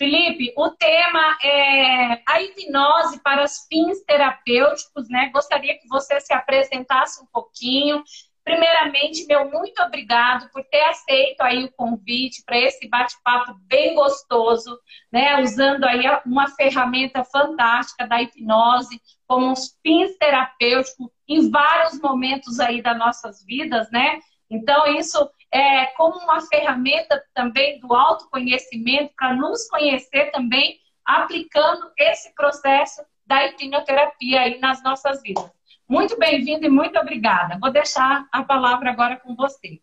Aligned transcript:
Felipe, 0.00 0.50
o 0.56 0.70
tema 0.70 1.36
é 1.42 2.22
a 2.26 2.40
hipnose 2.40 3.20
para 3.22 3.46
fins 3.46 4.02
terapêuticos, 4.06 5.06
né? 5.10 5.28
Gostaria 5.30 5.78
que 5.78 5.86
você 5.86 6.18
se 6.22 6.32
apresentasse 6.32 7.22
um 7.22 7.26
pouquinho. 7.26 8.02
Primeiramente, 8.42 9.26
meu 9.26 9.50
muito 9.50 9.82
obrigado 9.82 10.48
por 10.52 10.64
ter 10.64 10.80
aceito 10.84 11.42
aí 11.42 11.64
o 11.64 11.72
convite 11.72 12.42
para 12.46 12.58
esse 12.58 12.88
bate-papo 12.88 13.52
bem 13.66 13.94
gostoso, 13.94 14.74
né? 15.12 15.38
Usando 15.42 15.84
aí 15.84 16.04
uma 16.24 16.48
ferramenta 16.48 17.22
fantástica 17.22 18.08
da 18.08 18.22
hipnose 18.22 18.98
como 19.26 19.50
uns 19.50 19.78
fins 19.82 20.16
terapêuticos 20.16 21.10
em 21.28 21.50
vários 21.50 22.00
momentos 22.00 22.58
aí 22.58 22.80
das 22.80 22.96
nossas 22.96 23.44
vidas, 23.44 23.90
né? 23.90 24.18
Então, 24.50 24.86
isso 24.96 25.30
é 25.52 25.86
como 25.96 26.18
uma 26.18 26.40
ferramenta 26.42 27.22
também 27.34 27.80
do 27.80 27.92
autoconhecimento 27.92 29.12
para 29.16 29.34
nos 29.34 29.68
conhecer 29.68 30.30
também, 30.30 30.78
aplicando 31.04 31.90
esse 31.98 32.32
processo 32.34 33.02
da 33.26 33.46
hipnoterapia 33.46 34.42
aí 34.42 34.60
nas 34.60 34.82
nossas 34.82 35.20
vidas. 35.22 35.50
Muito 35.88 36.16
bem-vindo 36.16 36.64
e 36.64 36.68
muito 36.68 36.98
obrigada. 36.98 37.58
Vou 37.58 37.72
deixar 37.72 38.28
a 38.30 38.44
palavra 38.44 38.90
agora 38.90 39.16
com 39.16 39.34
você. 39.34 39.80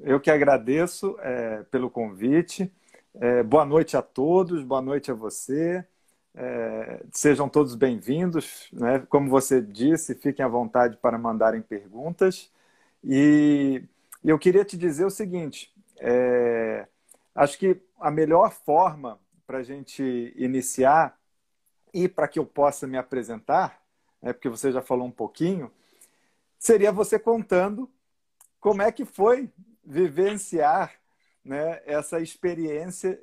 Eu 0.00 0.20
que 0.20 0.30
agradeço 0.30 1.16
é, 1.20 1.64
pelo 1.64 1.90
convite. 1.90 2.72
É, 3.14 3.42
boa 3.42 3.64
noite 3.64 3.96
a 3.96 4.02
todos, 4.02 4.62
boa 4.62 4.80
noite 4.80 5.10
a 5.10 5.14
você. 5.14 5.84
É, 6.36 7.02
sejam 7.10 7.48
todos 7.48 7.74
bem-vindos. 7.74 8.68
Né? 8.72 9.00
Como 9.08 9.28
você 9.28 9.60
disse, 9.60 10.14
fiquem 10.14 10.44
à 10.44 10.48
vontade 10.48 10.96
para 10.98 11.18
mandarem 11.18 11.62
perguntas. 11.62 12.52
E 13.02 13.82
eu 14.24 14.38
queria 14.38 14.64
te 14.64 14.76
dizer 14.76 15.04
o 15.04 15.10
seguinte: 15.10 15.72
é, 15.98 16.86
acho 17.34 17.58
que 17.58 17.80
a 18.00 18.10
melhor 18.10 18.52
forma 18.52 19.20
para 19.46 19.58
a 19.58 19.62
gente 19.62 20.32
iniciar 20.36 21.18
e 21.92 22.08
para 22.08 22.28
que 22.28 22.38
eu 22.38 22.44
possa 22.44 22.86
me 22.86 22.98
apresentar, 22.98 23.82
né, 24.20 24.32
porque 24.32 24.48
você 24.48 24.70
já 24.70 24.82
falou 24.82 25.06
um 25.06 25.10
pouquinho, 25.10 25.70
seria 26.58 26.92
você 26.92 27.18
contando 27.18 27.90
como 28.60 28.82
é 28.82 28.92
que 28.92 29.04
foi 29.04 29.50
vivenciar 29.84 30.92
né, 31.44 31.80
essa 31.86 32.20
experiência 32.20 33.18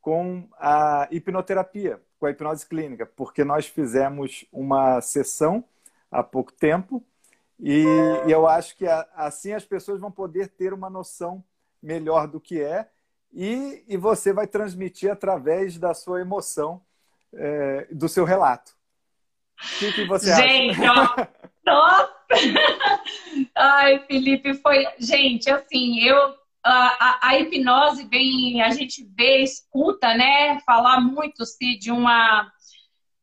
com 0.00 0.46
a 0.58 1.08
hipnoterapia, 1.10 2.00
com 2.18 2.26
a 2.26 2.30
hipnose 2.30 2.66
clínica, 2.66 3.06
porque 3.06 3.42
nós 3.42 3.66
fizemos 3.66 4.44
uma 4.52 5.00
sessão 5.00 5.64
há 6.10 6.22
pouco 6.22 6.52
tempo 6.52 7.02
e, 7.60 7.84
eu 8.28 8.46
acho 8.46 8.76
que 8.76 8.86
assim 9.14 9.52
as 9.52 9.64
pessoas 9.64 10.00
vão 10.00 10.10
poder 10.10 10.48
ter 10.48 10.72
uma 10.72 10.90
noção 10.90 11.42
melhor 11.82 12.26
do 12.26 12.40
que 12.40 12.60
é 12.60 12.88
e, 13.32 13.84
e 13.88 13.96
você 13.96 14.32
vai 14.32 14.46
transmitir 14.46 15.10
através 15.10 15.76
da 15.78 15.92
sua 15.92 16.20
emoção, 16.20 16.80
é, 17.32 17.88
do 17.90 18.08
seu 18.08 18.24
relato. 18.24 18.72
O 19.60 19.78
que, 19.78 19.92
que 19.92 20.04
você 20.04 20.34
Gente, 20.34 20.84
acha? 20.84 21.30
Ó, 21.66 21.70
nossa! 21.70 22.14
Ai, 23.56 24.04
Felipe, 24.06 24.54
foi. 24.54 24.86
Gente, 24.98 25.50
assim, 25.50 26.00
eu. 26.00 26.34
A, 26.62 26.70
a, 26.72 27.28
a, 27.28 27.38
hipnose 27.38 28.04
vem, 28.06 28.62
a 28.62 28.70
gente 28.70 29.06
vê, 29.14 29.42
escuta, 29.42 30.14
né? 30.14 30.58
Falar 30.60 31.00
muito-se 31.00 31.78
de 31.78 31.90
uma. 31.90 32.50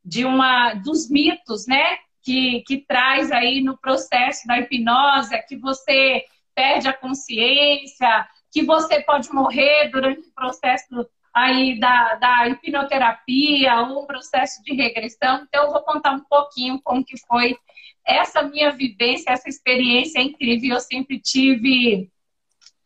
De 0.04 0.26
uma. 0.26 0.74
dos 0.76 1.10
mitos, 1.10 1.66
né? 1.68 1.98
Que, 2.24 2.62
que 2.68 2.78
traz 2.78 3.32
aí 3.32 3.62
no 3.62 3.78
processo 3.78 4.48
da 4.48 4.60
hipnose, 4.60 5.34
é 5.34 5.40
que 5.40 5.56
você 5.58 6.24
perde 6.54 6.88
a 6.88 6.94
consciência, 6.94 8.28
que 8.52 8.64
você 8.64 9.02
pode 9.02 9.32
morrer 9.32 9.90
durante 9.90 10.28
o 10.28 10.34
processo 10.34 11.08
aí 11.34 11.80
da, 11.80 12.16
da 12.16 12.50
hipnoterapia 12.50 13.82
ou 13.82 14.04
um 14.04 14.06
processo 14.06 14.62
de 14.64 14.74
regressão. 14.74 15.46
Então, 15.48 15.66
eu 15.66 15.72
vou 15.72 15.82
contar 15.82 16.12
um 16.12 16.20
pouquinho 16.20 16.82
como 16.84 17.06
que 17.06 17.18
foi 17.26 17.58
essa 18.06 18.42
minha 18.44 18.72
vivência, 18.72 19.32
essa 19.32 19.48
experiência 19.48 20.20
incrível. 20.22 20.76
Eu 20.76 20.82
sempre 20.82 21.20
tive 21.20 22.12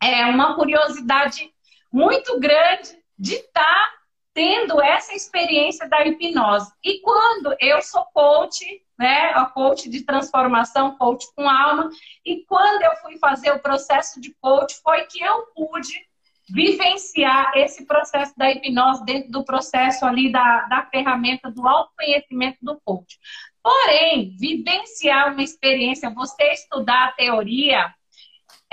é, 0.01 0.25
uma 0.25 0.55
curiosidade 0.55 1.49
muito 1.91 2.39
grande 2.39 2.89
de 3.17 3.35
estar 3.35 3.63
tá 3.63 3.93
tendo 4.35 4.81
essa 4.81 5.13
experiência 5.13 5.87
da 5.87 6.05
hipnose. 6.05 6.69
E 6.83 6.99
quando 6.99 7.55
eu 7.57 7.81
sou 7.81 8.03
coach, 8.13 8.65
né, 8.99 9.31
a 9.33 9.45
coach 9.45 9.89
de 9.89 10.03
transformação, 10.03 10.97
coach 10.97 11.25
com 11.33 11.49
alma, 11.49 11.89
e 12.25 12.43
quando 12.45 12.83
eu 12.83 12.97
fui 12.97 13.17
fazer 13.17 13.51
o 13.51 13.59
processo 13.59 14.19
de 14.19 14.35
coach, 14.41 14.75
foi 14.83 15.05
que 15.05 15.23
eu 15.23 15.47
pude 15.55 16.05
vivenciar 16.49 17.53
esse 17.55 17.85
processo 17.85 18.33
da 18.37 18.51
hipnose 18.51 19.05
dentro 19.05 19.31
do 19.31 19.45
processo 19.45 20.05
ali 20.05 20.29
da, 20.29 20.63
da 20.63 20.85
ferramenta 20.91 21.49
do 21.49 21.65
autoconhecimento 21.65 22.57
do 22.61 22.79
coach. 22.83 23.17
Porém, 23.63 24.35
vivenciar 24.37 25.31
uma 25.31 25.41
experiência, 25.41 26.13
você 26.13 26.43
estudar 26.51 27.05
a 27.05 27.11
teoria, 27.13 27.91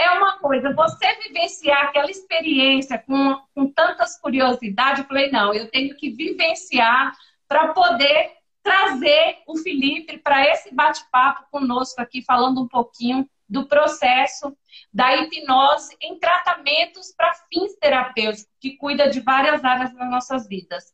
é 0.03 0.11
uma 0.13 0.39
coisa, 0.39 0.75
você 0.75 1.15
vivenciar 1.23 1.85
aquela 1.85 2.11
experiência 2.11 2.99
com, 2.99 3.39
com 3.55 3.71
tantas 3.71 4.19
curiosidades, 4.21 5.01
eu 5.01 5.09
falei, 5.09 5.31
não, 5.31 5.55
eu 5.55 5.71
tenho 5.71 5.95
que 5.97 6.11
vivenciar 6.11 7.13
para 7.49 7.69
poder 7.69 8.33
trazer 8.63 9.39
o 9.47 9.57
Felipe 9.59 10.19
para 10.19 10.47
esse 10.49 10.75
bate-papo 10.75 11.47
conosco 11.51 12.01
aqui, 12.01 12.23
falando 12.23 12.63
um 12.63 12.69
pouquinho 12.69 13.29
do 13.49 13.67
processo 13.67 14.57
da 14.93 15.15
hipnose 15.15 15.95
em 16.01 16.19
tratamentos 16.19 17.13
para 17.15 17.35
fins 17.53 17.75
terapêuticos, 17.79 18.51
que 18.61 18.77
cuida 18.77 19.11
de 19.11 19.21
várias 19.21 19.63
áreas 19.63 19.93
das 19.93 20.11
nossas 20.11 20.49
vidas. 20.49 20.85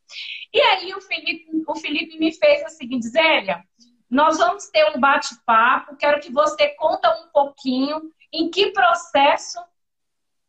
E 0.52 0.60
aí 0.60 0.92
o 0.94 1.00
Felipe, 1.00 1.46
o 1.66 1.76
Felipe 1.76 2.18
me 2.18 2.32
fez 2.32 2.64
a 2.64 2.68
seguinte, 2.68 3.06
Zélia, 3.06 3.62
nós 4.10 4.38
vamos 4.38 4.68
ter 4.68 4.84
um 4.94 5.00
bate-papo, 5.00 5.96
quero 5.96 6.20
que 6.20 6.32
você 6.32 6.68
conta 6.70 7.10
um 7.20 7.28
pouquinho 7.28 8.12
em 8.32 8.50
que 8.50 8.70
processo 8.72 9.58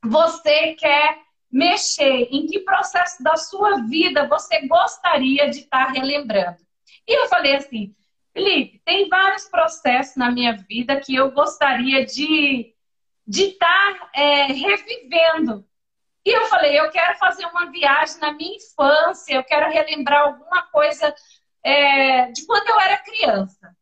você 0.03 0.73
quer 0.75 1.19
mexer, 1.51 2.27
em 2.31 2.45
que 2.45 2.59
processo 2.59 3.21
da 3.23 3.35
sua 3.35 3.81
vida 3.83 4.27
você 4.27 4.65
gostaria 4.67 5.49
de 5.49 5.59
estar 5.59 5.87
relembrando. 5.87 6.57
E 7.07 7.19
eu 7.19 7.27
falei 7.27 7.55
assim, 7.55 7.95
Felipe, 8.31 8.81
tem 8.85 9.09
vários 9.09 9.45
processos 9.45 10.15
na 10.15 10.31
minha 10.31 10.53
vida 10.53 10.99
que 10.99 11.15
eu 11.15 11.31
gostaria 11.31 12.05
de 12.05 12.73
de 13.29 13.43
estar 13.43 14.09
é, 14.15 14.45
revivendo. 14.47 15.63
E 16.25 16.35
eu 16.35 16.47
falei, 16.47 16.79
eu 16.79 16.89
quero 16.89 17.15
fazer 17.19 17.45
uma 17.45 17.69
viagem 17.69 18.19
na 18.19 18.33
minha 18.33 18.57
infância, 18.57 19.35
eu 19.35 19.43
quero 19.43 19.71
relembrar 19.71 20.23
alguma 20.23 20.63
coisa 20.63 21.13
é, 21.63 22.31
de 22.31 22.45
quando 22.45 22.67
eu 22.67 22.79
era 22.79 23.03
criança. 23.03 23.75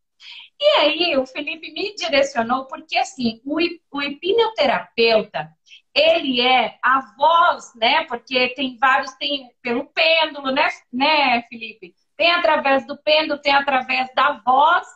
E 0.59 0.65
aí 0.79 1.17
o 1.17 1.25
Felipe 1.25 1.71
me 1.71 1.93
direcionou, 1.95 2.65
porque 2.65 2.97
assim, 2.97 3.39
o, 3.45 3.57
o 3.91 4.01
hipnoterapeuta, 4.01 5.51
ele 5.93 6.41
é 6.41 6.77
a 6.83 6.99
voz, 7.15 7.73
né? 7.75 8.05
Porque 8.05 8.49
tem 8.49 8.77
vários, 8.77 9.11
tem 9.13 9.51
pelo 9.61 9.85
pêndulo, 9.85 10.51
né, 10.51 10.67
né, 10.91 11.41
Felipe? 11.43 11.93
Tem 12.15 12.31
através 12.31 12.85
do 12.87 12.97
pêndulo, 12.97 13.41
tem 13.41 13.53
através 13.53 14.09
da 14.15 14.41
voz. 14.43 14.87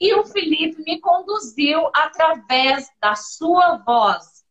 E 0.00 0.14
o 0.14 0.24
Felipe 0.24 0.82
me 0.82 1.00
conduziu 1.00 1.88
através 1.94 2.88
da 3.00 3.14
sua 3.14 3.78
voz. 3.78 4.42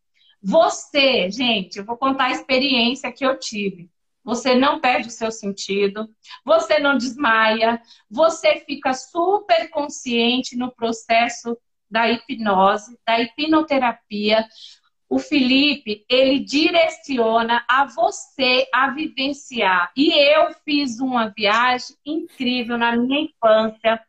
Você, 0.42 1.30
gente, 1.30 1.78
eu 1.78 1.84
vou 1.84 1.96
contar 1.96 2.26
a 2.26 2.32
experiência 2.32 3.12
que 3.12 3.24
eu 3.24 3.38
tive. 3.38 3.90
Você 4.24 4.54
não 4.54 4.80
perde 4.80 5.08
o 5.08 5.10
seu 5.10 5.32
sentido, 5.32 6.08
você 6.44 6.78
não 6.78 6.96
desmaia, 6.96 7.82
você 8.08 8.60
fica 8.60 8.94
super 8.94 9.68
consciente 9.70 10.56
no 10.56 10.70
processo 10.70 11.58
da 11.90 12.08
hipnose, 12.08 12.98
da 13.06 13.20
hipnoterapia. 13.20 14.46
O 15.08 15.18
Felipe, 15.18 16.06
ele 16.08 16.38
direciona 16.38 17.64
a 17.68 17.84
você 17.84 18.66
a 18.72 18.90
vivenciar. 18.90 19.92
E 19.96 20.10
eu 20.12 20.54
fiz 20.64 21.00
uma 21.00 21.28
viagem 21.28 21.96
incrível 22.06 22.78
na 22.78 22.96
minha 22.96 23.22
infância, 23.22 24.00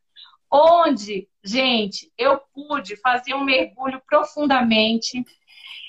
onde, 0.50 1.28
gente, 1.44 2.10
eu 2.18 2.40
pude 2.54 2.96
fazer 2.98 3.34
um 3.34 3.44
mergulho 3.44 4.02
profundamente 4.08 5.26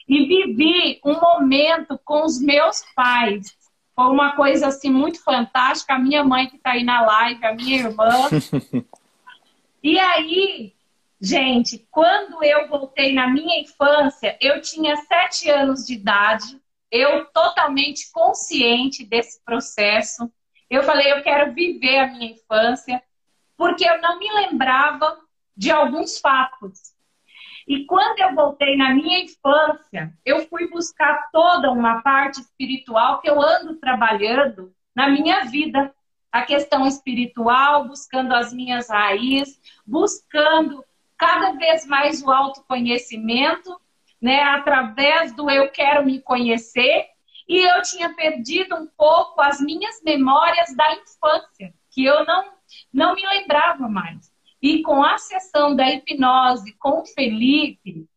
e 0.08 0.26
vivi 0.26 1.00
um 1.04 1.20
momento 1.20 2.00
com 2.04 2.24
os 2.24 2.40
meus 2.40 2.82
pais 2.96 3.63
foi 3.94 4.06
uma 4.06 4.34
coisa 4.34 4.68
assim 4.68 4.90
muito 4.90 5.22
fantástica. 5.22 5.94
A 5.94 5.98
minha 5.98 6.24
mãe 6.24 6.48
que 6.48 6.56
está 6.56 6.72
aí 6.72 6.82
na 6.82 7.00
live, 7.02 7.44
a 7.44 7.54
minha 7.54 7.78
irmã. 7.78 8.10
e 9.82 9.98
aí, 9.98 10.74
gente, 11.20 11.86
quando 11.90 12.42
eu 12.42 12.68
voltei 12.68 13.14
na 13.14 13.28
minha 13.28 13.60
infância, 13.60 14.36
eu 14.40 14.60
tinha 14.60 14.96
sete 14.96 15.48
anos 15.48 15.86
de 15.86 15.94
idade. 15.94 16.60
Eu 16.90 17.26
totalmente 17.26 18.10
consciente 18.12 19.04
desse 19.04 19.42
processo. 19.44 20.30
Eu 20.68 20.82
falei, 20.82 21.12
eu 21.12 21.22
quero 21.22 21.52
viver 21.52 21.98
a 21.98 22.06
minha 22.08 22.32
infância, 22.32 23.02
porque 23.56 23.88
eu 23.88 24.00
não 24.00 24.18
me 24.18 24.32
lembrava 24.32 25.18
de 25.56 25.70
alguns 25.70 26.18
fatos. 26.18 26.93
E 27.66 27.84
quando 27.86 28.18
eu 28.18 28.34
voltei 28.34 28.76
na 28.76 28.94
minha 28.94 29.20
infância, 29.20 30.12
eu 30.24 30.46
fui 30.48 30.68
buscar 30.68 31.30
toda 31.32 31.70
uma 31.70 32.02
parte 32.02 32.40
espiritual 32.40 33.20
que 33.20 33.28
eu 33.28 33.40
ando 33.40 33.76
trabalhando 33.76 34.74
na 34.94 35.08
minha 35.08 35.44
vida. 35.44 35.94
A 36.30 36.42
questão 36.42 36.86
espiritual, 36.86 37.86
buscando 37.86 38.34
as 38.34 38.52
minhas 38.52 38.90
raízes, 38.90 39.60
buscando 39.86 40.84
cada 41.16 41.52
vez 41.52 41.86
mais 41.86 42.22
o 42.22 42.30
autoconhecimento, 42.30 43.80
né, 44.20 44.42
através 44.42 45.34
do 45.34 45.48
eu 45.48 45.70
quero 45.70 46.04
me 46.04 46.20
conhecer, 46.20 47.06
e 47.48 47.58
eu 47.58 47.82
tinha 47.82 48.12
perdido 48.14 48.74
um 48.74 48.86
pouco 48.96 49.40
as 49.40 49.60
minhas 49.60 50.02
memórias 50.02 50.74
da 50.74 50.94
infância, 50.94 51.72
que 51.90 52.04
eu 52.04 52.24
não, 52.24 52.52
não 52.92 53.14
me 53.14 53.24
lembrava 53.26 53.88
mais. 53.88 54.33
E 54.64 54.80
com 54.80 55.04
a 55.04 55.18
sessão 55.18 55.76
da 55.76 55.92
hipnose 55.92 56.72
com 56.78 57.02
o 57.02 57.04
Felipe, 57.04 58.08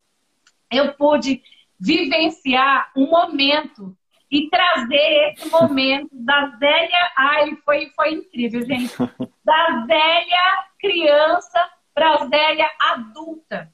eu 0.72 0.94
pude 0.94 1.44
vivenciar 1.78 2.90
um 2.96 3.08
momento 3.08 3.94
e 4.32 4.50
trazer 4.50 5.34
esse 5.34 5.50
momento 5.50 6.08
da 6.14 6.46
velha. 6.58 7.12
Ai, 7.18 7.54
foi, 7.66 7.90
foi 7.94 8.14
incrível, 8.14 8.62
gente. 8.62 8.96
Da 9.44 9.86
velha 9.86 10.68
criança 10.80 11.70
para 11.94 12.14
a 12.16 12.26
velha 12.26 12.70
adulta. 12.80 13.70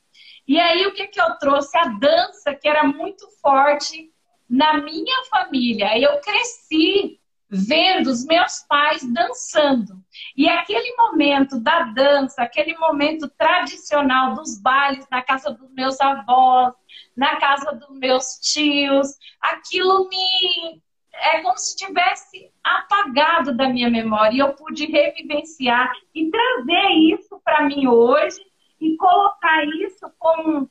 E 0.47 0.59
aí, 0.59 0.87
o 0.87 0.93
que, 0.93 1.07
que 1.07 1.21
eu 1.21 1.37
trouxe? 1.37 1.77
A 1.77 1.85
dança, 1.85 2.55
que 2.55 2.67
era 2.67 2.83
muito 2.83 3.27
forte 3.39 4.11
na 4.49 4.81
minha 4.81 5.23
família. 5.29 5.97
Eu 5.99 6.19
cresci 6.21 7.19
vendo 7.53 8.07
os 8.07 8.25
meus 8.25 8.65
pais 8.67 9.03
dançando. 9.13 9.93
E 10.35 10.49
aquele 10.49 10.95
momento 10.95 11.59
da 11.59 11.83
dança, 11.83 12.41
aquele 12.41 12.75
momento 12.77 13.29
tradicional 13.37 14.33
dos 14.33 14.59
bailes 14.59 15.07
na 15.09 15.21
casa 15.21 15.51
dos 15.51 15.71
meus 15.71 15.99
avós, 16.01 16.73
na 17.15 17.35
casa 17.37 17.73
dos 17.73 17.97
meus 17.97 18.39
tios, 18.41 19.07
aquilo 19.39 20.09
me 20.09 20.81
é 21.15 21.41
como 21.41 21.55
se 21.59 21.75
tivesse 21.75 22.51
apagado 22.63 23.55
da 23.55 23.69
minha 23.69 23.87
memória 23.87 24.35
e 24.35 24.39
eu 24.39 24.53
pude 24.53 24.87
revivenciar 24.87 25.91
e 26.13 26.31
trazer 26.31 26.89
isso 27.13 27.39
para 27.45 27.61
mim 27.61 27.85
hoje 27.87 28.43
e 28.81 28.97
colocar 28.97 29.63
isso 29.63 30.11
como 30.17 30.67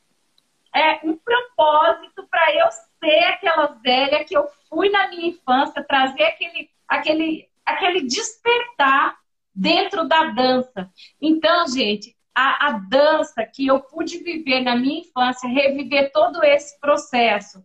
é, 0.74 1.00
um 1.04 1.16
propósito 1.16 2.26
para 2.28 2.54
eu 2.54 2.66
ser 2.98 3.24
aquela 3.24 3.66
velha 3.84 4.24
que 4.24 4.36
eu 4.36 4.46
fui 4.68 4.88
na 4.88 5.08
minha 5.08 5.28
infância, 5.28 5.84
trazer 5.84 6.24
aquele, 6.24 6.70
aquele, 6.92 7.48
aquele 7.64 8.02
despertar 8.02 9.16
dentro 9.54 10.06
da 10.06 10.24
dança. 10.24 10.90
Então, 11.20 11.66
gente, 11.68 12.14
a, 12.34 12.68
a 12.68 12.72
dança 12.72 13.44
que 13.44 13.66
eu 13.66 13.80
pude 13.80 14.18
viver 14.18 14.60
na 14.60 14.76
minha 14.76 15.00
infância, 15.00 15.48
reviver 15.48 16.10
todo 16.12 16.42
esse 16.44 16.78
processo. 16.80 17.64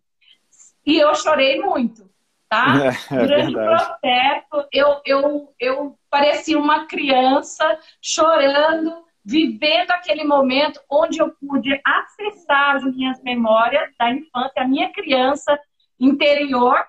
E 0.85 0.97
eu 0.97 1.13
chorei 1.15 1.59
muito, 1.59 2.09
tá? 2.49 2.65
É, 3.11 3.15
é 3.15 3.19
Durante 3.19 3.53
verdade. 3.53 3.55
o 3.55 3.87
processo, 3.87 4.67
eu, 4.71 5.01
eu, 5.05 5.53
eu 5.59 5.99
parecia 6.09 6.57
uma 6.57 6.85
criança 6.87 7.79
chorando, 8.01 9.05
vivendo 9.23 9.91
aquele 9.91 10.23
momento 10.23 10.79
onde 10.89 11.19
eu 11.19 11.31
pude 11.31 11.79
acessar 11.85 12.77
as 12.77 12.83
minhas 12.85 13.21
memórias 13.21 13.89
da 13.99 14.09
infância, 14.09 14.61
a 14.61 14.67
minha 14.67 14.91
criança 14.93 15.59
interior, 15.99 16.85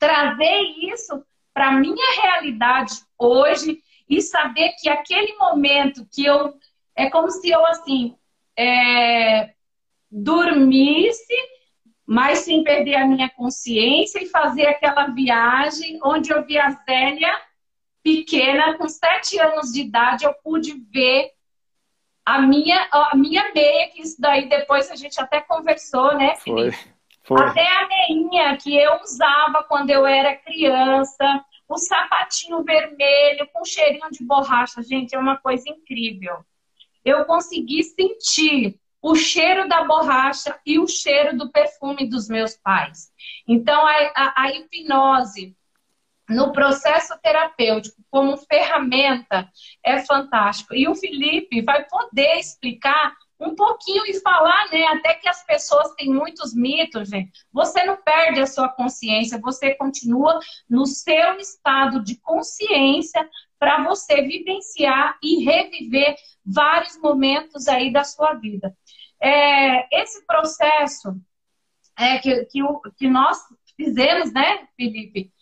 trazer 0.00 0.62
isso 0.92 1.24
para 1.54 1.68
a 1.68 1.72
minha 1.72 2.20
realidade 2.20 2.94
hoje 3.18 3.80
e 4.08 4.20
saber 4.20 4.72
que 4.80 4.88
aquele 4.88 5.36
momento 5.36 6.06
que 6.10 6.24
eu. 6.24 6.58
É 6.96 7.08
como 7.08 7.30
se 7.30 7.48
eu, 7.48 7.64
assim, 7.66 8.16
é, 8.58 9.54
dormisse, 10.10 11.34
mas 12.04 12.40
sem 12.40 12.64
perder 12.64 12.96
a 12.96 13.06
minha 13.06 13.30
consciência 13.30 14.22
e 14.22 14.26
fazer 14.26 14.66
aquela 14.66 15.06
viagem 15.06 16.00
onde 16.02 16.32
eu 16.32 16.44
vi 16.44 16.58
a 16.58 16.70
Zélia 16.70 17.32
pequena, 18.02 18.76
com 18.76 18.88
sete 18.88 19.38
anos 19.38 19.70
de 19.72 19.82
idade, 19.82 20.24
eu 20.24 20.34
pude 20.42 20.74
ver 20.92 21.30
a 22.24 22.40
minha, 22.40 22.88
a 22.90 23.16
minha 23.16 23.52
meia, 23.54 23.88
que 23.88 24.02
isso 24.02 24.20
daí 24.20 24.48
depois 24.48 24.90
a 24.90 24.96
gente 24.96 25.20
até 25.20 25.40
conversou, 25.40 26.16
né, 26.16 26.34
Felipe? 26.36 26.76
Foi. 26.76 26.99
Foi. 27.22 27.40
Até 27.40 27.66
a 27.66 27.88
meinha 27.88 28.56
que 28.56 28.76
eu 28.76 29.00
usava 29.00 29.62
quando 29.64 29.90
eu 29.90 30.06
era 30.06 30.36
criança, 30.36 31.44
o 31.68 31.76
sapatinho 31.76 32.64
vermelho 32.64 33.48
com 33.52 33.64
cheirinho 33.64 34.10
de 34.10 34.24
borracha, 34.24 34.82
gente, 34.82 35.14
é 35.14 35.18
uma 35.18 35.36
coisa 35.36 35.68
incrível. 35.68 36.44
Eu 37.04 37.24
consegui 37.24 37.82
sentir 37.82 38.78
o 39.02 39.14
cheiro 39.14 39.68
da 39.68 39.84
borracha 39.84 40.58
e 40.66 40.78
o 40.78 40.86
cheiro 40.86 41.36
do 41.36 41.50
perfume 41.50 42.08
dos 42.08 42.28
meus 42.28 42.54
pais. 42.56 43.10
Então, 43.46 43.86
a, 43.86 44.12
a, 44.14 44.42
a 44.42 44.50
hipnose 44.52 45.56
no 46.28 46.52
processo 46.52 47.18
terapêutico 47.20 48.02
como 48.10 48.36
ferramenta 48.36 49.48
é 49.82 49.98
fantástico. 50.00 50.74
E 50.74 50.86
o 50.88 50.94
Felipe 50.94 51.62
vai 51.62 51.84
poder 51.84 52.38
explicar 52.38 53.16
um 53.40 53.54
pouquinho 53.54 54.04
e 54.06 54.20
falar, 54.20 54.70
né? 54.70 54.84
Até 54.88 55.14
que 55.14 55.28
as 55.28 55.44
pessoas 55.46 55.94
têm 55.94 56.12
muitos 56.12 56.54
mitos, 56.54 57.08
gente. 57.08 57.32
Você 57.52 57.82
não 57.84 57.96
perde 57.96 58.40
a 58.40 58.46
sua 58.46 58.68
consciência, 58.68 59.40
você 59.40 59.74
continua 59.74 60.38
no 60.68 60.84
seu 60.84 61.38
estado 61.38 62.04
de 62.04 62.16
consciência 62.20 63.28
para 63.58 63.82
você 63.84 64.22
vivenciar 64.22 65.18
e 65.22 65.44
reviver 65.44 66.14
vários 66.44 66.98
momentos 66.98 67.66
aí 67.66 67.90
da 67.90 68.04
sua 68.04 68.34
vida. 68.34 68.76
É, 69.20 70.02
esse 70.02 70.24
processo 70.26 71.14
é, 71.96 72.18
que, 72.18 72.44
que, 72.46 72.60
que 72.96 73.08
nós 73.08 73.38
fizemos, 73.76 74.32
né, 74.32 74.66
Felipe? 74.76 75.32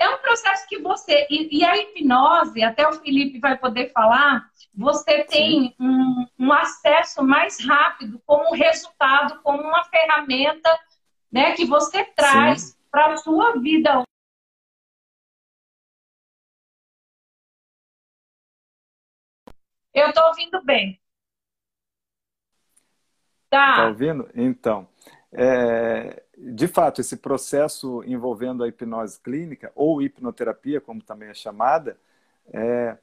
É 0.00 0.08
um 0.08 0.16
processo 0.16 0.66
que 0.66 0.78
você. 0.78 1.26
E, 1.28 1.58
e, 1.58 1.62
a 1.62 1.76
hipnose, 1.76 2.62
até 2.62 2.88
o 2.88 2.94
Felipe 2.94 3.38
vai 3.38 3.58
poder 3.58 3.92
falar, 3.92 4.50
você 4.74 5.24
tem 5.24 5.76
um, 5.78 6.26
um, 6.38 6.52
acesso 6.54 7.22
mais 7.22 7.62
rápido 7.62 8.18
como 8.24 8.54
resultado, 8.54 9.42
como 9.42 9.62
uma 9.62 9.84
ferramenta 9.84 10.74
né, 11.30 11.52
que 11.52 11.66
você 11.66 12.02
traz 12.16 12.74
para 12.90 13.12
a 13.12 13.16
sua 13.18 13.60
vida. 13.60 14.02
Eu 19.92 20.08
estou 20.08 20.24
ouvindo 20.28 20.64
bem. 20.64 20.98
Tá. 23.50 23.76
Tá 23.76 23.88
ouvindo? 23.88 24.30
Então. 24.34 24.88
É, 25.30 26.24
de 26.42 26.66
fato, 26.66 27.02
esse 27.02 27.18
processo 27.18 28.02
envolvendo 28.04 28.64
a 28.64 28.68
hipnose 28.68 29.20
clínica, 29.20 29.70
ou 29.74 30.00
hipnoterapia, 30.00 30.80
como 30.80 31.02
também 31.02 31.28
é 31.28 31.34
chamada, 31.34 31.98
é, 32.50 32.96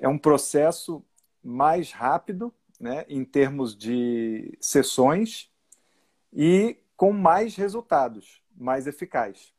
é 0.00 0.08
um 0.08 0.18
processo 0.18 1.04
mais 1.42 1.92
rápido, 1.92 2.52
né, 2.80 3.04
em 3.08 3.24
termos 3.24 3.76
de 3.76 4.58
sessões, 4.60 5.48
e 6.32 6.76
com 6.96 7.12
mais 7.12 7.54
resultados, 7.54 8.42
mais 8.56 8.88
eficaz. 8.88 9.52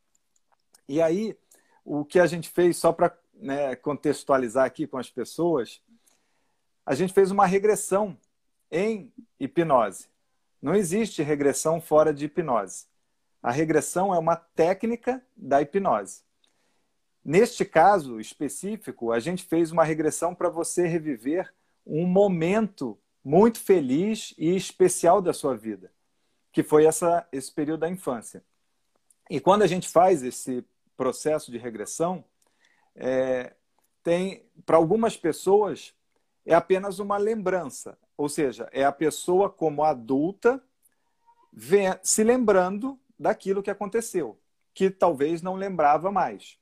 E 0.87 1.01
aí, 1.01 1.37
o 1.85 2.03
que 2.03 2.19
a 2.19 2.25
gente 2.25 2.49
fez, 2.49 2.75
só 2.75 2.91
para 2.91 3.17
né, 3.33 3.73
contextualizar 3.77 4.65
aqui 4.65 4.85
com 4.85 4.97
as 4.97 5.09
pessoas, 5.09 5.81
a 6.85 6.93
gente 6.93 7.13
fez 7.13 7.31
uma 7.31 7.45
regressão 7.45 8.17
em 8.69 9.13
hipnose. 9.39 10.09
Não 10.61 10.75
existe 10.75 11.23
regressão 11.23 11.79
fora 11.79 12.13
de 12.13 12.25
hipnose. 12.25 12.85
A 13.43 13.51
regressão 13.51 14.15
é 14.15 14.17
uma 14.17 14.37
técnica 14.37 15.21
da 15.35 15.61
hipnose. 15.61 16.21
Neste 17.23 17.65
caso 17.65 18.17
específico, 18.19 19.11
a 19.11 19.19
gente 19.19 19.43
fez 19.43 19.69
uma 19.69 19.83
regressão 19.83 20.33
para 20.33 20.47
você 20.47 20.87
reviver 20.87 21.53
um 21.85 22.07
momento 22.07 22.97
muito 23.23 23.59
feliz 23.59 24.33
e 24.37 24.55
especial 24.55 25.21
da 25.21 25.33
sua 25.33 25.57
vida, 25.57 25.91
que 26.53 26.63
foi 26.63 26.85
essa, 26.85 27.27
esse 27.33 27.51
período 27.51 27.81
da 27.81 27.89
infância. 27.89 28.41
E 29.29 29.41
quando 29.41 29.63
a 29.63 29.67
gente 29.67 29.89
faz 29.89 30.23
esse 30.23 30.65
processo 30.95 31.51
de 31.51 31.57
regressão, 31.57 32.23
é, 32.95 33.53
tem 34.01 34.45
para 34.65 34.77
algumas 34.77 35.17
pessoas 35.17 35.93
é 36.45 36.53
apenas 36.53 36.99
uma 36.99 37.17
lembrança. 37.17 37.97
Ou 38.17 38.29
seja, 38.29 38.69
é 38.71 38.83
a 38.83 38.91
pessoa 38.91 39.49
como 39.49 39.83
adulta 39.83 40.61
se 42.01 42.23
lembrando 42.23 42.99
daquilo 43.17 43.63
que 43.63 43.71
aconteceu, 43.71 44.39
que 44.73 44.89
talvez 44.89 45.41
não 45.41 45.55
lembrava 45.55 46.11
mais. 46.11 46.57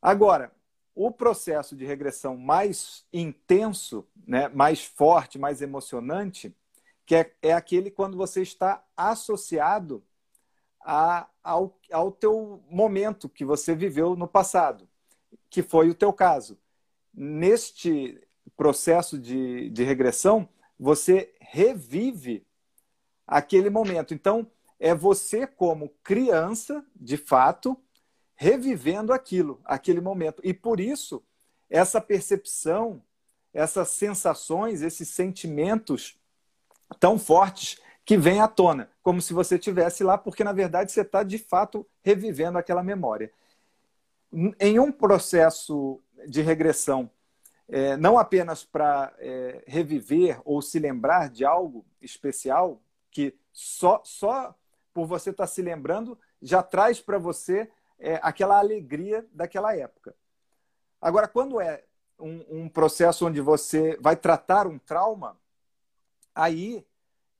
Agora, 0.00 0.52
o 0.94 1.10
processo 1.10 1.76
de 1.76 1.84
regressão 1.84 2.36
mais 2.36 3.06
intenso, 3.12 4.06
né, 4.26 4.48
mais 4.48 4.84
forte, 4.84 5.38
mais 5.38 5.62
emocionante, 5.62 6.54
que 7.06 7.14
é, 7.14 7.32
é 7.40 7.52
aquele 7.52 7.90
quando 7.90 8.16
você 8.16 8.42
está 8.42 8.84
associado 8.96 10.04
a, 10.80 11.28
ao, 11.42 11.78
ao 11.92 12.10
teu 12.10 12.62
momento 12.70 13.28
que 13.28 13.44
você 13.44 13.74
viveu 13.74 14.16
no 14.16 14.26
passado, 14.26 14.88
que 15.48 15.62
foi 15.62 15.88
o 15.88 15.94
teu 15.94 16.12
caso. 16.12 16.58
Neste 17.14 18.20
processo 18.56 19.18
de, 19.18 19.70
de 19.70 19.84
regressão, 19.84 20.48
você 20.78 21.32
revive 21.40 22.46
aquele 23.26 23.70
momento. 23.70 24.14
Então, 24.14 24.50
é 24.78 24.94
você, 24.94 25.46
como 25.46 25.90
criança, 26.02 26.84
de 26.94 27.16
fato, 27.16 27.76
revivendo 28.34 29.12
aquilo, 29.12 29.60
aquele 29.64 30.00
momento. 30.00 30.40
E 30.44 30.54
por 30.54 30.78
isso, 30.78 31.22
essa 31.68 32.00
percepção, 32.00 33.02
essas 33.52 33.88
sensações, 33.88 34.82
esses 34.82 35.08
sentimentos 35.08 36.18
tão 37.00 37.18
fortes 37.18 37.80
que 38.04 38.16
vêm 38.16 38.40
à 38.40 38.48
tona, 38.48 38.90
como 39.02 39.20
se 39.20 39.34
você 39.34 39.56
estivesse 39.56 40.02
lá, 40.02 40.16
porque 40.16 40.42
na 40.42 40.52
verdade 40.52 40.90
você 40.90 41.02
está 41.02 41.22
de 41.22 41.36
fato 41.36 41.86
revivendo 42.02 42.56
aquela 42.56 42.82
memória. 42.82 43.30
Em 44.58 44.78
um 44.78 44.90
processo 44.90 46.00
de 46.26 46.40
regressão, 46.40 47.10
é, 47.68 47.96
não 47.98 48.18
apenas 48.18 48.64
para 48.64 49.12
é, 49.18 49.62
reviver 49.66 50.40
ou 50.44 50.62
se 50.62 50.78
lembrar 50.78 51.28
de 51.28 51.44
algo 51.44 51.84
especial, 52.00 52.80
que 53.10 53.36
só, 53.52 54.00
só 54.04 54.54
por 54.98 55.06
você 55.06 55.30
estar 55.30 55.44
tá 55.44 55.46
se 55.46 55.62
lembrando 55.62 56.18
já 56.42 56.60
traz 56.60 57.00
para 57.00 57.18
você 57.18 57.70
é, 58.00 58.18
aquela 58.20 58.58
alegria 58.58 59.24
daquela 59.32 59.76
época. 59.76 60.12
Agora, 61.00 61.28
quando 61.28 61.60
é 61.60 61.84
um, 62.18 62.62
um, 62.62 62.68
processo 62.68 63.24
onde 63.24 63.40
você 63.40 63.96
vai 64.00 64.16
tratar 64.16 64.66
um 64.66 64.76
trauma, 64.76 65.38
aí, 66.34 66.84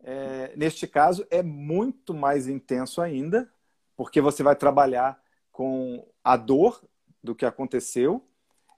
é, 0.04 0.52
neste 0.56 0.86
caso, 0.86 1.26
é 1.32 1.42
muito 1.42 2.14
mais 2.14 2.46
intenso 2.46 3.02
ainda, 3.02 3.52
porque 3.96 4.20
você 4.20 4.44
vai 4.44 4.54
trabalhar 4.54 5.20
com 5.50 6.06
a 6.22 6.36
dor 6.36 6.80
do 7.20 7.34
que 7.34 7.44
aconteceu. 7.44 8.24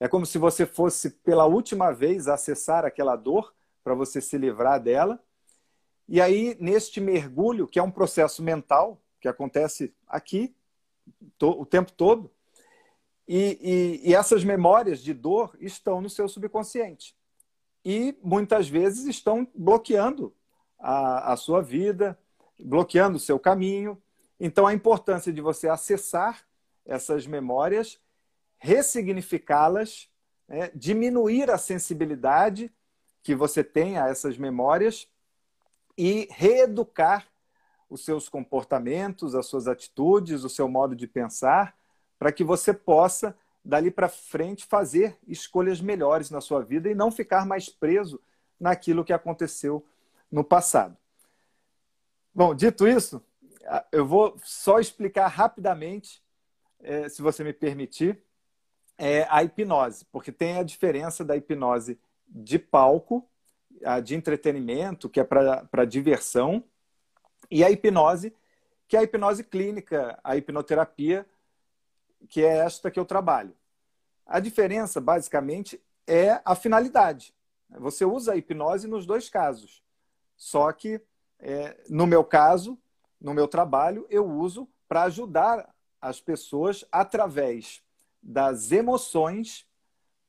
É 0.00 0.08
como 0.08 0.24
se 0.24 0.38
você 0.38 0.64
fosse 0.64 1.10
pela 1.10 1.44
última 1.44 1.92
vez 1.92 2.28
acessar 2.28 2.86
aquela 2.86 3.14
dor 3.14 3.54
para 3.84 3.92
você 3.92 4.22
se 4.22 4.38
livrar 4.38 4.80
dela. 4.80 5.22
E 6.12 6.20
aí, 6.20 6.56
neste 6.58 7.00
mergulho, 7.00 7.68
que 7.68 7.78
é 7.78 7.82
um 7.82 7.90
processo 7.90 8.42
mental 8.42 9.00
que 9.20 9.28
acontece 9.28 9.94
aqui 10.08 10.52
o 11.40 11.64
tempo 11.64 11.92
todo, 11.92 12.28
e, 13.28 14.00
e, 14.02 14.10
e, 14.10 14.14
essas 14.14 14.42
memórias 14.42 15.00
de 15.04 15.14
dor 15.14 15.56
estão 15.60 16.00
no 16.00 16.10
seu 16.10 16.28
subconsciente. 16.28 17.14
E 17.84 18.18
muitas 18.24 18.68
vezes 18.68 19.06
estão 19.06 19.46
bloqueando 19.54 20.34
a, 20.80 21.32
a 21.32 21.36
sua 21.36 21.62
vida, 21.62 22.18
bloqueando 22.58 23.16
o 23.16 23.20
seu 23.20 23.38
caminho. 23.38 23.96
Então, 24.40 24.66
a 24.66 24.74
importância 24.74 25.32
de 25.32 25.40
você 25.40 25.68
acessar 25.68 26.44
essas 26.84 27.24
memórias, 27.24 28.00
ressignificá-las, 28.58 30.10
né, 30.48 30.72
diminuir 30.74 31.52
a 31.52 31.56
sensibilidade 31.56 32.68
que 33.22 33.32
você 33.32 33.62
tem 33.62 33.96
a 33.96 34.08
essas 34.08 34.36
memórias 34.36 35.08
e 35.96 36.28
reeducar 36.30 37.26
os 37.88 38.04
seus 38.04 38.28
comportamentos, 38.28 39.34
as 39.34 39.46
suas 39.46 39.66
atitudes, 39.66 40.44
o 40.44 40.48
seu 40.48 40.68
modo 40.68 40.94
de 40.94 41.06
pensar 41.06 41.74
para 42.18 42.30
que 42.30 42.44
você 42.44 42.74
possa, 42.74 43.36
dali 43.64 43.90
para 43.90 44.08
frente, 44.08 44.66
fazer 44.66 45.16
escolhas 45.26 45.80
melhores 45.80 46.30
na 46.30 46.40
sua 46.40 46.62
vida 46.62 46.90
e 46.90 46.94
não 46.94 47.10
ficar 47.10 47.46
mais 47.46 47.68
preso 47.68 48.20
naquilo 48.60 49.04
que 49.04 49.12
aconteceu 49.12 49.84
no 50.30 50.44
passado. 50.44 50.96
Bom, 52.34 52.54
dito 52.54 52.86
isso, 52.86 53.24
eu 53.90 54.06
vou 54.06 54.38
só 54.44 54.78
explicar 54.78 55.28
rapidamente, 55.28 56.22
é, 56.80 57.08
se 57.08 57.22
você 57.22 57.42
me 57.42 57.54
permitir, 57.54 58.22
é, 58.98 59.26
a 59.30 59.42
hipnose, 59.42 60.04
porque 60.12 60.30
tem 60.30 60.58
a 60.58 60.62
diferença 60.62 61.24
da 61.24 61.34
hipnose 61.34 61.98
de 62.28 62.58
palco, 62.58 63.26
a 63.84 64.00
de 64.00 64.14
entretenimento, 64.14 65.08
que 65.08 65.20
é 65.20 65.24
para 65.24 65.84
diversão, 65.84 66.64
e 67.50 67.64
a 67.64 67.70
hipnose, 67.70 68.34
que 68.86 68.96
é 68.96 69.00
a 69.00 69.02
hipnose 69.02 69.44
clínica, 69.44 70.18
a 70.22 70.36
hipnoterapia, 70.36 71.26
que 72.28 72.44
é 72.44 72.58
esta 72.58 72.90
que 72.90 72.98
eu 72.98 73.04
trabalho. 73.04 73.54
A 74.26 74.38
diferença, 74.38 75.00
basicamente, 75.00 75.80
é 76.06 76.40
a 76.44 76.54
finalidade. 76.54 77.34
Você 77.78 78.04
usa 78.04 78.32
a 78.32 78.36
hipnose 78.36 78.86
nos 78.86 79.06
dois 79.06 79.28
casos. 79.28 79.82
Só 80.36 80.72
que, 80.72 81.00
é, 81.38 81.76
no 81.88 82.06
meu 82.06 82.24
caso, 82.24 82.78
no 83.20 83.34
meu 83.34 83.46
trabalho, 83.46 84.06
eu 84.10 84.26
uso 84.26 84.68
para 84.88 85.04
ajudar 85.04 85.68
as 86.00 86.20
pessoas, 86.20 86.84
através 86.90 87.82
das 88.22 88.72
emoções, 88.72 89.66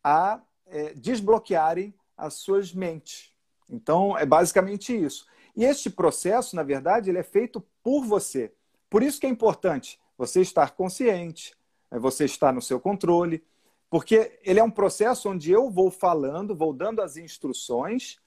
a 0.03 0.41
é, 0.65 0.93
desbloquearem 0.93 1.93
as 2.17 2.35
suas 2.35 2.73
mentes. 2.73 3.30
Então, 3.71 4.17
é 4.17 4.25
basicamente 4.25 4.93
isso. 4.93 5.25
E 5.55 5.63
este 5.63 5.89
processo, 5.89 6.55
na 6.55 6.63
verdade, 6.63 7.09
ele 7.09 7.19
é 7.19 7.23
feito 7.23 7.65
por 7.81 8.03
você. 8.05 8.53
Por 8.89 9.01
isso 9.01 9.19
que 9.19 9.25
é 9.25 9.29
importante 9.29 9.99
você 10.17 10.41
estar 10.41 10.71
consciente, 10.71 11.55
é 11.89 11.97
você 11.97 12.25
está 12.25 12.51
no 12.51 12.61
seu 12.61 12.79
controle, 12.79 13.43
porque 13.89 14.39
ele 14.43 14.59
é 14.59 14.63
um 14.63 14.71
processo 14.71 15.29
onde 15.29 15.51
eu 15.51 15.69
vou 15.69 15.89
falando, 15.89 16.55
vou 16.55 16.73
dando 16.73 17.01
as 17.01 17.17
instruções 17.17 18.19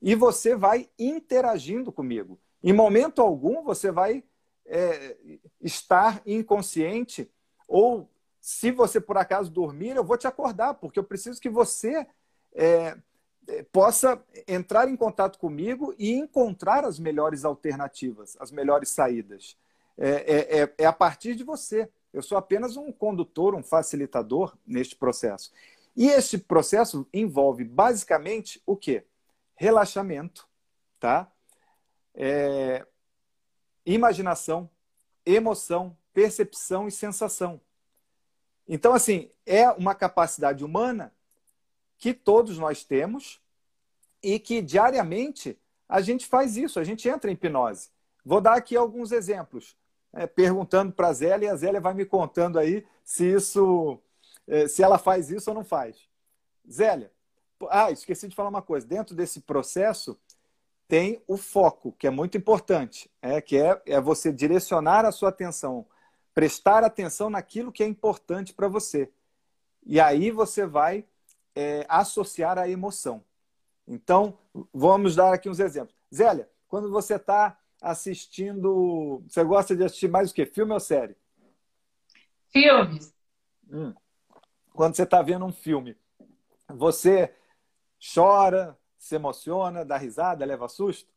e 0.00 0.14
você 0.14 0.54
vai 0.54 0.88
interagindo 0.98 1.90
comigo. 1.90 2.38
Em 2.62 2.72
momento 2.72 3.22
algum 3.22 3.62
você 3.62 3.90
vai 3.90 4.22
é, 4.66 5.16
estar 5.60 6.22
inconsciente 6.26 7.30
ou 7.66 8.08
se 8.40 8.70
você 8.70 9.00
por 9.00 9.16
acaso 9.16 9.50
dormir, 9.50 9.96
eu 9.96 10.04
vou 10.04 10.16
te 10.16 10.26
acordar, 10.26 10.74
porque 10.74 10.98
eu 10.98 11.04
preciso 11.04 11.40
que 11.40 11.48
você 11.48 12.06
é 12.54 12.96
possa 13.72 14.22
entrar 14.46 14.88
em 14.88 14.96
contato 14.96 15.38
comigo 15.38 15.94
e 15.98 16.12
encontrar 16.12 16.84
as 16.84 16.98
melhores 16.98 17.44
alternativas, 17.44 18.36
as 18.40 18.50
melhores 18.50 18.90
saídas. 18.90 19.56
É, 19.98 20.08
é, 20.08 20.62
é, 20.62 20.74
é 20.78 20.86
a 20.86 20.92
partir 20.92 21.34
de 21.34 21.44
você. 21.44 21.90
Eu 22.12 22.22
sou 22.22 22.38
apenas 22.38 22.76
um 22.76 22.90
condutor, 22.90 23.54
um 23.54 23.62
facilitador 23.62 24.56
neste 24.66 24.96
processo. 24.96 25.52
E 25.96 26.08
este 26.08 26.38
processo 26.38 27.06
envolve 27.12 27.64
basicamente 27.64 28.62
o 28.64 28.76
quê? 28.76 29.04
Relaxamento, 29.54 30.48
tá? 30.98 31.30
É... 32.14 32.86
imaginação, 33.84 34.68
emoção, 35.24 35.96
percepção 36.12 36.88
e 36.88 36.90
sensação. 36.90 37.60
Então, 38.66 38.94
assim, 38.94 39.30
é 39.44 39.68
uma 39.70 39.94
capacidade 39.94 40.64
humana 40.64 41.12
que 42.00 42.14
todos 42.14 42.58
nós 42.58 42.82
temos 42.82 43.40
e 44.22 44.38
que 44.40 44.62
diariamente 44.62 45.56
a 45.86 46.00
gente 46.00 46.26
faz 46.26 46.56
isso, 46.56 46.80
a 46.80 46.84
gente 46.84 47.08
entra 47.08 47.30
em 47.30 47.34
hipnose. 47.34 47.90
Vou 48.24 48.40
dar 48.40 48.54
aqui 48.54 48.74
alguns 48.74 49.12
exemplos 49.12 49.76
é, 50.12 50.26
perguntando 50.26 50.92
para 50.92 51.08
a 51.08 51.12
Zélia 51.12 51.46
e 51.46 51.48
a 51.50 51.56
Zélia 51.56 51.80
vai 51.80 51.92
me 51.94 52.06
contando 52.06 52.58
aí 52.58 52.86
se 53.04 53.30
isso, 53.30 54.00
é, 54.46 54.66
se 54.66 54.82
ela 54.82 54.98
faz 54.98 55.30
isso 55.30 55.50
ou 55.50 55.54
não 55.54 55.64
faz. 55.64 56.08
Zélia, 56.68 57.12
ah, 57.68 57.90
esqueci 57.90 58.26
de 58.26 58.34
falar 58.34 58.48
uma 58.48 58.62
coisa. 58.62 58.86
Dentro 58.86 59.14
desse 59.14 59.40
processo 59.40 60.18
tem 60.88 61.22
o 61.26 61.36
foco, 61.36 61.92
que 61.92 62.06
é 62.06 62.10
muito 62.10 62.36
importante, 62.36 63.10
é 63.20 63.40
que 63.40 63.56
é, 63.56 63.80
é 63.86 64.00
você 64.00 64.32
direcionar 64.32 65.04
a 65.04 65.12
sua 65.12 65.28
atenção, 65.28 65.86
prestar 66.34 66.82
atenção 66.82 67.28
naquilo 67.28 67.70
que 67.70 67.82
é 67.82 67.86
importante 67.86 68.54
para 68.54 68.68
você. 68.68 69.10
E 69.84 70.00
aí 70.00 70.30
você 70.30 70.66
vai 70.66 71.04
é, 71.60 71.84
associar 71.88 72.58
a 72.58 72.68
emoção. 72.68 73.22
Então, 73.86 74.38
vamos 74.72 75.14
dar 75.14 75.34
aqui 75.34 75.48
uns 75.48 75.60
exemplos. 75.60 75.94
Zélia, 76.12 76.48
quando 76.66 76.90
você 76.90 77.16
está 77.16 77.58
assistindo. 77.80 79.22
Você 79.28 79.44
gosta 79.44 79.76
de 79.76 79.84
assistir 79.84 80.08
mais 80.08 80.30
o 80.30 80.34
quê? 80.34 80.46
Filme 80.46 80.72
ou 80.72 80.80
série? 80.80 81.16
Filmes. 82.48 83.14
Hum. 83.70 83.94
Quando 84.72 84.96
você 84.96 85.02
está 85.02 85.20
vendo 85.22 85.44
um 85.44 85.52
filme, 85.52 85.96
você 86.68 87.34
chora, 88.14 88.78
se 88.98 89.14
emociona, 89.14 89.84
dá 89.84 89.96
risada, 89.96 90.44
leva 90.44 90.68
susto? 90.68 91.10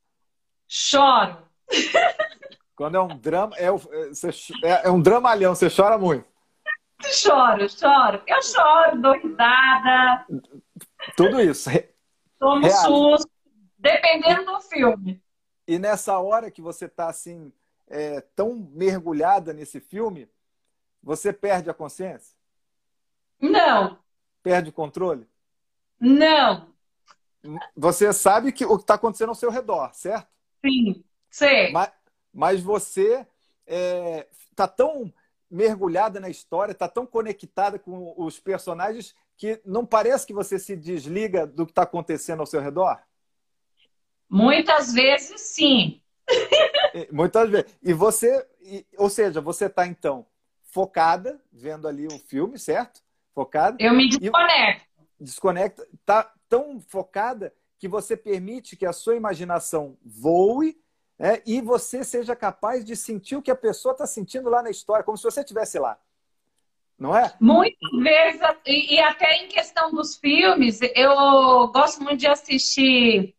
Choro. 0.67 1.37
Quando 2.75 2.97
é 2.97 3.01
um 3.01 3.17
drama, 3.17 3.55
é, 3.57 3.67
é, 3.67 4.87
é 4.87 4.89
um 4.89 5.01
dramalhão, 5.01 5.53
você 5.53 5.69
chora 5.69 5.97
muito. 5.97 6.25
Choro, 7.11 7.69
choro. 7.69 8.21
Eu 8.25 8.41
choro, 8.41 9.01
dou 9.01 9.13
risada. 9.13 10.25
Tudo 11.15 11.41
isso. 11.41 11.69
Tomo 12.39 12.69
susto, 12.69 13.31
dependendo 13.77 14.45
do 14.45 14.61
filme. 14.61 15.21
E 15.67 15.79
nessa 15.79 16.19
hora 16.19 16.51
que 16.51 16.61
você 16.61 16.85
está 16.85 17.07
assim, 17.07 17.53
é, 17.87 18.21
tão 18.35 18.55
mergulhada 18.73 19.53
nesse 19.53 19.79
filme, 19.79 20.29
você 21.01 21.31
perde 21.31 21.69
a 21.69 21.73
consciência? 21.73 22.35
Não. 23.39 23.97
Perde 24.41 24.69
o 24.69 24.73
controle? 24.73 25.27
Não. 25.99 26.73
Você 27.75 28.11
sabe 28.13 28.51
que 28.51 28.65
o 28.65 28.77
que 28.77 28.83
está 28.83 28.93
acontecendo 28.95 29.29
ao 29.29 29.35
seu 29.35 29.49
redor, 29.49 29.93
certo? 29.93 30.27
Sim, 30.65 31.03
sei. 31.29 31.71
Mas, 31.71 31.91
mas 32.33 32.61
você 32.61 33.19
está 33.19 33.27
é, 33.67 34.27
tá 34.55 34.67
tão 34.67 35.13
mergulhada 35.53 36.19
na 36.19 36.29
história, 36.29 36.71
está 36.71 36.87
tão 36.87 37.05
conectada 37.05 37.77
com 37.77 38.15
os 38.17 38.39
personagens 38.39 39.15
que 39.37 39.61
não 39.63 39.85
parece 39.85 40.25
que 40.25 40.33
você 40.33 40.57
se 40.57 40.75
desliga 40.75 41.45
do 41.45 41.65
que 41.65 41.71
está 41.71 41.83
acontecendo 41.83 42.39
ao 42.39 42.45
seu 42.47 42.59
redor? 42.59 42.99
Muitas 44.27 44.91
vezes, 44.91 45.41
sim. 45.41 46.01
Muitas 47.11 47.49
vezes. 47.51 47.71
E 47.83 47.93
você, 47.93 48.47
ou 48.97 49.09
seja, 49.09 49.39
você 49.39 49.67
está 49.67 49.85
então 49.85 50.25
focada, 50.63 51.39
vendo 51.51 51.87
ali 51.87 52.07
o 52.07 52.17
filme, 52.17 52.57
certo? 52.57 53.03
Focada. 53.31 53.77
Eu 53.79 53.93
me 53.93 54.09
desconecto. 54.09 54.85
Desconecta. 55.19 55.87
Tá 56.03 56.33
tão 56.49 56.81
focada 56.81 57.53
que 57.77 57.87
você 57.87 58.17
permite 58.17 58.75
que 58.75 58.87
a 58.87 58.93
sua 58.93 59.15
imaginação 59.15 59.97
voe 60.03 60.81
é, 61.23 61.41
e 61.45 61.61
você 61.61 62.03
seja 62.03 62.35
capaz 62.35 62.83
de 62.83 62.97
sentir 62.97 63.37
o 63.37 63.41
que 63.41 63.49
a 63.49 63.55
pessoa 63.55 63.93
está 63.93 64.05
sentindo 64.05 64.49
lá 64.49 64.61
na 64.61 64.69
história, 64.69 65.05
como 65.05 65.17
se 65.17 65.23
você 65.23 65.39
estivesse 65.39 65.79
lá. 65.79 65.97
Não 66.99 67.15
é? 67.15 67.33
Muitas 67.39 67.91
vezes, 67.91 68.41
e, 68.65 68.95
e 68.95 68.99
até 68.99 69.37
em 69.37 69.47
questão 69.47 69.89
dos 69.93 70.17
filmes, 70.17 70.79
eu 70.93 71.67
gosto 71.69 72.03
muito 72.03 72.19
de 72.19 72.27
assistir 72.27 73.33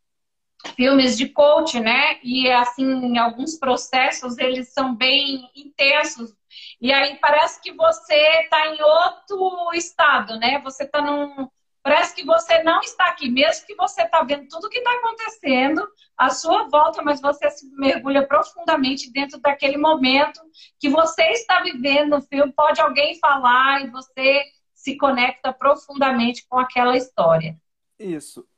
filmes 0.77 1.19
de 1.19 1.29
coach, 1.29 1.79
né? 1.79 2.19
E 2.23 2.51
assim, 2.51 3.19
alguns 3.19 3.59
processos 3.59 4.39
eles 4.39 4.73
são 4.73 4.95
bem 4.95 5.51
intensos. 5.55 6.35
E 6.81 6.91
aí 6.91 7.19
parece 7.21 7.61
que 7.61 7.73
você 7.73 8.15
está 8.15 8.67
em 8.69 8.81
outro 8.83 9.71
estado, 9.75 10.39
né? 10.39 10.59
Você 10.63 10.85
está 10.85 11.03
num. 11.03 11.49
Parece 11.85 12.15
que 12.15 12.25
você 12.25 12.63
não 12.63 12.81
está 12.81 13.09
aqui, 13.09 13.31
mesmo 13.31 13.67
que 13.67 13.75
você 13.75 14.05
está 14.05 14.23
vendo 14.23 14.49
tudo 14.49 14.71
que 14.71 14.79
está 14.79 14.91
acontecendo 14.91 15.87
à 16.17 16.31
sua 16.31 16.67
volta, 16.67 17.03
mas 17.03 17.21
você 17.21 17.51
se 17.51 17.71
mergulha 17.77 18.27
profundamente 18.27 19.13
dentro 19.13 19.39
daquele 19.39 19.77
momento 19.77 20.41
que 20.81 20.89
você 20.89 21.23
está 21.33 21.61
vivendo 21.61 22.17
no 22.17 22.23
filme. 22.23 22.51
Pode 22.55 22.81
alguém 22.81 23.19
falar 23.19 23.85
e 23.85 23.91
você 23.91 24.45
se 24.75 24.97
conecta 24.97 25.53
profundamente 25.53 26.47
com 26.49 26.59
aquela 26.59 26.97
história. 26.97 27.55
Isso 27.99 28.49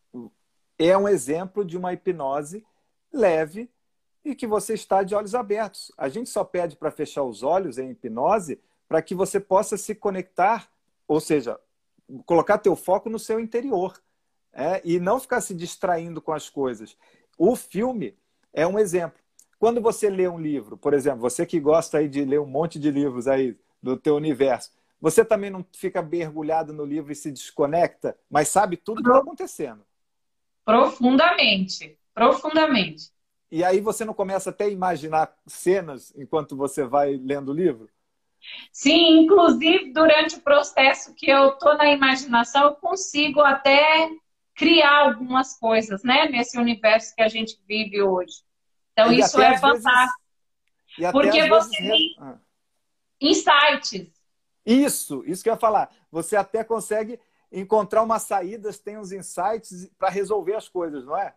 é 0.79 0.97
um 0.97 1.09
exemplo 1.09 1.65
de 1.65 1.77
uma 1.77 1.93
hipnose 1.93 2.65
leve 3.13 3.69
e 4.25 4.37
que 4.37 4.47
você 4.47 4.75
está 4.75 5.03
de 5.03 5.17
olhos 5.17 5.35
abertos. 5.35 5.91
A 5.99 6.09
gente 6.09 6.31
só 6.31 6.45
pede 6.45 6.77
para 6.77 6.93
fechar 6.93 7.25
os 7.25 7.43
olhos 7.43 7.77
em 7.77 7.91
hipnose 7.91 8.61
para 8.87 9.03
que 9.03 9.17
você 9.17 9.41
possa 9.41 9.77
se 9.77 9.97
conectar, 9.97 10.71
ou 11.09 11.19
seja, 11.19 11.59
colocar 12.25 12.59
teu 12.59 12.77
foco 12.77 13.09
no 13.09 13.19
seu 13.19 13.41
interior 13.41 14.01
é, 14.53 14.81
e 14.85 14.99
não 14.99 15.21
ficar 15.21 15.41
se 15.41 15.55
distraindo 15.55 16.21
com 16.21 16.33
as 16.33 16.49
coisas. 16.49 16.97
O 17.37 17.55
filme 17.55 18.17
é 18.53 18.67
um 18.67 18.79
exemplo. 18.79 19.19
Quando 19.59 19.81
você 19.81 20.09
lê 20.09 20.29
um 20.29 20.39
livro, 20.39 20.77
por 20.77 20.95
exemplo, 20.95 21.21
você 21.21 21.45
que 21.47 21.59
gosta 21.59 21.99
aí 21.99 22.09
de 22.09 22.25
ler 22.25 22.41
um 22.41 22.47
monte 22.47 22.79
de 22.79 22.91
livros 22.91 23.27
aí 23.27 23.57
do 23.83 23.97
teu 23.97 24.17
universo, 24.17 24.71
você 25.01 25.25
também 25.25 25.51
não 25.51 25.65
fica 25.73 26.03
mergulhado 26.03 26.73
no 26.73 26.85
livro 26.85 27.13
e 27.13 27.15
se 27.15 27.31
desconecta, 27.31 28.19
mas 28.31 28.49
sabe 28.49 28.77
tudo 28.77 29.01
o 29.01 29.03
que 29.03 29.09
está 29.09 29.21
acontecendo. 29.21 29.83
Profundamente, 30.65 31.99
profundamente. 32.15 33.11
E 33.51 33.63
aí 33.63 33.81
você 33.81 34.05
não 34.05 34.15
começa 34.15 34.51
até 34.51 34.65
a 34.65 34.71
imaginar 34.71 35.35
cenas 35.47 36.13
enquanto 36.17 36.57
você 36.57 36.85
vai 36.85 37.17
lendo 37.17 37.51
o 37.51 37.55
livro? 37.55 37.89
Sim, 38.73 39.21
inclusive 39.21 39.93
durante 39.93 40.37
o 40.37 40.43
processo 40.43 41.15
que 41.15 41.31
eu 41.31 41.51
estou 41.51 41.77
na 41.77 41.91
imaginação, 41.91 42.65
eu 42.65 42.75
consigo 42.75 43.41
até 43.41 44.11
criar 44.55 45.07
algumas 45.07 45.59
coisas, 45.59 46.03
né? 46.03 46.29
Nesse 46.29 46.59
universo 46.59 47.15
que 47.15 47.23
a 47.23 47.29
gente 47.29 47.59
vive 47.67 48.03
hoje. 48.03 48.43
Então, 48.93 49.13
e 49.13 49.21
isso 49.21 49.41
é 49.41 49.59
fantástico. 49.59 50.21
Vezes... 50.99 51.13
Porque 51.13 51.49
você 51.49 51.83
vezes... 51.83 51.91
tem 51.91 52.17
ah. 52.21 52.39
insights. 53.21 54.11
Isso, 54.65 55.23
isso 55.27 55.43
que 55.43 55.51
eu 55.51 55.55
ia 55.55 55.61
falar. 55.61 55.91
Você 56.11 56.35
até 56.35 56.65
consegue 56.65 57.21
encontrar 57.53 58.03
umas 58.03 58.23
saídas, 58.23 58.79
tem 58.79 58.99
uns 58.99 59.13
insights 59.13 59.91
para 59.99 60.09
resolver 60.09 60.55
as 60.55 60.69
coisas, 60.69 61.05
não 61.05 61.17
é? 61.17 61.35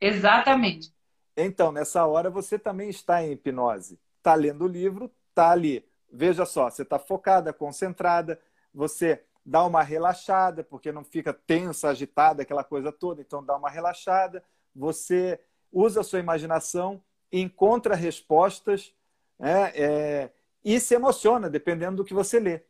Exatamente. 0.00 0.94
Então, 1.36 1.72
nessa 1.72 2.06
hora 2.06 2.30
você 2.30 2.58
também 2.58 2.88
está 2.90 3.22
em 3.22 3.32
hipnose. 3.32 3.98
Está 4.18 4.34
lendo 4.34 4.64
o 4.64 4.68
livro, 4.68 5.10
está 5.34 5.50
ali. 5.50 5.84
Veja 6.10 6.46
só, 6.46 6.70
você 6.70 6.82
está 6.82 6.98
focada, 6.98 7.52
concentrada, 7.52 8.40
você 8.72 9.22
dá 9.44 9.64
uma 9.64 9.82
relaxada, 9.82 10.62
porque 10.62 10.92
não 10.92 11.04
fica 11.04 11.32
tensa, 11.32 11.88
agitada, 11.88 12.42
aquela 12.42 12.64
coisa 12.64 12.92
toda, 12.92 13.20
então 13.20 13.44
dá 13.44 13.56
uma 13.56 13.68
relaxada. 13.68 14.42
Você 14.74 15.40
usa 15.72 16.00
a 16.00 16.04
sua 16.04 16.20
imaginação, 16.20 17.02
encontra 17.32 17.96
respostas 17.96 18.94
é, 19.40 19.82
é, 19.82 20.32
e 20.64 20.78
se 20.78 20.94
emociona, 20.94 21.50
dependendo 21.50 21.96
do 21.96 22.04
que 22.04 22.14
você 22.14 22.38
lê. 22.38 22.62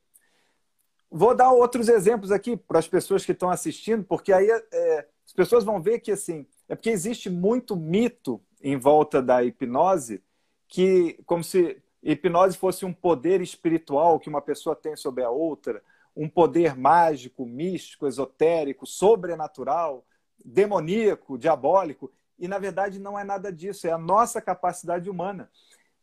Vou 1.11 1.35
dar 1.35 1.53
outros 1.53 1.89
exemplos 1.89 2.33
aqui 2.33 2.57
para 2.57 2.79
as 2.79 2.89
pessoas 2.89 3.25
que 3.25 3.33
estão 3.33 3.51
assistindo, 3.51 4.03
porque 4.05 4.33
aí 4.33 4.49
é, 4.51 5.09
as 5.25 5.33
pessoas 5.33 5.63
vão 5.63 5.81
ver 5.81 6.01
que 6.01 6.11
assim 6.11 6.47
é 6.69 6.75
porque 6.75 6.91
existe 6.91 7.29
muito 7.29 7.77
mito 7.77 8.41
em 8.61 8.77
volta 8.77 9.21
da 9.21 9.45
hipnose, 9.45 10.23
que 10.67 11.21
como 11.27 11.45
se 11.45 11.83
hipnose 12.13 12.57
fosse 12.57 12.85
um 12.85 12.93
poder 12.93 13.41
espiritual 13.41 14.21
que 14.21 14.29
uma 14.29 14.43
pessoa 14.43 14.77
tem 14.77 14.95
sobre 14.97 15.25
a 15.25 15.31
outra, 15.31 15.83
um 16.15 16.29
poder 16.29 16.77
mágico, 16.77 17.47
místico, 17.47 18.07
esotérico, 18.07 18.87
sobrenatural, 18.87 20.05
demoníaco, 20.45 21.39
diabólico, 21.39 22.13
e 22.39 22.47
na 22.47 22.59
verdade 22.59 22.99
não 22.99 23.19
é 23.19 23.25
nada 23.25 23.53
disso, 23.53 23.87
é 23.87 23.93
a 23.93 23.99
nossa 23.99 24.41
capacidade 24.41 25.09
humana, 25.09 25.51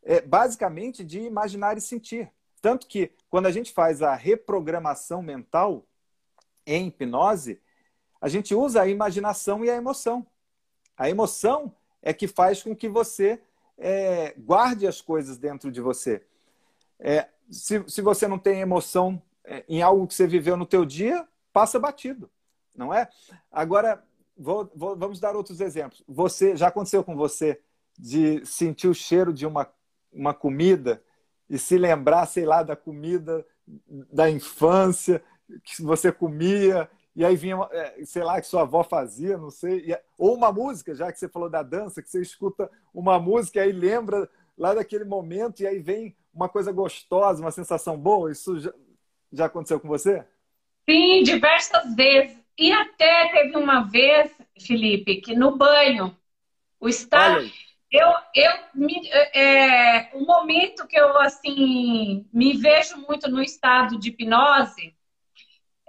é 0.04 0.20
basicamente 0.20 1.04
de 1.04 1.20
imaginar 1.20 1.78
e 1.78 1.82
sentir. 1.82 2.32
Tanto 2.62 2.88
que 2.88 3.12
quando 3.30 3.46
a 3.46 3.52
gente 3.52 3.72
faz 3.72 4.02
a 4.02 4.16
reprogramação 4.16 5.22
mental 5.22 5.86
em 6.66 6.88
hipnose, 6.88 7.60
a 8.20 8.28
gente 8.28 8.54
usa 8.54 8.82
a 8.82 8.88
imaginação 8.88 9.66
e 9.66 9.70
a 9.70 9.76
emoção. 9.76 10.26
A 10.96 11.10
emoção 11.10 11.76
é 12.02 12.14
que 12.14 12.28
faz 12.28 12.62
com 12.62 12.76
que 12.76 12.88
você 12.88 13.42
é, 13.82 14.36
guarde 14.38 14.86
as 14.86 15.02
coisas 15.02 15.38
dentro 15.38 15.72
de 15.72 15.82
você. 15.82 16.24
É, 17.00 17.28
se, 17.50 17.84
se 17.88 18.02
você 18.02 18.28
não 18.28 18.38
tem 18.38 18.62
emoção 18.62 19.22
é, 19.44 19.65
em 19.67 19.82
algo 19.82 20.08
que 20.08 20.13
você 20.13 20.28
viveu 20.28 20.56
no 20.56 20.67
teu 20.67 20.86
dia, 20.86 21.28
passa 21.52 21.80
batido, 21.80 22.30
não 22.76 22.94
é? 22.94 23.10
Agora, 23.52 24.04
vou, 24.38 24.72
vou, 24.76 24.96
vamos 24.96 25.20
dar 25.20 25.36
outros 25.36 25.60
exemplos. 25.60 26.04
Você 26.08 26.56
Já 26.56 26.67
aconteceu 26.67 27.04
com 27.04 27.15
você 27.15 27.60
de 27.98 28.46
sentir 28.46 28.88
o 28.88 28.94
cheiro 28.94 29.34
de 29.34 29.48
uma, 29.48 29.67
uma 30.13 30.34
comida 30.34 31.04
e 31.50 31.58
se 31.58 31.78
lembrar, 31.78 32.28
sei 32.28 32.46
lá, 32.46 32.62
da 32.62 32.76
comida 32.76 33.46
da 34.13 34.30
infância 34.30 35.24
que 35.63 35.82
você 35.82 36.12
comia, 36.12 36.89
e 37.15 37.26
aí 37.26 37.36
vinha, 37.36 37.58
é, 37.71 38.06
sei 38.06 38.24
lá, 38.24 38.39
que 38.39 38.47
sua 38.47 38.62
avó 38.62 38.84
fazia, 38.84 39.38
não 39.38 39.50
sei, 39.50 39.95
ou 40.17 40.36
uma 40.36 40.52
música, 40.52 40.95
já 40.95 41.12
que 41.12 41.19
você 41.19 41.28
falou 41.28 41.50
da 41.50 41.62
dança, 41.62 42.02
que 42.02 42.10
você 42.10 42.21
escuta 42.21 42.69
uma 42.93 43.19
música 43.19 43.60
e 43.60 43.62
aí 43.62 43.71
lembra 43.71 44.30
lá 44.58 44.74
daquele 44.74 45.04
momento, 45.04 45.62
e 45.62 45.67
aí 45.67 45.80
vem 45.80 46.15
uma 46.34 46.47
coisa 46.47 46.71
gostosa, 46.71 47.41
uma 47.41 47.52
sensação 47.52 47.97
boa. 47.97 48.32
Isso 48.32 48.60
já, 48.60 48.74
já 49.32 49.45
aconteceu 49.45 49.80
com 49.80 49.88
você? 49.88 50.24
Sim, 50.89 51.24
diversas 51.24 51.93
vezes. 51.95 52.38
E 52.58 52.71
até 52.71 53.30
teve 53.30 53.58
uma 53.58 53.82
vez, 53.82 54.32
Felipe, 54.60 55.21
que 55.21 55.36
no 55.36 55.58
banho, 55.58 56.15
o 56.80 56.88
estado 56.88 57.50
eu, 57.91 58.08
eu 58.34 58.52
me, 58.74 59.06
é, 59.34 60.10
o 60.13 60.26
momento 60.26 60.88
que 60.88 60.97
eu 60.97 61.19
assim 61.19 62.26
me 62.32 62.54
vejo 62.54 62.97
muito 62.97 63.30
no 63.30 63.41
estado 63.41 64.00
de 64.00 64.10
hipnose 64.10 64.95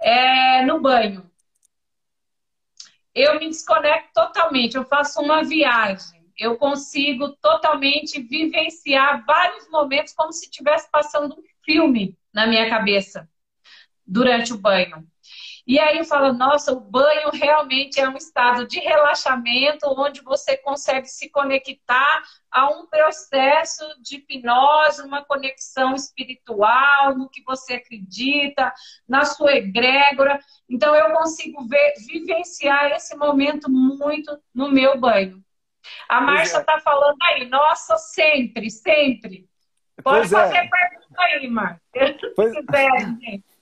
é 0.03 0.63
no 0.63 0.81
banho. 0.81 1.31
Eu 3.15 3.39
me 3.39 3.47
desconecto 3.47 4.09
totalmente, 4.13 4.75
eu 4.75 4.83
faço 4.83 5.21
uma 5.21 5.43
viagem. 5.43 6.21
Eu 6.37 6.57
consigo 6.57 7.29
totalmente 7.37 8.21
vivenciar 8.21 9.23
vários 9.25 9.69
momentos 9.69 10.13
como 10.13 10.33
se 10.33 10.45
estivesse 10.45 10.89
passando 10.91 11.35
um 11.35 11.43
filme 11.63 12.17
na 12.33 12.47
minha 12.47 12.69
cabeça 12.69 13.29
durante 14.05 14.51
o 14.51 14.57
banho. 14.57 15.07
E 15.65 15.79
aí 15.79 16.03
fala, 16.03 16.33
nossa, 16.33 16.73
o 16.73 16.79
banho 16.79 17.29
realmente 17.31 17.97
é 17.99 18.07
um 18.07 18.17
estado 18.17 18.67
de 18.67 18.79
relaxamento 18.79 19.87
onde 19.97 20.21
você 20.21 20.57
consegue 20.57 21.07
se 21.07 21.29
conectar 21.29 22.21
a 22.51 22.69
um 22.69 22.85
processo 22.85 23.83
de 24.01 24.17
hipnose, 24.17 25.01
uma 25.01 25.23
conexão 25.23 25.95
espiritual, 25.95 27.17
no 27.17 27.29
que 27.29 27.41
você 27.43 27.75
acredita, 27.75 28.73
na 29.07 29.23
sua 29.23 29.53
egrégora. 29.53 30.37
Então 30.69 30.93
eu 30.93 31.13
consigo 31.15 31.65
ver, 31.65 31.93
vivenciar 32.07 32.91
esse 32.91 33.15
momento 33.15 33.71
muito 33.71 34.37
no 34.53 34.69
meu 34.69 34.99
banho. 34.99 35.41
A 36.09 36.19
Márcia 36.19 36.59
está 36.59 36.73
é. 36.73 36.75
Tá 36.75 36.81
falando 36.81 37.17
aí, 37.23 37.47
nossa, 37.47 37.97
sempre, 37.97 38.69
sempre. 38.69 39.47
Pode 40.03 40.29
pois 40.29 40.33
é. 40.33 40.35
fazer 40.35 40.57
é. 40.57 40.69
pergunta 40.69 41.21
aí, 41.21 41.47
Márcia. 41.47 42.17
Pois... 42.35 42.51
Se 42.53 42.65
quiser, 42.65 42.99
gente. 43.21 43.52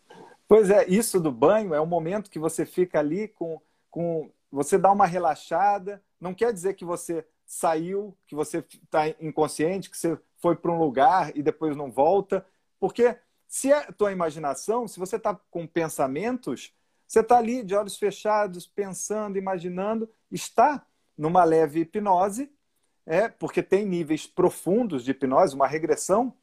Pois 0.52 0.70
é, 0.70 0.86
isso 0.90 1.18
do 1.18 1.32
banho 1.32 1.74
é 1.74 1.80
um 1.80 1.86
momento 1.86 2.30
que 2.30 2.38
você 2.38 2.66
fica 2.66 3.00
ali 3.00 3.30
com, 3.30 3.62
com. 3.90 4.30
Você 4.52 4.78
dá 4.78 4.92
uma 4.92 5.06
relaxada. 5.06 6.04
Não 6.20 6.34
quer 6.34 6.52
dizer 6.52 6.74
que 6.74 6.84
você 6.84 7.26
saiu, 7.46 8.14
que 8.28 8.36
você 8.36 8.58
está 8.58 9.08
inconsciente, 9.22 9.90
que 9.90 9.98
você 9.98 10.20
foi 10.42 10.58
para 10.58 10.70
um 10.70 10.78
lugar 10.78 11.32
e 11.38 11.42
depois 11.42 11.74
não 11.78 11.90
volta. 11.90 12.46
Porque 12.82 13.16
se 13.48 13.72
é 13.72 13.78
a 13.78 13.94
tua 13.94 14.12
imaginação, 14.12 14.90
se 14.90 15.00
você 15.00 15.16
está 15.16 15.34
com 15.50 15.66
pensamentos, 15.66 16.74
você 17.08 17.22
está 17.22 17.38
ali 17.38 17.64
de 17.64 17.74
olhos 17.74 17.96
fechados, 17.96 18.68
pensando, 18.68 19.38
imaginando, 19.38 20.10
está 20.30 20.86
numa 21.18 21.46
leve 21.46 21.80
hipnose, 21.80 22.52
é 23.06 23.30
porque 23.30 23.64
tem 23.64 23.86
níveis 23.86 24.28
profundos 24.28 25.06
de 25.06 25.12
hipnose, 25.12 25.56
uma 25.56 25.66
regressão 25.66 26.36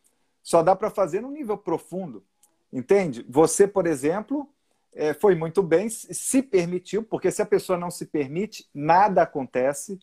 só 0.42 0.62
dá 0.62 0.74
para 0.74 0.88
fazer 0.88 1.20
num 1.20 1.30
nível 1.30 1.58
profundo. 1.58 2.24
Entende? 2.72 3.24
Você, 3.28 3.66
por 3.66 3.86
exemplo, 3.86 4.48
é, 4.92 5.14
foi 5.14 5.34
muito 5.34 5.62
bem, 5.62 5.88
se 5.88 6.42
permitiu, 6.42 7.02
porque 7.02 7.30
se 7.30 7.40
a 7.40 7.46
pessoa 7.46 7.78
não 7.78 7.90
se 7.90 8.06
permite, 8.06 8.68
nada 8.74 9.22
acontece. 9.22 9.98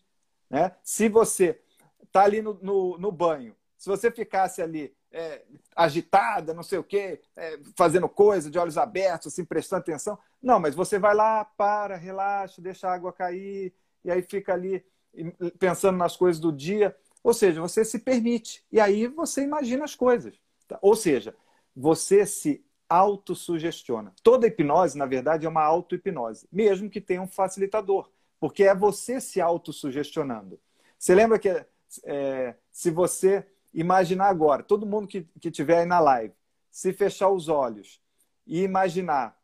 Né? 0.48 0.72
Se 0.82 1.08
você 1.08 1.60
está 2.02 2.22
ali 2.22 2.40
no, 2.42 2.54
no, 2.62 2.98
no, 2.98 3.12
banho, 3.12 3.54
se 3.76 3.88
você 3.88 4.10
ficasse 4.10 4.62
ali 4.62 4.94
é, 5.12 5.42
agitada, 5.74 6.54
não 6.54 6.62
sei 6.62 6.78
o 6.78 6.84
quê, 6.84 7.20
é, 7.36 7.58
fazendo 7.76 8.08
coisa 8.08 8.50
de 8.50 8.58
olhos 8.58 8.78
abertos, 8.78 9.32
assim, 9.32 9.44
prestando 9.44 9.80
atenção, 9.80 10.18
não, 10.42 10.58
mas 10.58 10.74
você 10.74 10.98
vai 10.98 11.14
lá, 11.14 11.44
para, 11.44 11.96
relaxa, 11.96 12.62
deixa 12.62 12.88
a 12.88 12.94
água 12.94 13.12
cair, 13.12 13.72
e 14.04 14.10
aí 14.10 14.22
fica 14.22 14.52
ali 14.52 14.84
pensando 15.58 15.96
nas 15.98 16.16
coisas 16.16 16.40
do 16.40 16.52
dia. 16.52 16.96
Ou 17.22 17.34
seja, 17.34 17.60
você 17.60 17.84
se 17.84 17.98
permite. 17.98 18.64
E 18.70 18.78
aí 18.78 19.08
você 19.08 19.42
imagina 19.42 19.84
as 19.84 19.94
coisas. 19.94 20.40
Tá? 20.68 20.78
Ou 20.80 20.94
seja, 20.94 21.34
você 21.76 22.24
se 22.24 22.64
autossugestiona. 22.88 24.14
Toda 24.22 24.46
hipnose, 24.46 24.96
na 24.96 25.04
verdade, 25.04 25.44
é 25.44 25.48
uma 25.48 25.62
auto-hipnose, 25.62 26.48
mesmo 26.50 26.88
que 26.88 27.00
tenha 27.00 27.20
um 27.20 27.28
facilitador, 27.28 28.08
porque 28.40 28.64
é 28.64 28.74
você 28.74 29.20
se 29.20 29.40
autossugestionando. 29.40 30.58
Você 30.98 31.14
lembra 31.14 31.38
que 31.38 31.48
é, 32.04 32.54
se 32.72 32.90
você 32.90 33.46
imaginar 33.74 34.28
agora, 34.28 34.62
todo 34.62 34.86
mundo 34.86 35.06
que 35.06 35.26
estiver 35.44 35.80
aí 35.80 35.86
na 35.86 36.00
live, 36.00 36.32
se 36.70 36.92
fechar 36.92 37.28
os 37.28 37.48
olhos 37.48 38.00
e 38.46 38.62
imaginar 38.62 39.38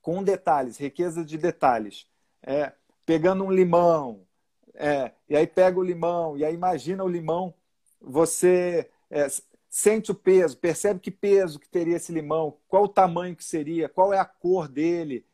com 0.00 0.22
detalhes, 0.22 0.78
riqueza 0.78 1.24
de 1.24 1.38
detalhes, 1.38 2.08
é, 2.42 2.72
pegando 3.06 3.44
um 3.44 3.52
limão, 3.52 4.26
é, 4.74 5.12
e 5.28 5.36
aí 5.36 5.46
pega 5.46 5.78
o 5.78 5.82
limão, 5.84 6.36
e 6.36 6.44
aí 6.44 6.54
imagina 6.54 7.04
o 7.04 7.08
limão, 7.08 7.54
você 8.00 8.90
é, 9.10 9.28
sente 9.72 10.10
o 10.10 10.14
peso, 10.14 10.58
percebe 10.58 11.00
que 11.00 11.10
peso 11.10 11.58
que 11.58 11.66
teria 11.66 11.96
esse 11.96 12.12
limão, 12.12 12.58
qual 12.68 12.84
o 12.84 12.88
tamanho 12.88 13.34
que 13.34 13.42
seria, 13.42 13.88
qual 13.88 14.12
é 14.12 14.18
a 14.18 14.24
cor 14.24 14.68
dele, 14.68 15.24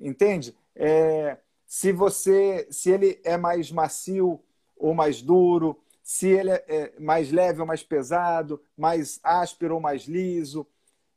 entende? 0.00 0.56
É, 0.76 1.38
se 1.66 1.90
você, 1.90 2.68
se 2.70 2.88
ele 2.88 3.20
é 3.24 3.36
mais 3.36 3.72
macio 3.72 4.40
ou 4.76 4.94
mais 4.94 5.20
duro, 5.20 5.76
se 6.04 6.28
ele 6.28 6.50
é, 6.50 6.64
é 6.68 7.00
mais 7.00 7.32
leve 7.32 7.60
ou 7.60 7.66
mais 7.66 7.82
pesado, 7.82 8.62
mais 8.76 9.18
áspero 9.24 9.74
ou 9.74 9.80
mais 9.80 10.02
liso, 10.04 10.64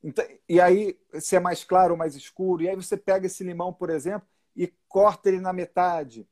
então, 0.04 0.26
e 0.50 0.60
aí 0.60 0.98
se 1.20 1.36
é 1.36 1.40
mais 1.40 1.64
claro 1.64 1.92
ou 1.92 1.98
mais 1.98 2.16
escuro, 2.16 2.64
e 2.64 2.70
aí 2.70 2.76
você 2.76 2.98
pega 2.98 3.28
esse 3.28 3.44
limão, 3.44 3.72
por 3.72 3.92
exemplo, 3.92 4.28
e 4.56 4.66
corta 4.90 5.30
ele 5.30 5.40
na 5.40 5.54
metade, 5.54 6.28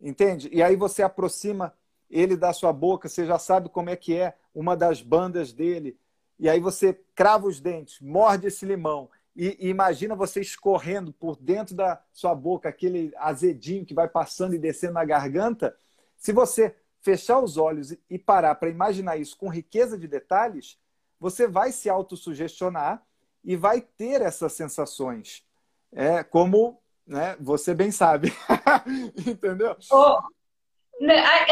entende? 0.00 0.48
E 0.54 0.62
aí 0.62 0.74
você 0.74 1.02
aproxima 1.02 1.74
ele 2.08 2.34
da 2.34 2.54
sua 2.54 2.72
boca, 2.72 3.10
você 3.10 3.26
já 3.26 3.38
sabe 3.38 3.68
como 3.68 3.90
é 3.90 3.96
que 3.96 4.16
é 4.16 4.34
uma 4.54 4.76
das 4.76 5.02
bandas 5.02 5.52
dele. 5.52 5.98
E 6.38 6.48
aí 6.48 6.60
você 6.60 6.98
crava 7.14 7.46
os 7.46 7.60
dentes, 7.60 8.00
morde 8.00 8.46
esse 8.46 8.66
limão 8.66 9.08
e, 9.34 9.56
e, 9.66 9.68
imagina 9.68 10.14
você 10.14 10.40
escorrendo 10.40 11.12
por 11.12 11.36
dentro 11.36 11.74
da 11.74 12.02
sua 12.12 12.34
boca 12.34 12.68
aquele 12.68 13.12
azedinho 13.16 13.84
que 13.84 13.94
vai 13.94 14.06
passando 14.06 14.54
e 14.54 14.58
descendo 14.58 14.94
na 14.94 15.04
garganta. 15.04 15.74
Se 16.16 16.32
você 16.32 16.76
fechar 17.00 17.40
os 17.40 17.56
olhos 17.56 17.96
e 18.08 18.18
parar 18.18 18.54
para 18.54 18.68
imaginar 18.68 19.16
isso 19.16 19.36
com 19.36 19.48
riqueza 19.48 19.98
de 19.98 20.06
detalhes, 20.06 20.78
você 21.18 21.48
vai 21.48 21.72
se 21.72 21.88
autossugestionar 21.88 23.02
e 23.42 23.56
vai 23.56 23.80
ter 23.80 24.20
essas 24.20 24.52
sensações. 24.52 25.44
É 25.90 26.22
como 26.22 26.80
né, 27.06 27.36
você 27.40 27.74
bem 27.74 27.90
sabe. 27.90 28.32
Entendeu? 29.26 29.76
Oh, 29.90 30.20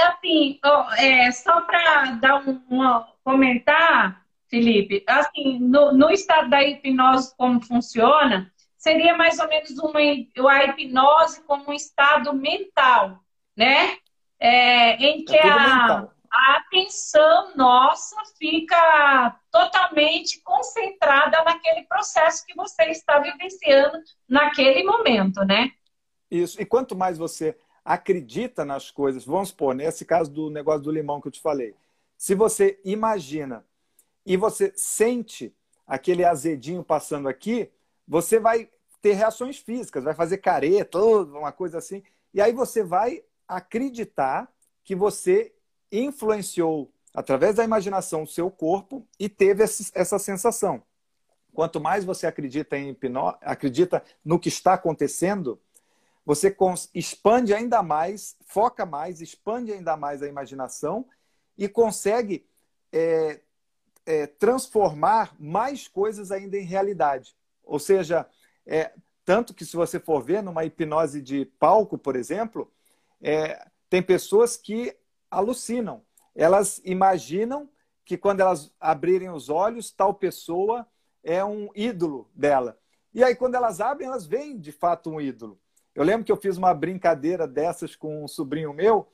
assim, 0.08 0.58
é, 0.98 1.30
só 1.32 1.60
para 1.62 2.12
dar 2.12 2.46
um, 2.46 2.60
um, 2.70 3.04
comentar, 3.24 4.24
Felipe, 4.48 5.04
assim, 5.06 5.58
no, 5.60 5.92
no 5.92 6.10
estado 6.10 6.50
da 6.50 6.62
hipnose, 6.62 7.34
como 7.36 7.60
funciona, 7.60 8.52
seria 8.76 9.16
mais 9.16 9.38
ou 9.38 9.48
menos 9.48 9.70
uma, 9.78 10.00
a 10.00 10.64
hipnose 10.64 11.42
como 11.44 11.70
um 11.70 11.72
estado 11.72 12.32
mental, 12.32 13.20
né? 13.56 13.96
É, 14.38 14.94
em 14.96 15.24
que 15.24 15.36
é 15.36 15.48
a, 15.48 16.08
a 16.32 16.56
atenção 16.56 17.54
nossa 17.56 18.16
fica 18.38 19.38
totalmente 19.50 20.40
concentrada 20.42 21.42
naquele 21.44 21.82
processo 21.82 22.46
que 22.46 22.54
você 22.54 22.84
está 22.84 23.18
vivenciando 23.18 23.98
naquele 24.28 24.82
momento, 24.82 25.44
né? 25.44 25.70
Isso. 26.30 26.60
E 26.60 26.64
quanto 26.64 26.96
mais 26.96 27.18
você 27.18 27.56
acredita 27.84 28.64
nas 28.64 28.90
coisas, 28.90 29.24
vamos 29.24 29.48
supor, 29.48 29.74
nesse 29.74 30.04
caso 30.04 30.30
do 30.30 30.50
negócio 30.50 30.82
do 30.82 30.92
limão 30.92 31.20
que 31.20 31.28
eu 31.28 31.32
te 31.32 31.40
falei, 31.40 31.74
se 32.16 32.34
você 32.34 32.78
imagina 32.84 33.64
e 34.24 34.36
você 34.36 34.72
sente 34.76 35.54
aquele 35.86 36.24
azedinho 36.24 36.84
passando 36.84 37.28
aqui, 37.28 37.70
você 38.06 38.38
vai 38.38 38.68
ter 39.00 39.14
reações 39.14 39.58
físicas, 39.58 40.04
vai 40.04 40.14
fazer 40.14 40.38
careta, 40.38 40.98
uma 41.00 41.52
coisa 41.52 41.78
assim, 41.78 42.02
e 42.34 42.40
aí 42.40 42.52
você 42.52 42.82
vai 42.82 43.24
acreditar 43.48 44.52
que 44.84 44.94
você 44.94 45.52
influenciou 45.90 46.92
através 47.14 47.56
da 47.56 47.64
imaginação 47.64 48.22
o 48.22 48.26
seu 48.26 48.50
corpo 48.50 49.06
e 49.18 49.28
teve 49.28 49.64
essa 49.64 50.18
sensação. 50.18 50.82
Quanto 51.52 51.80
mais 51.80 52.04
você 52.04 52.26
acredita 52.26 52.78
em 52.78 52.90
hipnose, 52.90 53.36
acredita 53.40 54.04
no 54.24 54.38
que 54.38 54.48
está 54.48 54.74
acontecendo, 54.74 55.60
você 56.30 56.56
expande 56.94 57.52
ainda 57.52 57.82
mais, 57.82 58.36
foca 58.46 58.86
mais, 58.86 59.20
expande 59.20 59.72
ainda 59.72 59.96
mais 59.96 60.22
a 60.22 60.28
imaginação 60.28 61.04
e 61.58 61.68
consegue 61.68 62.46
é, 62.92 63.40
é, 64.06 64.28
transformar 64.28 65.34
mais 65.40 65.88
coisas 65.88 66.30
ainda 66.30 66.56
em 66.56 66.64
realidade. 66.64 67.34
Ou 67.64 67.80
seja, 67.80 68.28
é, 68.64 68.92
tanto 69.24 69.52
que 69.52 69.64
se 69.64 69.74
você 69.74 69.98
for 69.98 70.22
ver 70.22 70.40
numa 70.40 70.64
hipnose 70.64 71.20
de 71.20 71.46
palco, 71.58 71.98
por 71.98 72.14
exemplo, 72.14 72.72
é, 73.20 73.66
tem 73.88 74.00
pessoas 74.00 74.56
que 74.56 74.96
alucinam. 75.28 76.00
Elas 76.32 76.80
imaginam 76.84 77.68
que 78.04 78.16
quando 78.16 78.38
elas 78.38 78.72
abrirem 78.78 79.30
os 79.30 79.48
olhos, 79.48 79.90
tal 79.90 80.14
pessoa 80.14 80.86
é 81.24 81.44
um 81.44 81.70
ídolo 81.74 82.30
dela. 82.32 82.78
E 83.12 83.24
aí, 83.24 83.34
quando 83.34 83.56
elas 83.56 83.80
abrem, 83.80 84.06
elas 84.06 84.28
veem 84.28 84.60
de 84.60 84.70
fato 84.70 85.10
um 85.10 85.20
ídolo. 85.20 85.60
Eu 85.94 86.04
lembro 86.04 86.24
que 86.24 86.32
eu 86.32 86.36
fiz 86.36 86.56
uma 86.56 86.72
brincadeira 86.72 87.46
dessas 87.46 87.96
com 87.96 88.24
um 88.24 88.28
sobrinho 88.28 88.72
meu, 88.72 89.08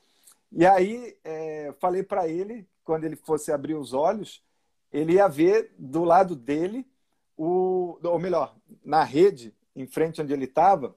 e 0.51 0.65
aí 0.65 1.17
é, 1.23 1.73
falei 1.79 2.03
para 2.03 2.27
ele, 2.27 2.67
quando 2.83 3.03
ele 3.03 3.15
fosse 3.15 3.51
abrir 3.51 3.75
os 3.75 3.93
olhos, 3.93 4.43
ele 4.91 5.13
ia 5.13 5.27
ver 5.27 5.73
do 5.77 6.03
lado 6.03 6.35
dele, 6.35 6.87
o, 7.35 7.99
ou 8.03 8.19
melhor, 8.19 8.55
na 8.83 9.03
rede, 9.03 9.53
em 9.75 9.85
frente 9.85 10.21
onde 10.21 10.33
ele 10.33 10.45
estava, 10.45 10.95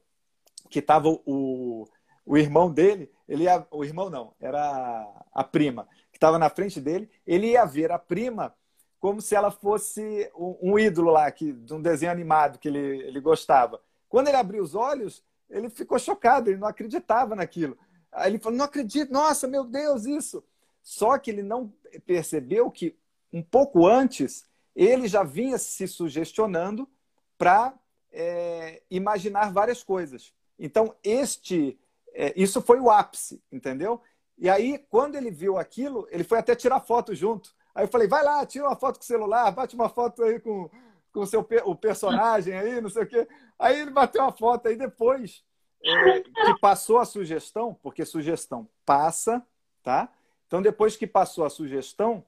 que 0.69 0.79
estava 0.79 1.09
o, 1.09 1.89
o 2.25 2.39
irmão 2.39 2.71
dele, 2.71 3.11
ele 3.29 3.45
ia, 3.45 3.67
o 3.71 3.85
irmão 3.85 4.09
não, 4.09 4.33
era 4.41 5.07
a 5.33 5.43
prima, 5.43 5.89
que 6.13 6.17
estava 6.17 6.39
na 6.39 6.49
frente 6.49 6.81
dele, 6.81 7.11
ele 7.27 7.49
ia 7.49 7.65
ver 7.65 7.91
a 7.91 7.99
prima 7.99 8.55
como 9.01 9.21
se 9.21 9.35
ela 9.35 9.51
fosse 9.51 10.31
um, 10.37 10.73
um 10.75 10.79
ídolo 10.79 11.11
lá, 11.11 11.31
que, 11.31 11.53
de 11.53 11.73
um 11.73 11.81
desenho 11.81 12.13
animado 12.13 12.59
que 12.59 12.69
ele, 12.69 12.79
ele 12.79 13.21
gostava. 13.21 13.81
Quando 14.09 14.29
ele 14.29 14.37
abriu 14.37 14.63
os 14.63 14.75
olhos, 14.75 15.25
ele 15.51 15.69
ficou 15.69 15.99
chocado, 15.99 16.49
ele 16.49 16.59
não 16.59 16.69
acreditava 16.69 17.35
naquilo. 17.35 17.77
Aí 18.13 18.31
ele 18.31 18.39
falou: 18.39 18.59
não 18.59 18.65
acredito, 18.65 19.13
nossa, 19.13 19.47
meu 19.47 19.65
Deus, 19.65 20.07
isso. 20.07 20.43
Só 20.83 21.19
que 21.19 21.31
ele 21.31 21.43
não 21.43 21.73
percebeu 22.07 22.71
que 22.71 22.97
um 23.33 23.43
pouco 23.43 23.87
antes 23.87 24.49
ele 24.75 25.07
já 25.09 25.23
vinha 25.23 25.59
se 25.59 25.87
sugestionando 25.87 26.89
para 27.37 27.75
é, 28.13 28.83
imaginar 28.91 29.53
várias 29.53 29.83
coisas. 29.83 30.33
Então, 30.59 30.95
este, 31.03 31.79
é, 32.13 32.33
isso 32.37 32.61
foi 32.63 32.79
o 32.81 32.91
ápice, 32.91 33.43
entendeu? 33.51 34.01
E 34.39 34.49
aí, 34.49 34.79
quando 34.79 35.17
ele 35.17 35.31
viu 35.31 35.59
aquilo, 35.59 36.07
ele 36.11 36.25
foi 36.25 36.39
até 36.39 36.55
tirar 36.55 36.81
foto 36.81 37.15
junto. 37.15 37.55
Aí 37.75 37.85
eu 37.85 37.89
falei, 37.89 38.09
vai 38.09 38.25
lá, 38.25 38.45
tira 38.45 38.67
uma 38.67 38.77
foto 38.77 38.99
com 38.99 39.03
o 39.03 39.07
celular, 39.07 39.51
bate 39.51 39.75
uma 39.75 39.89
foto 39.89 40.23
aí 40.23 40.41
com, 40.41 40.71
com 41.13 41.21
o 41.21 41.27
seu 41.27 41.47
o 41.65 41.75
personagem 41.75 42.55
aí, 42.55 42.81
não 42.81 42.89
sei 42.89 43.03
o 43.03 43.07
quê. 43.07 43.29
Aí 43.59 43.81
ele 43.81 43.91
bateu 43.91 44.23
a 44.23 44.33
foto 44.33 44.69
aí 44.69 44.77
depois 44.77 45.45
é, 45.85 46.21
que 46.21 46.59
passou 46.61 46.99
a 46.99 47.05
sugestão, 47.05 47.75
porque 47.83 48.05
sugestão 48.05 48.69
passa, 48.85 49.45
tá? 49.83 50.13
Então 50.47 50.61
depois 50.61 50.97
que 50.97 51.07
passou 51.07 51.45
a 51.45 51.51
sugestão, 51.51 52.25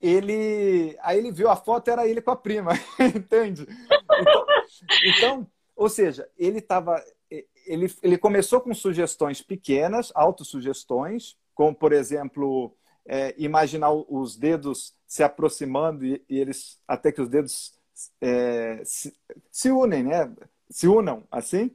ele 0.00 0.96
aí 1.00 1.18
ele 1.18 1.30
viu 1.30 1.48
a 1.48 1.56
foto 1.56 1.88
era 1.90 2.06
ele 2.06 2.20
com 2.20 2.30
a 2.30 2.36
prima, 2.36 2.72
entende? 3.00 3.66
Então, 4.20 4.46
então, 5.04 5.50
ou 5.76 5.88
seja, 5.88 6.28
ele 6.36 6.58
estava 6.58 7.02
ele, 7.66 7.92
ele 8.02 8.18
começou 8.18 8.60
com 8.60 8.74
sugestões 8.74 9.40
pequenas, 9.40 10.10
autossugestões, 10.14 11.36
como 11.54 11.74
por 11.74 11.92
exemplo 11.92 12.74
é, 13.06 13.34
imaginar 13.38 13.92
os 13.92 14.36
dedos 14.36 14.94
se 15.06 15.22
aproximando 15.22 16.04
e, 16.04 16.24
e 16.28 16.38
eles 16.38 16.80
até 16.86 17.12
que 17.12 17.20
os 17.20 17.28
dedos 17.28 17.74
é, 18.20 18.82
se, 18.84 19.14
se, 19.50 19.70
unem, 19.70 20.04
né? 20.04 20.32
Se 20.70 20.88
unam 20.88 21.24
assim. 21.30 21.70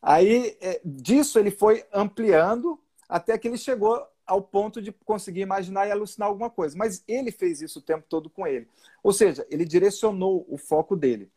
Aí, 0.00 0.56
é, 0.60 0.80
disso 0.84 1.38
ele 1.38 1.50
foi 1.50 1.84
ampliando 1.92 2.78
até 3.08 3.36
que 3.38 3.48
ele 3.48 3.58
chegou 3.58 4.02
ao 4.26 4.40
ponto 4.40 4.80
de 4.80 4.90
conseguir 4.90 5.40
imaginar 5.40 5.86
e 5.86 5.92
alucinar 5.92 6.28
alguma 6.28 6.50
coisa. 6.50 6.76
Mas 6.76 7.02
ele 7.06 7.30
fez 7.30 7.60
isso 7.60 7.78
o 7.78 7.82
tempo 7.82 8.04
todo 8.08 8.30
com 8.30 8.46
ele. 8.46 8.66
Ou 9.02 9.12
seja, 9.12 9.46
ele 9.50 9.64
direcionou 9.64 10.46
o 10.48 10.56
foco 10.56 10.96
dele. 10.96 11.30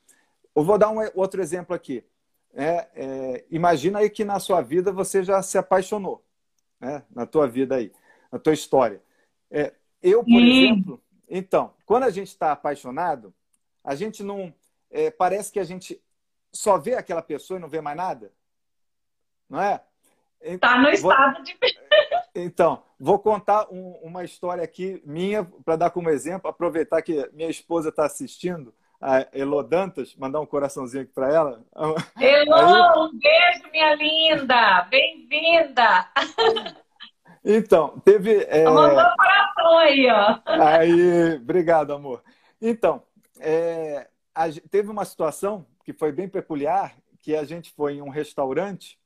Eu 0.55 0.63
vou 0.63 0.77
dar 0.77 0.89
um 0.89 0.97
outro 1.15 1.41
exemplo 1.41 1.75
aqui. 1.75 2.03
É, 2.53 2.87
é, 2.95 3.45
imagina 3.51 3.99
aí 3.99 4.09
que 4.09 4.25
na 4.25 4.39
sua 4.39 4.61
vida 4.61 4.91
você 4.91 5.23
já 5.23 5.43
se 5.43 5.57
apaixonou, 5.57 6.23
né? 6.79 7.03
na 7.13 7.25
tua 7.25 7.47
vida 7.47 7.75
aí, 7.75 7.91
na 8.31 8.39
tua 8.39 8.53
história. 8.53 9.01
É, 9.51 9.73
eu, 10.01 10.23
por 10.23 10.41
exemplo, 10.41 11.01
então, 11.29 11.73
quando 11.85 12.03
a 12.03 12.09
gente 12.09 12.29
está 12.29 12.51
apaixonado, 12.51 13.33
a 13.87 13.95
gente 13.95 14.21
não. 14.21 14.53
É, 14.91 15.09
parece 15.09 15.49
que 15.49 15.61
a 15.61 15.63
gente 15.63 16.01
só 16.51 16.77
vê 16.77 16.95
aquela 16.95 17.21
pessoa 17.21 17.57
e 17.57 17.61
não 17.61 17.69
vê 17.69 17.79
mais 17.79 17.95
nada. 17.95 18.33
Não 19.49 19.61
é? 19.61 19.81
Está 20.41 20.77
no 20.77 20.89
estado 20.89 21.35
vou... 21.35 21.43
de. 21.43 21.57
Então, 22.39 22.83
vou 22.99 23.17
contar 23.17 23.65
um, 23.71 23.93
uma 24.03 24.23
história 24.23 24.63
aqui 24.63 25.01
minha 25.03 25.43
para 25.65 25.75
dar 25.75 25.89
como 25.89 26.07
exemplo, 26.07 26.47
aproveitar 26.47 27.01
que 27.01 27.27
minha 27.33 27.49
esposa 27.49 27.89
está 27.89 28.05
assistindo, 28.05 28.71
a 29.01 29.25
Elo 29.33 29.63
Dantas, 29.63 30.15
mandar 30.15 30.39
um 30.39 30.45
coraçãozinho 30.45 31.01
aqui 31.01 31.11
para 31.13 31.33
ela. 31.33 31.65
Aí... 32.15 32.45
um 32.95 33.17
beijo, 33.17 33.71
minha 33.71 33.95
linda! 33.95 34.81
Bem-vinda! 34.83 36.07
Então, 37.49 37.97
teve. 38.01 38.43
É... 38.49 38.65
Mandou 38.65 38.89
um 38.89 39.15
coração 39.15 39.77
aí, 39.77 40.07
ó. 40.09 40.39
Aí, 40.45 41.35
obrigado, 41.35 41.93
amor. 41.93 42.21
Então, 42.61 43.01
é, 43.39 44.09
a, 44.33 44.45
teve 44.69 44.89
uma 44.89 45.05
situação 45.05 45.65
que 45.83 45.93
foi 45.93 46.11
bem 46.11 46.27
peculiar, 46.27 46.97
que 47.19 47.35
a 47.35 47.43
gente 47.43 47.71
foi 47.71 47.95
em 47.95 48.01
um 48.01 48.09
restaurante, 48.09 48.99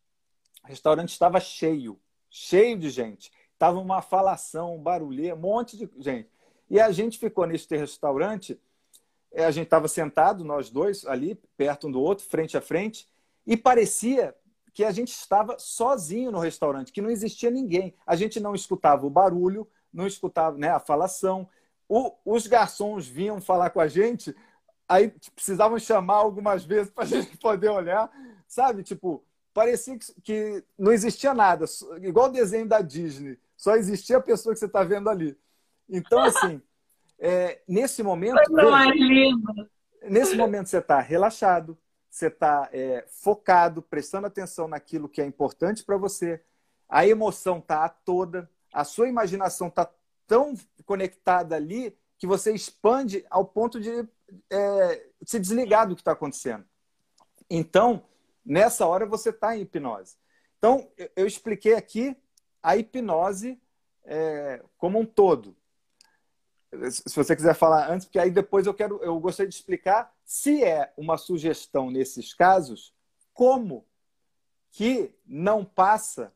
o 0.63 0.67
restaurante 0.67 1.09
estava 1.09 1.39
cheio, 1.39 1.99
cheio 2.29 2.77
de 2.77 2.89
gente. 2.89 3.31
Tava 3.57 3.79
uma 3.79 4.01
falação, 4.01 4.75
um 4.75 4.81
barulho, 4.81 5.33
um 5.35 5.37
monte 5.37 5.77
de 5.77 5.89
gente. 5.97 6.29
E 6.69 6.79
a 6.79 6.91
gente 6.91 7.17
ficou 7.17 7.45
neste 7.45 7.75
restaurante, 7.75 8.59
é, 9.31 9.45
a 9.45 9.51
gente 9.51 9.65
estava 9.65 9.87
sentado, 9.87 10.43
nós 10.43 10.69
dois, 10.69 11.05
ali, 11.05 11.35
perto 11.57 11.87
um 11.87 11.91
do 11.91 12.01
outro, 12.01 12.25
frente 12.25 12.57
a 12.57 12.61
frente, 12.61 13.07
e 13.45 13.57
parecia 13.57 14.35
que 14.73 14.83
a 14.83 14.91
gente 14.91 15.11
estava 15.11 15.57
sozinho 15.59 16.31
no 16.31 16.39
restaurante, 16.39 16.91
que 16.91 17.01
não 17.01 17.09
existia 17.09 17.49
ninguém. 17.49 17.93
A 18.05 18.15
gente 18.15 18.39
não 18.39 18.55
escutava 18.55 19.05
o 19.05 19.09
barulho, 19.09 19.67
não 19.91 20.07
escutava 20.07 20.57
né, 20.57 20.69
a 20.69 20.79
falação. 20.79 21.47
O, 21.93 22.13
os 22.23 22.47
garçons 22.47 23.05
vinham 23.05 23.41
falar 23.41 23.69
com 23.69 23.81
a 23.81 23.87
gente, 23.89 24.33
aí 24.87 25.13
precisavam 25.35 25.77
chamar 25.77 26.15
algumas 26.15 26.63
vezes 26.63 26.89
para 26.95 27.03
a 27.03 27.07
gente 27.07 27.35
poder 27.35 27.67
olhar, 27.67 28.09
sabe? 28.47 28.81
Tipo, 28.81 29.21
parecia 29.53 29.99
que, 29.99 30.21
que 30.21 30.63
não 30.79 30.93
existia 30.93 31.33
nada, 31.33 31.65
igual 32.01 32.27
o 32.29 32.31
desenho 32.31 32.65
da 32.65 32.79
Disney, 32.79 33.37
só 33.57 33.75
existia 33.75 34.15
a 34.15 34.21
pessoa 34.21 34.53
que 34.53 34.59
você 34.59 34.67
está 34.67 34.85
vendo 34.85 35.09
ali. 35.09 35.37
Então, 35.89 36.21
assim, 36.21 36.61
é, 37.19 37.59
nesse 37.67 38.01
momento. 38.01 38.39
Veja, 38.49 38.69
nesse 40.09 40.37
momento 40.37 40.69
você 40.69 40.77
está 40.77 41.01
relaxado, 41.01 41.77
você 42.09 42.27
está 42.27 42.69
é, 42.71 43.03
focado, 43.09 43.81
prestando 43.81 44.27
atenção 44.27 44.65
naquilo 44.65 45.09
que 45.09 45.21
é 45.21 45.25
importante 45.25 45.83
para 45.83 45.97
você, 45.97 46.41
a 46.87 47.05
emoção 47.05 47.59
está 47.59 47.89
toda, 47.89 48.49
a 48.73 48.85
sua 48.85 49.09
imaginação 49.09 49.67
está 49.67 49.91
tão 50.31 50.53
conectada 50.85 51.57
ali 51.57 51.93
que 52.17 52.25
você 52.25 52.53
expande 52.53 53.25
ao 53.29 53.43
ponto 53.43 53.81
de 53.81 54.07
é, 54.49 55.07
se 55.25 55.37
desligar 55.37 55.85
do 55.85 55.93
que 55.93 55.99
está 55.99 56.13
acontecendo. 56.13 56.63
Então, 57.49 58.05
nessa 58.45 58.87
hora 58.87 59.05
você 59.05 59.31
está 59.31 59.57
em 59.57 59.63
hipnose. 59.63 60.15
Então, 60.57 60.89
eu 61.17 61.27
expliquei 61.27 61.73
aqui 61.73 62.15
a 62.63 62.77
hipnose 62.77 63.61
é, 64.05 64.63
como 64.77 64.97
um 65.01 65.05
todo 65.05 65.53
se 66.89 67.13
você 67.13 67.35
quiser 67.35 67.53
falar 67.53 67.91
antes, 67.91 68.05
porque 68.05 68.17
aí 68.17 68.31
depois 68.31 68.65
eu 68.65 68.73
quero, 68.73 69.03
eu 69.03 69.19
gostaria 69.19 69.49
de 69.49 69.55
explicar 69.55 70.15
se 70.23 70.63
é 70.63 70.93
uma 70.95 71.17
sugestão 71.17 71.91
nesses 71.91 72.33
casos, 72.33 72.95
como 73.33 73.85
que 74.71 75.13
não 75.25 75.65
passa 75.65 76.33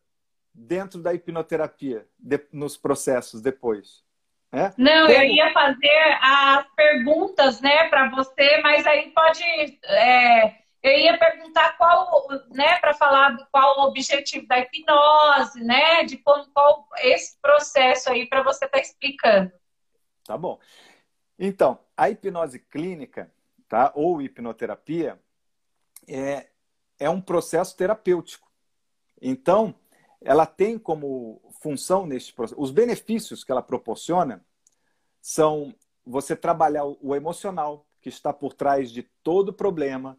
dentro 0.55 1.01
da 1.01 1.13
hipnoterapia 1.13 2.07
de, 2.17 2.41
nos 2.51 2.77
processos 2.77 3.41
depois. 3.41 4.03
Né? 4.51 4.73
Não, 4.77 5.09
eu 5.09 5.23
ia 5.23 5.51
fazer 5.51 6.17
as 6.21 6.65
perguntas, 6.75 7.59
né, 7.59 7.89
para 7.89 8.09
você, 8.09 8.61
mas 8.61 8.87
aí 8.87 9.11
pode, 9.11 9.43
é, 9.83 10.55
eu 10.81 10.97
ia 10.97 11.17
perguntar 11.17 11.77
qual, 11.77 12.27
né, 12.51 12.79
para 12.79 12.93
falar 12.93 13.35
qual 13.51 13.79
o 13.79 13.87
objetivo 13.87 14.47
da 14.47 14.59
hipnose, 14.59 15.61
né, 15.61 16.03
de 16.05 16.17
como 16.17 16.47
qual 16.53 16.87
esse 16.99 17.37
processo 17.41 18.09
aí 18.09 18.27
para 18.27 18.43
você 18.43 18.65
estar 18.65 18.77
tá 18.77 18.81
explicando. 18.81 19.51
Tá 20.23 20.37
bom. 20.37 20.57
Então, 21.37 21.77
a 21.97 22.09
hipnose 22.09 22.59
clínica, 22.59 23.29
tá? 23.67 23.91
Ou 23.93 24.21
hipnoterapia, 24.21 25.19
é, 26.07 26.47
é 26.97 27.09
um 27.09 27.19
processo 27.21 27.75
terapêutico. 27.75 28.49
Então, 29.21 29.75
ela 30.25 30.45
tem 30.45 30.77
como 30.77 31.39
função 31.61 32.05
neste 32.05 32.33
processo, 32.33 32.59
os 32.59 32.71
benefícios 32.71 33.43
que 33.43 33.51
ela 33.51 33.61
proporciona 33.61 34.43
são 35.21 35.73
você 36.05 36.35
trabalhar 36.35 36.83
o 36.83 37.15
emocional 37.15 37.85
que 38.01 38.09
está 38.09 38.33
por 38.33 38.53
trás 38.53 38.91
de 38.91 39.03
todo 39.23 39.53
problema, 39.53 40.17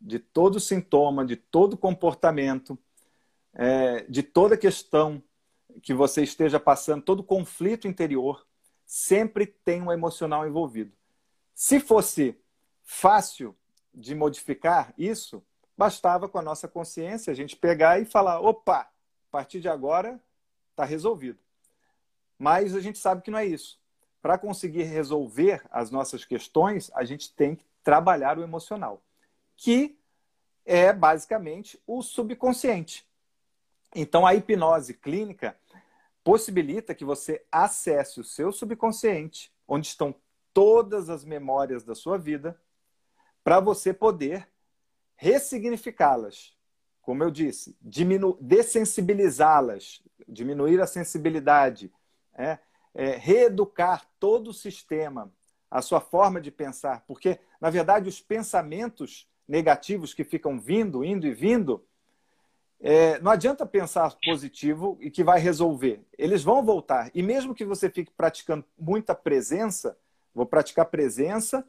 de 0.00 0.18
todo 0.18 0.60
sintoma, 0.60 1.24
de 1.24 1.36
todo 1.36 1.76
comportamento, 1.76 2.78
é, 3.54 4.02
de 4.02 4.22
toda 4.22 4.56
questão 4.56 5.22
que 5.82 5.94
você 5.94 6.22
esteja 6.22 6.60
passando, 6.60 7.02
todo 7.02 7.24
conflito 7.24 7.88
interior 7.88 8.46
sempre 8.84 9.46
tem 9.46 9.82
um 9.82 9.90
emocional 9.90 10.46
envolvido. 10.46 10.92
Se 11.54 11.80
fosse 11.80 12.38
fácil 12.82 13.56
de 13.92 14.14
modificar 14.14 14.92
isso, 14.96 15.42
bastava 15.76 16.28
com 16.28 16.38
a 16.38 16.42
nossa 16.42 16.68
consciência 16.68 17.30
a 17.30 17.36
gente 17.36 17.56
pegar 17.56 18.00
e 18.00 18.04
falar: 18.04 18.40
opa, 18.40 18.88
partir 19.36 19.60
de 19.60 19.68
agora 19.68 20.18
está 20.70 20.82
resolvido. 20.82 21.38
Mas 22.38 22.74
a 22.74 22.80
gente 22.80 22.98
sabe 22.98 23.20
que 23.20 23.30
não 23.30 23.38
é 23.38 23.44
isso. 23.44 23.78
Para 24.22 24.38
conseguir 24.38 24.84
resolver 24.84 25.62
as 25.70 25.90
nossas 25.90 26.24
questões, 26.24 26.90
a 26.94 27.04
gente 27.04 27.34
tem 27.34 27.54
que 27.54 27.66
trabalhar 27.84 28.38
o 28.38 28.42
emocional, 28.42 29.02
que 29.54 29.98
é 30.64 30.90
basicamente 30.90 31.78
o 31.86 32.00
subconsciente. 32.00 33.06
Então, 33.94 34.26
a 34.26 34.34
hipnose 34.34 34.94
clínica 34.94 35.54
possibilita 36.24 36.94
que 36.94 37.04
você 37.04 37.44
acesse 37.52 38.18
o 38.18 38.24
seu 38.24 38.50
subconsciente, 38.50 39.52
onde 39.68 39.88
estão 39.88 40.14
todas 40.54 41.10
as 41.10 41.26
memórias 41.26 41.84
da 41.84 41.94
sua 41.94 42.16
vida, 42.16 42.58
para 43.44 43.60
você 43.60 43.92
poder 43.92 44.48
ressignificá-las. 45.14 46.55
Como 47.06 47.22
eu 47.22 47.30
disse, 47.30 47.76
dessensibilizá-las, 48.40 50.02
diminuir 50.26 50.80
a 50.80 50.88
sensibilidade, 50.88 51.92
é, 52.34 52.58
é, 52.92 53.10
reeducar 53.12 54.04
todo 54.18 54.48
o 54.48 54.52
sistema, 54.52 55.32
a 55.70 55.80
sua 55.80 56.00
forma 56.00 56.40
de 56.40 56.50
pensar, 56.50 57.04
porque, 57.06 57.38
na 57.60 57.70
verdade, 57.70 58.08
os 58.08 58.20
pensamentos 58.20 59.30
negativos 59.46 60.12
que 60.12 60.24
ficam 60.24 60.58
vindo, 60.58 61.04
indo 61.04 61.28
e 61.28 61.32
vindo, 61.32 61.86
é, 62.80 63.20
não 63.20 63.30
adianta 63.30 63.64
pensar 63.64 64.16
positivo 64.24 64.98
e 65.00 65.08
que 65.08 65.22
vai 65.22 65.38
resolver. 65.38 66.04
Eles 66.18 66.42
vão 66.42 66.64
voltar. 66.64 67.08
E 67.14 67.22
mesmo 67.22 67.54
que 67.54 67.64
você 67.64 67.88
fique 67.88 68.10
praticando 68.10 68.64
muita 68.76 69.14
presença, 69.14 69.96
vou 70.34 70.44
praticar 70.44 70.86
presença, 70.86 71.64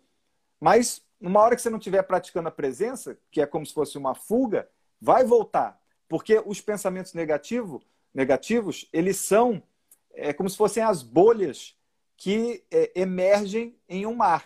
mas 0.59 1.05
numa 1.21 1.41
hora 1.41 1.55
que 1.55 1.61
você 1.61 1.69
não 1.69 1.77
estiver 1.77 2.01
praticando 2.01 2.49
a 2.49 2.51
presença, 2.51 3.19
que 3.29 3.39
é 3.39 3.45
como 3.45 3.67
se 3.67 3.73
fosse 3.75 3.99
uma 3.99 4.15
fuga, 4.15 4.67
vai 4.99 5.23
voltar. 5.23 5.79
Porque 6.07 6.41
os 6.45 6.61
pensamentos 6.61 7.13
negativo, 7.13 7.81
negativos, 8.13 8.87
eles 8.93 9.17
são 9.17 9.61
é, 10.13 10.33
como 10.33 10.49
se 10.49 10.57
fossem 10.57 10.81
as 10.81 11.03
bolhas 11.03 11.75
que 12.15 12.65
é, 12.71 12.91
emergem 12.95 13.77
em 13.87 14.05
um 14.05 14.15
mar. 14.15 14.45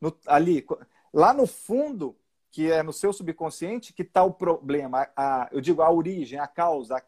No, 0.00 0.16
ali, 0.26 0.66
lá 1.12 1.32
no 1.34 1.46
fundo, 1.46 2.16
que 2.50 2.70
é 2.70 2.82
no 2.82 2.92
seu 2.92 3.12
subconsciente 3.12 3.92
que 3.92 4.02
está 4.02 4.22
o 4.24 4.32
problema, 4.32 5.08
a, 5.16 5.48
eu 5.52 5.60
digo 5.60 5.82
a 5.82 5.90
origem, 5.90 6.38
a 6.38 6.46
causa, 6.46 6.96
a 6.96 7.02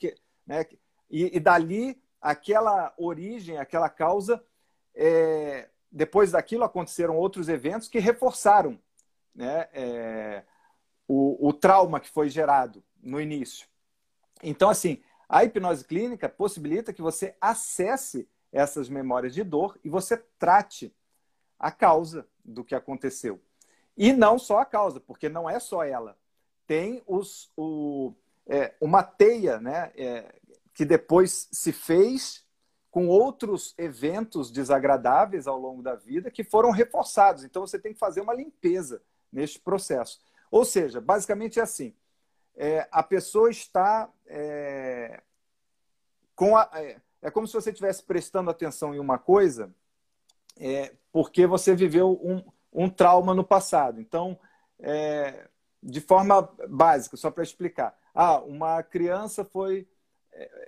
né? 0.46 0.66
e, 1.10 1.36
e, 1.36 1.40
dali 1.40 2.00
aquela 2.20 2.92
origem, 2.96 3.58
aquela 3.58 3.88
causa, 3.88 4.42
é, 4.94 5.68
depois 5.90 6.32
daquilo 6.32 6.64
aconteceram 6.64 7.16
outros 7.16 7.48
eventos 7.48 7.88
que 7.88 7.98
reforçaram 7.98 8.78
né? 9.34 9.68
É, 9.72 10.44
o, 11.06 11.48
o 11.48 11.52
trauma 11.52 12.00
que 12.00 12.08
foi 12.08 12.28
gerado 12.28 12.82
no 13.02 13.20
início. 13.20 13.66
Então, 14.42 14.68
assim, 14.70 15.02
a 15.28 15.44
hipnose 15.44 15.84
clínica 15.84 16.28
possibilita 16.28 16.92
que 16.92 17.02
você 17.02 17.34
acesse 17.40 18.28
essas 18.52 18.88
memórias 18.88 19.34
de 19.34 19.42
dor 19.42 19.78
e 19.82 19.88
você 19.88 20.16
trate 20.38 20.94
a 21.58 21.70
causa 21.70 22.26
do 22.44 22.64
que 22.64 22.74
aconteceu. 22.74 23.40
E 23.96 24.12
não 24.12 24.38
só 24.38 24.58
a 24.58 24.64
causa, 24.64 25.00
porque 25.00 25.28
não 25.28 25.48
é 25.48 25.58
só 25.58 25.84
ela. 25.84 26.16
Tem 26.66 27.02
os, 27.06 27.50
o, 27.56 28.12
é, 28.46 28.74
uma 28.80 29.02
teia 29.02 29.60
né, 29.60 29.92
é, 29.96 30.34
que 30.72 30.84
depois 30.84 31.48
se 31.52 31.72
fez 31.72 32.44
com 32.90 33.08
outros 33.08 33.74
eventos 33.76 34.52
desagradáveis 34.52 35.48
ao 35.48 35.58
longo 35.58 35.82
da 35.82 35.96
vida 35.96 36.30
que 36.30 36.44
foram 36.44 36.70
reforçados. 36.70 37.42
Então 37.42 37.66
você 37.66 37.78
tem 37.78 37.92
que 37.92 37.98
fazer 37.98 38.20
uma 38.20 38.34
limpeza 38.34 39.02
neste 39.32 39.58
processo. 39.58 40.20
Ou 40.54 40.64
seja, 40.64 41.00
basicamente 41.00 41.58
é 41.58 41.64
assim: 41.64 41.92
é, 42.54 42.86
a 42.92 43.02
pessoa 43.02 43.50
está 43.50 44.08
é, 44.24 45.20
com 46.36 46.56
a, 46.56 46.70
é, 46.74 47.00
é, 47.20 47.28
como 47.28 47.44
se 47.44 47.54
você 47.54 47.70
estivesse 47.70 48.04
prestando 48.04 48.50
atenção 48.50 48.94
em 48.94 49.00
uma 49.00 49.18
coisa 49.18 49.74
é, 50.56 50.94
porque 51.10 51.44
você 51.44 51.74
viveu 51.74 52.20
um, 52.22 52.40
um 52.72 52.88
trauma 52.88 53.34
no 53.34 53.42
passado. 53.42 54.00
Então, 54.00 54.38
é, 54.78 55.48
de 55.82 56.00
forma 56.00 56.48
básica, 56.68 57.16
só 57.16 57.32
para 57.32 57.42
explicar. 57.42 57.98
Ah, 58.14 58.38
uma 58.38 58.80
criança 58.80 59.44
foi, 59.44 59.88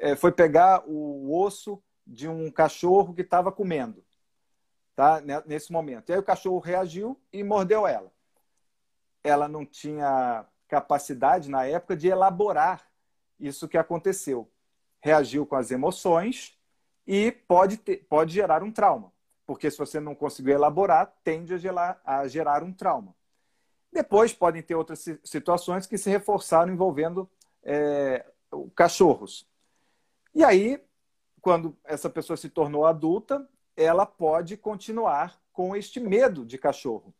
é, 0.00 0.16
foi 0.16 0.32
pegar 0.32 0.82
o 0.84 1.32
osso 1.32 1.80
de 2.04 2.26
um 2.26 2.50
cachorro 2.50 3.14
que 3.14 3.22
estava 3.22 3.52
comendo, 3.52 4.04
tá? 4.96 5.22
Nesse 5.46 5.70
momento. 5.70 6.10
E 6.10 6.12
aí 6.12 6.18
o 6.18 6.24
cachorro 6.24 6.58
reagiu 6.58 7.16
e 7.32 7.44
mordeu 7.44 7.86
ela. 7.86 8.15
Ela 9.26 9.48
não 9.48 9.64
tinha 9.64 10.46
capacidade 10.68 11.50
na 11.50 11.64
época 11.64 11.96
de 11.96 12.08
elaborar 12.08 12.86
isso 13.38 13.68
que 13.68 13.78
aconteceu. 13.78 14.50
Reagiu 15.00 15.46
com 15.46 15.56
as 15.56 15.70
emoções 15.70 16.58
e 17.06 17.30
pode, 17.30 17.76
ter, 17.76 18.06
pode 18.08 18.32
gerar 18.32 18.62
um 18.62 18.72
trauma, 18.72 19.12
porque 19.46 19.70
se 19.70 19.78
você 19.78 20.00
não 20.00 20.14
conseguiu 20.14 20.54
elaborar, 20.54 21.14
tende 21.22 21.54
a 21.54 21.58
gerar, 21.58 22.00
a 22.04 22.26
gerar 22.26 22.62
um 22.62 22.72
trauma. 22.72 23.14
Depois 23.92 24.32
podem 24.32 24.62
ter 24.62 24.74
outras 24.74 25.04
situações 25.24 25.86
que 25.86 25.96
se 25.96 26.10
reforçaram 26.10 26.72
envolvendo 26.72 27.28
é, 27.62 28.26
cachorros. 28.74 29.46
E 30.34 30.44
aí 30.44 30.82
quando 31.46 31.76
essa 31.84 32.10
pessoa 32.10 32.36
se 32.36 32.48
tornou 32.48 32.84
adulta, 32.84 33.48
ela 33.76 34.04
pode 34.04 34.56
continuar 34.56 35.40
com 35.52 35.76
este 35.76 36.00
medo 36.00 36.44
de 36.44 36.58
cachorro. 36.58 37.14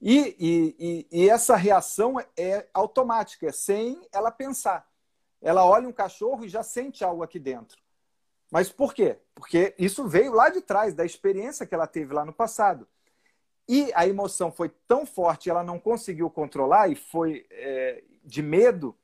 E, 0.00 0.36
e, 0.38 1.06
e, 1.10 1.28
essa 1.28 1.56
reação 1.56 2.16
é 2.36 2.68
automática, 2.72 3.46
é 3.46 3.52
sem 3.52 4.06
ela 4.12 4.30
pensar. 4.30 4.88
Ela 5.40 5.64
olha 5.64 5.88
um 5.88 5.92
cachorro 5.92 6.44
e 6.44 6.48
já 6.48 6.62
sente 6.62 7.02
algo 7.02 7.22
aqui 7.22 7.38
dentro. 7.38 7.76
Mas 8.50 8.70
por 8.70 8.94
quê? 8.94 9.18
Porque 9.34 9.74
isso 9.78 10.06
veio 10.06 10.32
lá 10.32 10.48
de 10.48 10.60
trás, 10.60 10.94
da 10.94 11.04
experiência 11.04 11.66
que 11.66 11.74
ela 11.74 11.86
teve 11.86 12.14
lá 12.14 12.24
no 12.24 12.32
passado. 12.32 12.86
E 13.68 13.92
a 13.94 14.06
emoção 14.06 14.50
foi 14.50 14.70
tão 14.86 15.04
forte, 15.04 15.50
ela 15.50 15.62
não 15.62 15.78
conseguiu 15.78 16.30
controlar 16.30 16.88
e 16.88 16.94
foi 16.94 17.46
é, 17.50 18.02
de 18.24 18.40
medo, 18.40 18.96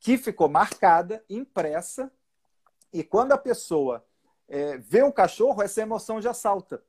que 0.00 0.16
ficou 0.16 0.48
marcada, 0.48 1.22
impressa 1.28 2.10
e 2.92 3.04
quando 3.04 3.32
a 3.32 3.38
pessoa 3.38 4.04
é, 4.48 4.76
vê 4.78 5.02
um 5.02 5.12
cachorro, 5.12 5.62
essa 5.62 5.80
emoção 5.80 6.20
já 6.20 6.34
salta. 6.34 6.82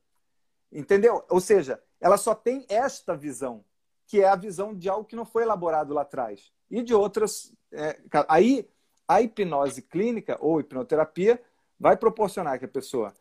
Entendeu? 0.70 1.24
Ou 1.28 1.40
seja, 1.40 1.80
ela 2.02 2.16
só 2.16 2.34
tem 2.34 2.66
esta 2.68 3.16
visão, 3.16 3.64
que 4.08 4.20
é 4.20 4.28
a 4.28 4.34
visão 4.34 4.74
de 4.74 4.88
algo 4.88 5.06
que 5.06 5.14
não 5.14 5.24
foi 5.24 5.44
elaborado 5.44 5.94
lá 5.94 6.02
atrás. 6.02 6.52
E 6.68 6.82
de 6.82 6.92
outras. 6.92 7.54
É, 7.70 7.96
aí, 8.28 8.68
a 9.06 9.22
hipnose 9.22 9.80
clínica 9.82 10.36
ou 10.40 10.60
hipnoterapia 10.60 11.40
vai 11.78 11.96
proporcionar 11.96 12.58
que 12.58 12.64
a 12.64 12.68
pessoa 12.68 13.14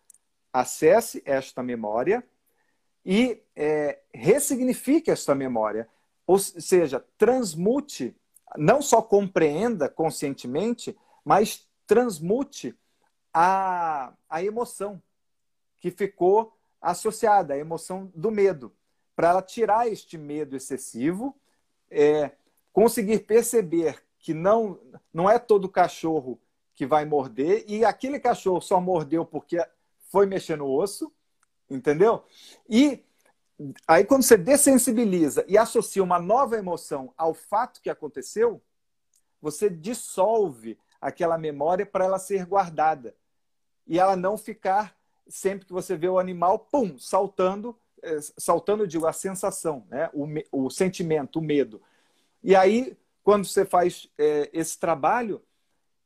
acesse 0.52 1.22
esta 1.26 1.62
memória 1.62 2.28
e 3.06 3.39
é, 3.56 4.00
ressignifique 4.12 5.12
esta 5.12 5.36
memória. 5.36 5.88
Ou 6.26 6.39
seja, 6.39 7.06
transmute, 7.20 8.15
não 8.58 8.82
só 8.82 9.00
compreenda 9.00 9.88
conscientemente, 9.88 10.98
mas 11.24 11.67
transmute 11.86 12.76
a, 13.32 14.12
a 14.28 14.44
emoção 14.44 15.00
que 15.80 15.91
ficou 15.91 16.52
associada, 16.82 17.54
a 17.54 17.58
emoção 17.58 18.12
do 18.15 18.32
medo, 18.32 18.74
para 19.15 19.30
ela 19.30 19.41
tirar 19.41 19.88
este 19.88 20.17
medo 20.17 20.56
excessivo, 20.56 21.36
é, 21.89 22.32
conseguir 22.74 23.20
perceber 23.20 24.02
que 24.17 24.34
não, 24.34 24.80
não 25.13 25.30
é 25.30 25.38
todo 25.38 25.70
cachorro 25.70 26.39
que 26.74 26.86
vai 26.86 27.06
morder 27.06 27.63
e 27.67 27.86
aquele 27.86 28.20
cachorro 28.20 28.62
só 28.62 28.80
mordeu 28.80 29.26
porque 29.26 29.63
foi 30.10 30.26
mexer 30.26 30.58
no 30.58 30.70
osso, 30.70 31.12
entendeu? 31.70 32.24
E 32.70 33.04
aí 33.88 34.04
quando 34.04 34.24
você 34.24 34.38
dessensibiliza 34.38 35.46
e 35.48 35.58
associa 35.58 36.04
uma 36.04 36.20
nova 36.20 36.58
emoção 36.58 37.13
ao 37.17 37.34
fato 37.34 37.82
que 37.82 37.89
aconteceu, 37.89 38.62
você 39.41 39.70
dissolve 39.70 40.78
aquela 41.02 41.38
memória 41.38 41.86
para 41.86 42.06
ela 42.06 42.20
ser 42.20 42.46
guardada. 42.46 43.15
E 43.88 44.00
ela 44.00 44.15
não 44.15 44.38
ficar, 44.38 44.96
sempre 45.32 45.65
que 45.65 45.74
você 45.74 45.96
vê 45.96 46.08
o 46.08 46.20
animal, 46.20 46.60
pum, 46.60 46.98
saltando, 46.98 47.76
é, 48.04 48.20
saltando, 48.38 48.88
digo, 48.88 49.08
a 49.08 49.13
sensação, 49.13 49.86
né? 49.89 50.10
o, 50.13 50.28
o 50.52 50.70
sentimento, 50.70 51.39
o 51.39 51.41
medo. 51.41 51.82
E 52.44 52.56
aí, 52.56 52.98
quando 53.24 53.46
você 53.46 53.65
faz 53.65 54.10
é, 54.17 54.50
esse 54.54 54.78
trabalho 54.80 55.41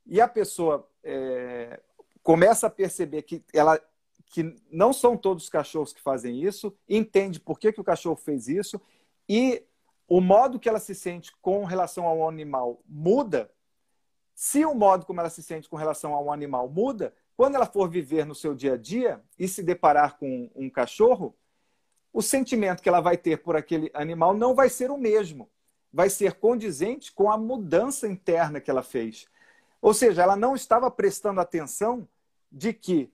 e 0.06 0.22
a 0.22 0.28
pessoa 0.28 0.88
é, 1.04 1.82
começa 2.22 2.68
a 2.68 2.70
perceber 2.70 3.24
que 3.24 3.44
ela 3.54 3.80
que 4.28 4.56
não 4.72 4.92
são 4.92 5.16
todos 5.16 5.44
os 5.44 5.50
cachorros 5.50 5.94
que 5.94 6.02
fazem 6.02 6.44
isso, 6.44 6.76
entende 6.90 7.40
por 7.40 7.60
que, 7.60 7.72
que 7.72 7.80
o 7.80 7.84
cachorro 7.86 8.16
fez 8.18 8.50
isso 8.50 8.82
e 9.30 9.64
o 10.08 10.20
modo 10.20 10.60
que 10.60 10.68
ela 10.68 10.80
se 10.80 10.94
sente 10.94 11.32
com 11.42 11.64
relação 11.64 12.06
ao 12.06 12.28
animal 12.28 12.82
muda, 12.86 13.52
se 14.34 14.66
o 14.66 14.74
modo 14.74 15.06
como 15.06 15.20
ela 15.20 15.30
se 15.30 15.42
sente 15.42 15.70
com 15.70 15.78
relação 15.78 16.14
a 16.14 16.22
um 16.22 16.34
animal 16.34 16.68
muda, 16.68 17.14
quando 17.36 17.56
ela 17.56 17.66
for 17.66 17.90
viver 17.90 18.26
no 18.26 18.34
seu 18.34 18.56
dia 18.56 18.74
a 18.74 18.78
dia 18.78 19.22
e 19.38 19.48
se 19.48 19.62
deparar 19.62 20.18
com 20.18 20.50
um 20.56 20.70
cachorro, 20.70 21.36
o 22.14 22.22
sentimento 22.22 22.82
que 22.82 22.88
ela 22.88 23.02
vai 23.02 23.18
ter 23.18 23.44
por 23.44 23.58
aquele 23.58 23.92
animal 23.94 24.34
não 24.34 24.56
vai 24.56 24.70
ser 24.70 24.90
o 24.90 24.98
mesmo. 24.98 25.50
Vai 25.92 26.10
ser 26.10 26.36
condizente 26.36 27.12
com 27.12 27.30
a 27.30 27.38
mudança 27.38 28.08
interna 28.08 28.62
que 28.62 28.72
ela 28.72 28.84
fez. 28.84 29.28
Ou 29.82 29.94
seja, 29.94 30.24
ela 30.24 30.36
não 30.36 30.56
estava 30.56 30.90
prestando 30.90 31.42
atenção 31.42 32.08
de 32.50 32.74
que 32.74 33.12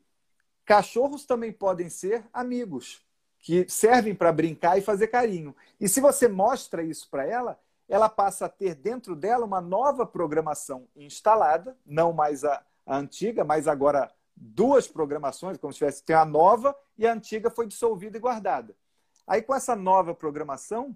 cachorros 0.65 1.25
também 1.25 1.51
podem 1.51 1.89
ser 1.89 2.23
amigos, 2.31 3.03
que 3.39 3.67
servem 3.67 4.13
para 4.13 4.31
brincar 4.31 4.77
e 4.77 4.81
fazer 4.81 5.07
carinho. 5.07 5.55
E 5.79 5.89
se 5.89 5.99
você 5.99 6.27
mostra 6.27 6.83
isso 6.83 7.09
para 7.09 7.25
ela, 7.25 7.59
ela 7.89 8.07
passa 8.07 8.45
a 8.45 8.49
ter 8.49 8.75
dentro 8.75 9.15
dela 9.15 9.45
uma 9.45 9.59
nova 9.59 10.05
programação 10.05 10.87
instalada, 10.95 11.75
não 11.85 12.13
mais 12.13 12.43
a, 12.43 12.63
a 12.85 12.97
antiga, 12.97 13.43
mas 13.43 13.67
agora 13.67 14.11
duas 14.35 14.87
programações, 14.87 15.57
como 15.57 15.71
se 15.71 15.79
tivesse 15.79 16.03
tem 16.03 16.15
a 16.15 16.25
nova 16.25 16.75
e 16.97 17.05
a 17.05 17.13
antiga 17.13 17.49
foi 17.49 17.67
dissolvida 17.67 18.17
e 18.17 18.19
guardada. 18.19 18.75
Aí 19.27 19.41
com 19.41 19.53
essa 19.53 19.75
nova 19.75 20.13
programação, 20.15 20.95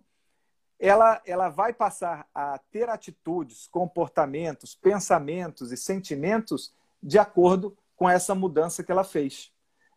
ela, 0.79 1.21
ela 1.25 1.49
vai 1.49 1.71
passar 1.71 2.27
a 2.33 2.57
ter 2.71 2.89
atitudes, 2.89 3.67
comportamentos, 3.67 4.75
pensamentos 4.75 5.71
e 5.71 5.77
sentimentos 5.77 6.73
de 7.01 7.17
acordo 7.17 7.77
com 7.95 8.09
essa 8.09 8.35
mudança 8.35 8.83
que 8.83 8.91
ela 8.91 9.03
fez 9.03 9.53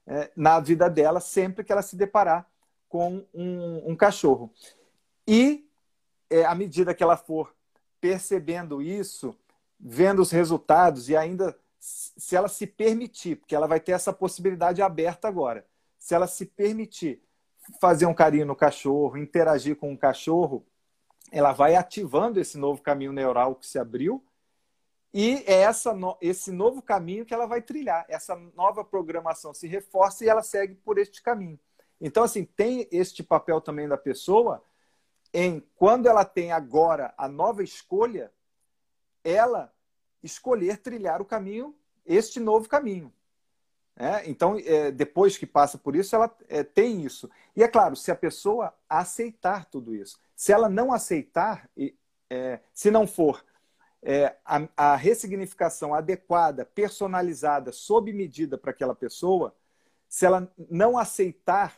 é, 0.06 0.30
na 0.36 0.60
vida 0.60 0.88
dela, 0.88 1.20
sempre 1.20 1.64
que 1.64 1.72
ela 1.72 1.82
se 1.82 1.96
deparar 1.96 2.46
com 2.88 3.24
um, 3.34 3.90
um 3.90 3.96
cachorro. 3.96 4.52
E 5.26 5.68
é, 6.30 6.44
à 6.44 6.54
medida 6.54 6.94
que 6.94 7.02
ela 7.02 7.16
for 7.16 7.54
percebendo 8.00 8.80
isso, 8.80 9.34
vendo 9.78 10.22
os 10.22 10.30
resultados 10.30 11.08
e 11.08 11.16
ainda 11.16 11.58
se 11.78 12.34
ela 12.34 12.48
se 12.48 12.66
permitir, 12.66 13.36
porque 13.36 13.54
ela 13.54 13.66
vai 13.66 13.80
ter 13.80 13.92
essa 13.92 14.12
possibilidade 14.12 14.82
aberta 14.82 15.28
agora, 15.28 15.66
se 15.98 16.14
ela 16.14 16.26
se 16.26 16.46
permitir 16.46 17.22
fazer 17.80 18.06
um 18.06 18.14
carinho 18.14 18.46
no 18.46 18.56
cachorro, 18.56 19.16
interagir 19.16 19.76
com 19.76 19.92
o 19.92 19.98
cachorro, 19.98 20.66
ela 21.30 21.52
vai 21.52 21.76
ativando 21.76 22.40
esse 22.40 22.56
novo 22.56 22.82
caminho 22.82 23.12
neural 23.12 23.54
que 23.54 23.66
se 23.66 23.78
abriu 23.78 24.24
e 25.12 25.42
é 25.46 25.62
essa, 25.62 25.94
esse 26.20 26.52
novo 26.52 26.82
caminho 26.82 27.24
que 27.24 27.32
ela 27.32 27.46
vai 27.46 27.62
trilhar. 27.62 28.04
Essa 28.08 28.36
nova 28.54 28.84
programação 28.84 29.54
se 29.54 29.66
reforça 29.66 30.24
e 30.24 30.28
ela 30.28 30.42
segue 30.42 30.74
por 30.74 30.98
este 30.98 31.22
caminho. 31.22 31.58
Então, 32.00 32.22
assim, 32.22 32.44
tem 32.44 32.86
este 32.92 33.22
papel 33.22 33.60
também 33.60 33.88
da 33.88 33.96
pessoa 33.96 34.62
em 35.32 35.60
quando 35.76 36.06
ela 36.06 36.24
tem 36.24 36.52
agora 36.52 37.12
a 37.16 37.28
nova 37.28 37.62
escolha, 37.62 38.32
ela 39.22 39.72
escolher 40.22 40.78
trilhar 40.78 41.20
o 41.20 41.24
caminho, 41.24 41.74
este 42.04 42.40
novo 42.40 42.68
caminho. 42.68 43.12
É, 44.00 44.30
então, 44.30 44.56
é, 44.64 44.92
depois 44.92 45.36
que 45.36 45.44
passa 45.44 45.76
por 45.76 45.96
isso, 45.96 46.14
ela 46.14 46.34
é, 46.48 46.62
tem 46.62 47.02
isso. 47.02 47.28
E 47.56 47.64
é 47.64 47.68
claro, 47.68 47.96
se 47.96 48.12
a 48.12 48.16
pessoa 48.16 48.72
aceitar 48.88 49.64
tudo 49.64 49.92
isso, 49.92 50.20
se 50.36 50.52
ela 50.52 50.68
não 50.68 50.92
aceitar, 50.92 51.68
é, 52.30 52.60
se 52.72 52.92
não 52.92 53.08
for 53.08 53.44
é, 54.00 54.36
a, 54.44 54.68
a 54.76 54.96
ressignificação 54.96 55.92
adequada, 55.92 56.64
personalizada, 56.64 57.72
sob 57.72 58.12
medida 58.12 58.56
para 58.56 58.70
aquela 58.70 58.94
pessoa, 58.94 59.56
se 60.08 60.24
ela 60.24 60.48
não 60.70 60.96
aceitar 60.96 61.76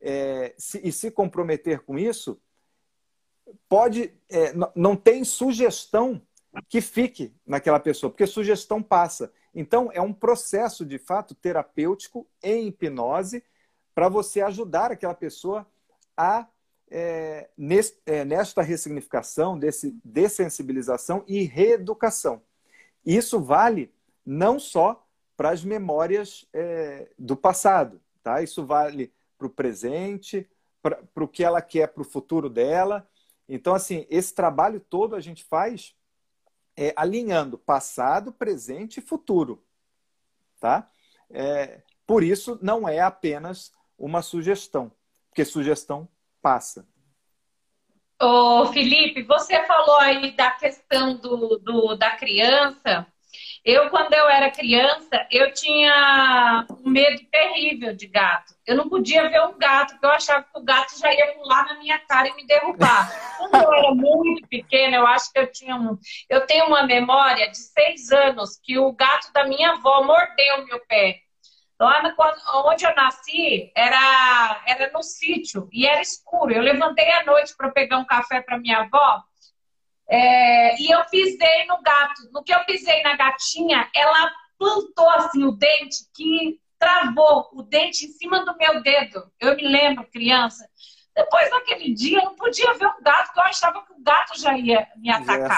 é, 0.00 0.54
se, 0.56 0.80
e 0.82 0.90
se 0.90 1.10
comprometer 1.10 1.80
com 1.80 1.98
isso, 1.98 2.40
pode 3.68 4.12
não 4.74 4.94
tem 4.94 5.24
sugestão 5.24 6.20
que 6.68 6.80
fique 6.80 7.34
naquela 7.46 7.80
pessoa, 7.80 8.10
porque 8.10 8.26
sugestão 8.26 8.82
passa. 8.82 9.32
Então, 9.54 9.90
é 9.92 10.00
um 10.00 10.12
processo, 10.12 10.84
de 10.84 10.98
fato, 10.98 11.34
terapêutico 11.34 12.26
em 12.42 12.68
hipnose 12.68 13.42
para 13.94 14.08
você 14.08 14.40
ajudar 14.40 14.92
aquela 14.92 15.14
pessoa 15.14 15.66
a, 16.16 16.46
é, 16.90 17.48
nest, 17.56 17.98
é, 18.06 18.24
nesta 18.24 18.62
ressignificação, 18.62 19.58
desse, 19.58 19.98
dessensibilização 20.04 21.24
e 21.26 21.42
reeducação. 21.42 22.42
Isso 23.04 23.40
vale 23.40 23.92
não 24.24 24.58
só 24.58 25.04
para 25.36 25.50
as 25.50 25.64
memórias 25.64 26.46
é, 26.52 27.10
do 27.18 27.36
passado, 27.36 28.00
tá? 28.22 28.42
Isso 28.42 28.66
vale 28.66 29.12
para 29.36 29.46
o 29.46 29.50
presente, 29.50 30.48
para 30.82 31.24
o 31.24 31.28
que 31.28 31.44
ela 31.44 31.62
quer 31.62 31.88
para 31.88 32.02
o 32.02 32.04
futuro 32.04 32.50
dela. 32.50 33.08
Então, 33.48 33.74
assim, 33.74 34.06
esse 34.10 34.34
trabalho 34.34 34.80
todo 34.80 35.14
a 35.14 35.20
gente 35.20 35.44
faz 35.44 35.94
é, 36.80 36.94
alinhando 36.94 37.58
passado, 37.58 38.32
presente 38.32 38.98
e 38.98 39.02
futuro, 39.02 39.66
tá? 40.60 40.88
É, 41.28 41.82
por 42.06 42.22
isso, 42.22 42.56
não 42.62 42.88
é 42.88 43.00
apenas 43.00 43.72
uma 43.98 44.22
sugestão, 44.22 44.92
porque 45.28 45.44
sugestão 45.44 46.08
passa. 46.40 46.86
Ô, 48.22 48.66
Felipe, 48.66 49.24
você 49.24 49.64
falou 49.66 49.96
aí 49.96 50.30
da 50.36 50.52
questão 50.52 51.16
do, 51.16 51.58
do 51.58 51.96
da 51.96 52.12
criança 52.12 53.04
eu, 53.64 53.90
quando 53.90 54.12
eu 54.12 54.28
era 54.28 54.50
criança, 54.50 55.26
eu 55.30 55.52
tinha 55.52 56.66
um 56.70 56.90
medo 56.90 57.22
terrível 57.30 57.94
de 57.94 58.06
gato. 58.06 58.54
Eu 58.66 58.76
não 58.76 58.88
podia 58.88 59.28
ver 59.28 59.42
um 59.42 59.58
gato, 59.58 59.92
porque 59.92 60.06
eu 60.06 60.10
achava 60.10 60.42
que 60.42 60.58
o 60.58 60.62
gato 60.62 60.98
já 60.98 61.12
ia 61.12 61.34
pular 61.34 61.66
na 61.66 61.78
minha 61.78 61.98
cara 61.98 62.28
e 62.28 62.34
me 62.34 62.46
derrubar. 62.46 63.10
Quando 63.36 63.54
eu 63.54 63.72
era 63.72 63.94
muito 63.94 64.46
pequena, 64.48 64.96
eu 64.96 65.06
acho 65.06 65.32
que 65.32 65.38
eu 65.38 65.50
tinha 65.50 65.76
um. 65.76 65.98
Eu 66.28 66.46
tenho 66.46 66.66
uma 66.66 66.84
memória 66.84 67.50
de 67.50 67.56
seis 67.56 68.10
anos 68.12 68.58
que 68.62 68.78
o 68.78 68.92
gato 68.92 69.32
da 69.32 69.44
minha 69.44 69.72
avó 69.72 70.02
mordeu 70.02 70.66
meu 70.66 70.80
pé. 70.86 71.20
Lá 71.80 72.02
no, 72.02 72.12
onde 72.68 72.84
eu 72.84 72.94
nasci 72.94 73.70
era, 73.74 74.62
era 74.66 74.90
no 74.92 75.02
sítio 75.02 75.68
e 75.72 75.86
era 75.86 76.00
escuro. 76.00 76.52
Eu 76.52 76.62
levantei 76.62 77.08
à 77.12 77.24
noite 77.24 77.54
para 77.56 77.70
pegar 77.70 77.98
um 77.98 78.04
café 78.04 78.40
para 78.40 78.58
minha 78.58 78.80
avó 78.80 79.22
é, 80.08 80.80
e 80.80 80.90
eu 80.90 81.04
pisei 81.06 81.66
no 81.66 81.80
gato. 81.82 82.30
No 82.32 82.42
que 82.42 82.52
eu 82.52 82.64
pisei 82.64 83.02
na 83.02 83.16
gatinha, 83.16 83.88
ela 83.94 84.32
plantou 84.58 85.08
assim 85.10 85.44
o 85.44 85.52
dente 85.52 86.04
que 86.14 86.58
travou 86.78 87.48
o 87.52 87.62
dente 87.62 88.06
em 88.06 88.12
cima 88.12 88.44
do 88.44 88.56
meu 88.56 88.82
dedo. 88.82 89.30
Eu 89.38 89.54
me 89.56 89.68
lembro, 89.68 90.08
criança. 90.10 90.68
Depois 91.14 91.50
daquele 91.50 91.92
dia, 91.92 92.20
eu 92.20 92.24
não 92.26 92.36
podia 92.36 92.72
ver 92.74 92.86
um 92.86 93.02
gato, 93.02 93.26
porque 93.26 93.40
eu 93.40 93.44
achava 93.44 93.84
que 93.84 93.92
o 93.92 94.02
gato 94.02 94.40
já 94.40 94.56
ia 94.56 94.88
me 94.96 95.10
atacar. 95.10 95.42
Ia 95.42 95.48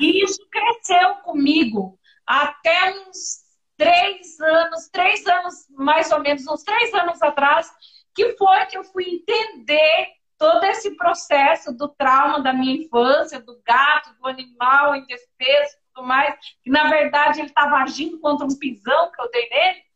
e 0.00 0.24
isso 0.24 0.46
cresceu 0.50 1.14
comigo 1.16 1.98
até 2.26 2.90
uns 2.90 3.46
três 3.76 4.40
anos, 4.40 4.88
três 4.88 5.26
anos, 5.26 5.54
mais 5.70 6.10
ou 6.10 6.20
menos, 6.20 6.46
uns 6.48 6.62
três 6.64 6.92
anos 6.92 7.22
atrás, 7.22 7.70
que 8.14 8.36
foi 8.36 8.66
que 8.66 8.76
eu 8.76 8.84
fui 8.84 9.04
entender 9.04 10.08
todo 10.38 10.64
esse 10.64 10.96
processo 10.96 11.72
do 11.72 11.88
trauma 11.88 12.40
da 12.40 12.52
minha 12.52 12.76
infância, 12.76 13.40
do 13.40 13.60
gato, 13.64 14.14
do 14.20 14.26
animal 14.26 14.94
indefeso 14.96 15.74
e 15.74 15.94
tudo 15.94 16.06
mais, 16.06 16.34
que 16.62 16.70
na 16.70 16.88
verdade 16.88 17.40
ele 17.40 17.48
estava 17.48 17.76
agindo 17.76 18.18
contra 18.20 18.46
um 18.46 18.58
pisão 18.58 19.10
que 19.10 19.20
eu 19.20 19.30
dei 19.30 19.48
nele. 19.48 19.86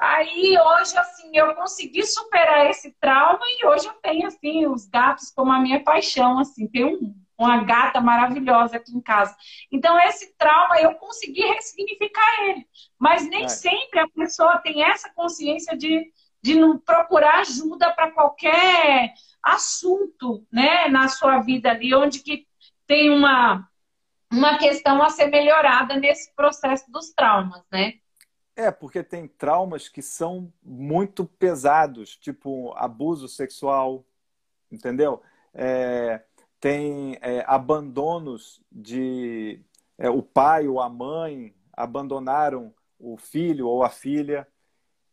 Aí 0.00 0.58
hoje, 0.58 0.96
assim, 0.96 1.30
eu 1.36 1.54
consegui 1.54 2.02
superar 2.04 2.70
esse 2.70 2.90
trauma 2.98 3.40
e 3.58 3.66
hoje 3.66 3.86
eu 3.86 3.92
tenho, 4.02 4.26
assim, 4.26 4.66
os 4.66 4.86
gatos 4.86 5.30
como 5.30 5.52
a 5.52 5.60
minha 5.60 5.84
paixão, 5.84 6.38
assim, 6.38 6.66
tem 6.66 6.86
um, 6.86 7.14
uma 7.36 7.62
gata 7.64 8.00
maravilhosa 8.00 8.78
aqui 8.78 8.96
em 8.96 9.00
casa. 9.02 9.36
Então, 9.70 10.00
esse 10.00 10.34
trauma 10.38 10.80
eu 10.80 10.94
consegui 10.94 11.42
ressignificar 11.42 12.44
ele. 12.44 12.66
Mas 12.98 13.28
nem 13.28 13.44
é. 13.44 13.48
sempre 13.48 14.00
a 14.00 14.08
pessoa 14.08 14.56
tem 14.60 14.82
essa 14.82 15.10
consciência 15.12 15.76
de, 15.76 16.10
de 16.42 16.54
não 16.54 16.78
procurar 16.78 17.40
ajuda 17.40 17.92
para 17.92 18.10
qualquer 18.10 19.12
assunto, 19.42 20.46
né, 20.52 20.88
na 20.88 21.08
sua 21.08 21.40
vida 21.40 21.70
ali, 21.70 21.94
onde 21.94 22.20
que 22.20 22.46
tem 22.86 23.10
uma, 23.10 23.68
uma 24.32 24.58
questão 24.58 25.02
a 25.02 25.10
ser 25.10 25.26
melhorada 25.26 25.96
nesse 25.96 26.34
processo 26.34 26.90
dos 26.90 27.12
traumas, 27.12 27.62
né? 27.70 27.94
É, 28.56 28.70
porque 28.70 29.02
tem 29.02 29.26
traumas 29.26 29.88
que 29.88 30.02
são 30.02 30.52
muito 30.62 31.24
pesados, 31.24 32.16
tipo 32.16 32.74
abuso 32.76 33.26
sexual, 33.28 34.04
entendeu? 34.70 35.22
É, 35.54 36.22
tem 36.60 37.16
é, 37.22 37.42
abandonos 37.46 38.60
de 38.70 39.60
é, 39.96 40.10
o 40.10 40.22
pai 40.22 40.68
ou 40.68 40.80
a 40.80 40.88
mãe 40.88 41.54
abandonaram 41.72 42.74
o 42.98 43.16
filho 43.16 43.66
ou 43.66 43.82
a 43.82 43.88
filha. 43.88 44.46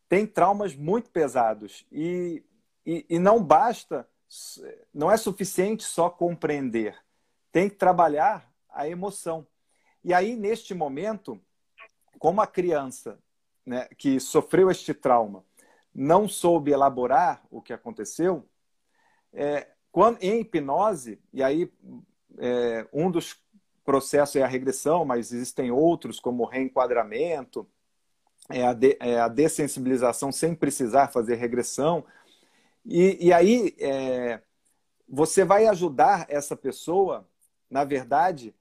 Tem 0.10 0.28
traumas 0.28 0.76
muito 0.76 1.10
pesados 1.10 1.86
e, 1.92 2.44
e, 2.86 3.06
e 3.10 3.20
não 3.20 3.42
basta 3.42 4.08
não 4.94 5.12
é 5.12 5.18
suficiente 5.18 5.84
só 5.84 6.10
compreender, 6.10 6.98
tem 7.52 7.70
que 7.70 7.76
trabalhar 7.76 8.52
a 8.70 8.88
emoção. 8.88 9.48
E 10.04 10.14
aí, 10.14 10.36
neste 10.36 10.74
momento, 10.74 11.40
como 12.20 12.42
a 12.42 12.48
criança 12.48 13.20
né, 13.66 13.88
que 13.98 14.20
sofreu 14.20 14.70
este 14.72 14.94
trauma 14.94 15.44
não 15.94 16.28
soube 16.28 16.72
elaborar 16.72 17.44
o 17.50 17.62
que 17.62 17.74
aconteceu, 17.74 18.48
é, 19.34 19.68
quando, 19.92 20.22
em 20.22 20.42
hipnose, 20.42 21.20
e 21.34 21.42
aí 21.42 21.72
é, 22.38 22.88
um 22.94 23.10
dos 23.10 23.42
processos 23.84 24.36
é 24.36 24.44
a 24.44 24.48
regressão, 24.48 25.06
mas 25.06 25.32
existem 25.32 25.72
outros, 25.72 26.20
como 26.20 26.44
o 26.44 26.46
reenquadramento, 26.46 27.68
é 28.50 28.66
a, 28.66 28.74
de, 28.74 28.98
é 29.00 29.20
a 29.20 29.28
dessensibilização 29.28 30.32
sem 30.32 30.54
precisar 30.54 31.08
fazer 31.08 31.36
regressão, 31.36 32.06
e, 32.88 33.28
e 33.28 33.34
aí 33.34 33.76
é, 33.80 34.42
você 35.08 35.44
vai 35.44 35.68
ajudar 35.68 36.26
essa 36.30 36.56
pessoa, 36.56 37.28
na 37.70 37.84
verdade, 37.84 38.56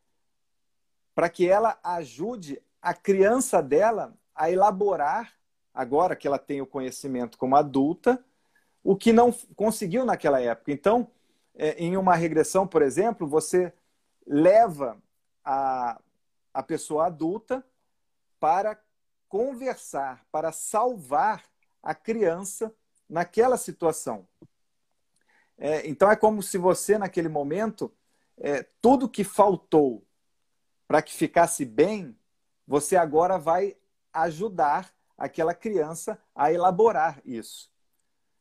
para 1.15 1.29
que 1.29 1.49
ela 1.49 1.79
ajude 1.83 2.61
a 2.83 2.93
criança 2.93 3.63
dela 3.63 4.13
a 4.35 4.51
elaborar, 4.51 5.33
agora 5.73 6.17
que 6.17 6.27
ela 6.27 6.39
tem 6.39 6.61
o 6.61 6.67
conhecimento 6.67 7.39
como 7.39 7.55
adulta, 7.55 8.23
o 8.83 8.97
que 8.97 9.13
não 9.13 9.33
conseguiu 9.55 10.05
naquela 10.05 10.41
época. 10.41 10.73
Então, 10.73 11.09
é, 11.55 11.73
em 11.73 11.97
uma 11.97 12.17
regressão, 12.17 12.67
por 12.67 12.83
exemplo, 12.83 13.29
você 13.29 13.73
leva 14.27 15.01
a, 15.45 16.01
a 16.53 16.63
pessoa 16.63 17.07
adulta 17.07 17.65
para 18.41 18.79
conversar, 19.29 20.25
para 20.33 20.51
salvar 20.51 21.45
a 21.83 21.95
criança 21.95 22.75
naquela 23.09 23.57
situação. 23.57 24.27
É, 25.59 25.87
então 25.87 26.11
é 26.11 26.17
como 26.17 26.43
se 26.43 26.59
você, 26.59 26.99
naquele 26.99 27.29
momento, 27.29 27.93
é, 28.37 28.63
tudo 28.81 29.09
que 29.09 29.25
faltou 29.25 30.05
para 30.87 31.03
que 31.03 31.13
ficasse 31.13 31.65
bem, 31.65 32.17
você 32.67 32.97
agora 32.97 33.39
vai 33.39 33.77
ajudar 34.13 34.95
aquela 35.17 35.55
criança 35.55 36.21
a 36.35 36.53
elaborar 36.53 37.21
isso, 37.25 37.71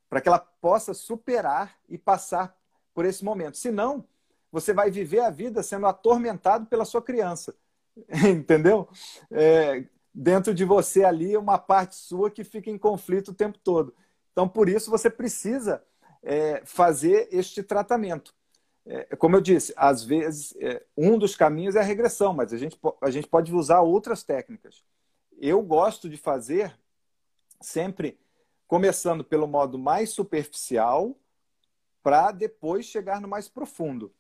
para 0.10 0.20
que 0.20 0.28
ela 0.28 0.40
possa 0.40 0.94
superar 0.94 1.78
e 1.88 1.98
passar 1.98 2.56
por 2.94 3.06
esse 3.06 3.24
momento. 3.24 3.58
Senão, 3.58 4.06
você 4.52 4.74
vai 4.74 4.92
viver 4.92 5.20
a 5.20 5.30
vida 5.30 5.64
sendo 5.64 5.86
atormentado 5.88 6.66
pela 6.66 6.86
sua 6.86 7.02
criança. 7.02 7.56
Entendeu? 8.30 8.88
É, 9.32 9.86
dentro 10.14 10.54
de 10.54 10.64
você 10.66 11.04
ali, 11.04 11.36
uma 11.36 11.58
parte 11.58 11.96
sua 11.96 12.30
que 12.30 12.44
fica 12.44 12.70
em 12.70 12.78
conflito 12.78 13.30
o 13.30 13.34
tempo 13.34 13.58
todo. 13.58 13.94
Então, 14.36 14.50
por 14.50 14.68
isso, 14.68 14.92
você 14.92 15.10
precisa 15.10 15.82
é, 16.22 16.62
fazer 16.66 17.30
este 17.32 17.64
tratamento. 17.64 18.36
É, 18.86 19.16
como 19.16 19.38
eu 19.38 19.40
disse, 19.40 19.74
às 19.78 20.04
vezes, 20.04 20.54
é, 20.60 20.84
um 20.98 21.18
dos 21.18 21.38
caminhos 21.38 21.74
é 21.78 21.80
a 21.80 21.84
regressão, 21.84 22.34
mas 22.34 22.52
a 22.52 22.58
gente, 22.58 22.78
a 23.00 23.10
gente 23.10 23.30
pode 23.30 23.56
usar 23.56 23.80
outras 23.80 24.24
técnicas. 24.24 24.84
Eu 25.40 25.62
gosto 25.62 26.10
de 26.10 26.18
fazer 26.18 26.78
sempre 27.62 28.20
começando 28.68 29.24
pelo 29.24 29.48
modo 29.48 29.80
mais 29.80 30.10
superficial 30.10 31.16
para 32.04 32.30
depois 32.34 32.86
chegar 32.86 33.22
no 33.22 33.30
mais 33.30 33.48
profundo, 33.48 34.14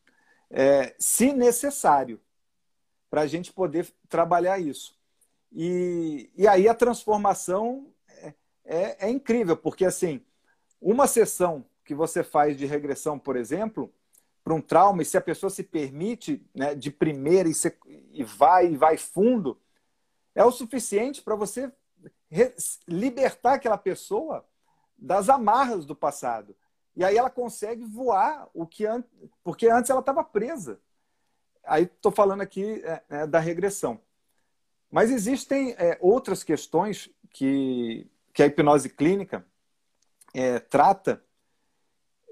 é, 0.50 0.96
se 0.98 1.34
necessário, 1.34 2.22
para 3.10 3.20
a 3.20 3.28
gente 3.28 3.52
poder 3.52 3.94
trabalhar 4.08 4.60
isso. 4.60 4.98
E, 5.52 6.30
e 6.38 6.48
aí 6.48 6.70
a 6.70 6.74
transformação 6.74 7.94
é, 8.66 9.08
é 9.08 9.10
incrível, 9.10 9.56
porque 9.56 9.86
assim, 9.86 10.22
uma 10.82 11.08
sessão 11.08 11.66
que 11.84 11.94
você 11.94 12.24
faz 12.24 12.58
de 12.58 12.66
regressão, 12.66 13.18
por 13.18 13.36
exemplo, 13.36 13.94
para 14.44 14.54
um 14.54 14.62
trauma, 14.62 15.02
e 15.02 15.06
se 15.06 15.18
a 15.18 15.22
pessoa 15.22 15.50
se 15.50 15.64
permite 15.64 16.46
né, 16.54 16.76
de 16.76 16.92
primeira 16.92 17.48
e, 17.50 17.54
se, 17.54 17.76
e 18.12 18.24
vai 18.24 18.74
e 18.74 18.78
vai 18.78 18.98
fundo, 18.98 19.60
é 20.34 20.44
o 20.44 20.52
suficiente 20.52 21.22
para 21.22 21.36
você 21.36 21.72
libertar 22.88 23.54
aquela 23.54 23.78
pessoa 23.78 24.46
das 24.98 25.30
amarras 25.30 25.86
do 25.86 25.96
passado. 25.96 26.56
E 26.96 27.04
aí 27.04 27.18
ela 27.18 27.30
consegue 27.30 27.84
voar 27.84 28.48
o 28.54 28.66
que 28.66 28.86
an... 28.86 29.04
porque 29.44 29.68
antes 29.68 29.90
ela 29.90 30.00
estava 30.00 30.24
presa. 30.24 30.80
Aí 31.64 31.84
estou 31.84 32.12
falando 32.12 32.42
aqui 32.42 32.82
é, 32.84 33.04
é, 33.10 33.28
da 33.28 33.40
regressão. 33.40 34.00
Mas 34.90 35.12
existem 35.12 35.76
é, 35.78 35.98
outras 36.00 36.44
questões 36.44 37.10
que, 37.32 38.08
que 38.36 38.44
a 38.44 38.46
hipnose 38.48 38.90
clínica 38.90 39.48
é, 40.34 40.60
trata, 40.60 41.24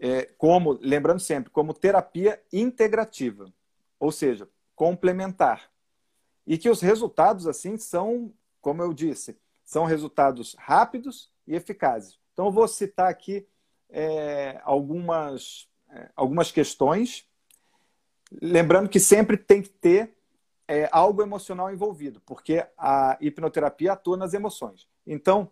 é, 0.02 0.26
como, 0.38 0.78
lembrando 0.82 1.22
sempre, 1.22 1.50
como 1.50 1.74
terapia 1.74 2.44
integrativa, 2.52 3.52
ou 3.98 4.12
seja, 4.12 4.50
complementar. 4.76 5.72
E 6.46 6.58
que 6.58 6.70
os 6.70 6.82
resultados, 6.82 7.48
assim, 7.48 7.78
são, 7.78 8.34
como 8.60 8.84
eu 8.84 8.94
disse, 8.94 9.40
são 9.64 9.86
resultados 9.86 10.58
rápidos 10.60 11.32
e 11.48 11.56
eficazes. 11.56 12.20
Então, 12.34 12.48
eu 12.48 12.52
vou 12.52 12.68
citar 12.68 13.10
aqui 13.10 13.48
é, 13.90 14.60
algumas, 14.66 15.70
é, 15.90 16.10
algumas 16.18 16.52
questões, 16.52 17.26
lembrando 18.42 18.90
que 18.90 19.00
sempre 19.00 19.38
tem 19.38 19.62
que 19.62 19.70
ter 19.70 20.18
é, 20.68 20.90
algo 20.92 21.22
emocional 21.22 21.72
envolvido, 21.72 22.20
porque 22.26 22.66
a 22.78 23.18
hipnoterapia 23.22 23.94
atua 23.94 24.18
nas 24.18 24.34
emoções. 24.34 24.86
Então, 25.08 25.50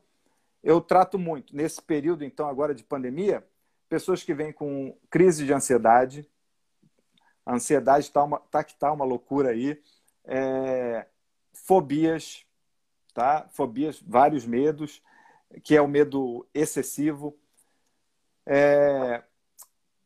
eu 0.64 0.80
trato 0.80 1.18
muito, 1.18 1.56
nesse 1.56 1.82
período, 1.82 2.24
então, 2.24 2.48
agora 2.48 2.74
de 2.74 2.84
pandemia, 2.84 3.46
pessoas 3.90 4.24
que 4.24 4.34
vêm 4.34 4.54
com 4.54 4.96
crise 5.10 5.46
de 5.46 5.54
ansiedade, 5.54 6.30
a 7.46 7.56
ansiedade 7.56 8.06
está 8.06 8.26
tá 8.52 8.64
que 8.64 8.74
está 8.74 8.92
uma 8.92 9.06
loucura 9.06 9.50
aí, 9.50 9.82
é, 10.26 11.06
fobias, 11.54 12.46
tá? 13.14 13.48
Fobias, 13.52 14.02
vários 14.06 14.46
medos, 14.46 15.02
que 15.64 15.76
é 15.76 15.82
o 15.82 15.88
medo 15.88 16.48
excessivo. 16.54 17.38
É, 18.46 19.24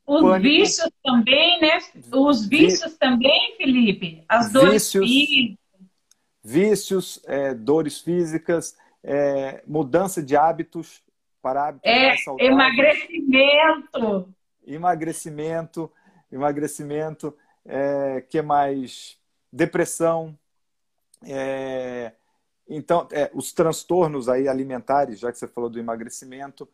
Os 0.05 0.21
pânico. 0.21 0.41
vícios 0.41 0.89
também, 1.03 1.61
né? 1.61 1.77
Os 2.11 2.47
vícios 2.47 2.93
Vi... 2.93 2.97
também, 2.97 3.55
Felipe. 3.57 4.23
As 4.27 4.51
dores 4.51 4.93
vícios, 4.93 5.05
físicas. 5.05 5.57
Vícios, 6.43 7.21
é, 7.25 7.53
dores 7.53 7.99
físicas, 7.99 8.77
é, 9.05 9.63
mudança 9.67 10.21
de 10.21 10.35
hábitos 10.35 11.03
para 11.41 11.67
hábitos 11.67 11.89
é, 11.89 12.07
mais 12.07 12.23
saudáveis. 12.23 12.51
Emagrecimento. 12.51 14.35
Emagrecimento, 14.65 15.91
emagrecimento, 16.31 17.37
é, 17.63 18.21
que 18.27 18.41
mais? 18.41 19.17
Depressão, 19.53 20.37
é, 21.23 22.11
então, 22.67 23.07
é, 23.11 23.29
os 23.33 23.53
transtornos 23.53 24.27
aí 24.27 24.47
alimentares, 24.47 25.19
já 25.19 25.31
que 25.31 25.37
você 25.37 25.47
falou 25.47 25.69
do 25.69 25.79
emagrecimento. 25.79 26.67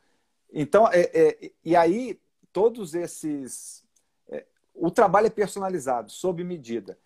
Então, 0.51 0.87
é, 0.87 1.09
é, 1.13 1.51
e 1.63 1.75
aí, 1.75 2.19
todos 2.51 2.95
esses. 2.95 3.83
É, 4.29 4.45
o 4.73 4.89
trabalho 4.89 5.27
é 5.27 5.29
personalizado, 5.29 6.11
sob 6.11 6.43
medida. 6.43 6.97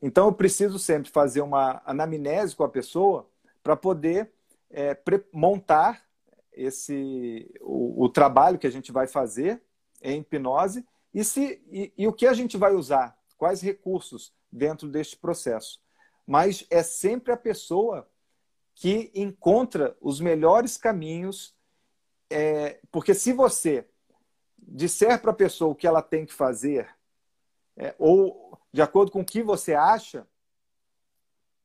Então, 0.00 0.26
eu 0.26 0.32
preciso 0.32 0.78
sempre 0.78 1.10
fazer 1.10 1.40
uma 1.40 1.82
anamnese 1.84 2.56
com 2.56 2.64
a 2.64 2.68
pessoa 2.68 3.28
para 3.62 3.76
poder 3.76 4.30
é, 4.70 4.96
montar 5.32 6.04
esse 6.52 7.50
o, 7.60 8.04
o, 8.04 8.08
trabalho 8.08 8.58
que 8.58 8.66
a 8.66 8.70
gente 8.70 8.92
vai 8.92 9.06
fazer 9.06 9.62
em 10.02 10.20
hipnose 10.20 10.86
e, 11.12 11.24
se, 11.24 11.62
e, 11.70 11.92
e 11.96 12.06
o 12.06 12.12
que 12.12 12.26
a 12.26 12.32
gente 12.32 12.56
vai 12.56 12.74
usar, 12.74 13.18
quais 13.36 13.60
recursos 13.60 14.32
dentro 14.50 14.88
deste 14.88 15.16
processo. 15.16 15.80
Mas 16.26 16.66
é 16.70 16.82
sempre 16.82 17.32
a 17.32 17.36
pessoa 17.36 18.08
que 18.74 19.10
encontra 19.14 19.96
os 20.00 20.20
melhores 20.20 20.76
caminhos, 20.76 21.54
é, 22.28 22.80
porque 22.90 23.14
se 23.14 23.32
você 23.32 23.86
disser 24.58 25.20
para 25.20 25.32
a 25.32 25.34
pessoa 25.34 25.72
o 25.72 25.74
que 25.74 25.86
ela 25.86 26.02
tem 26.02 26.24
que 26.24 26.32
fazer, 26.32 26.88
é, 27.76 27.94
ou 27.98 28.58
de 28.72 28.80
acordo 28.80 29.10
com 29.10 29.20
o 29.20 29.24
que 29.24 29.42
você 29.42 29.74
acha, 29.74 30.26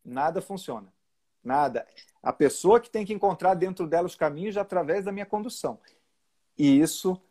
nada 0.04 0.42
funciona. 0.42 0.95
Nada. 1.46 1.88
A 2.22 2.34
pessoa 2.34 2.80
que 2.80 2.90
tem 2.90 3.06
que 3.06 3.14
encontrar 3.14 3.54
dentro 3.54 3.88
dela 3.88 4.08
os 4.08 4.16
caminhos 4.16 4.58
através 4.58 5.06
da 5.06 5.12
minha 5.12 5.26
condução. 5.26 5.80
E 6.58 6.80
isso 6.80 7.22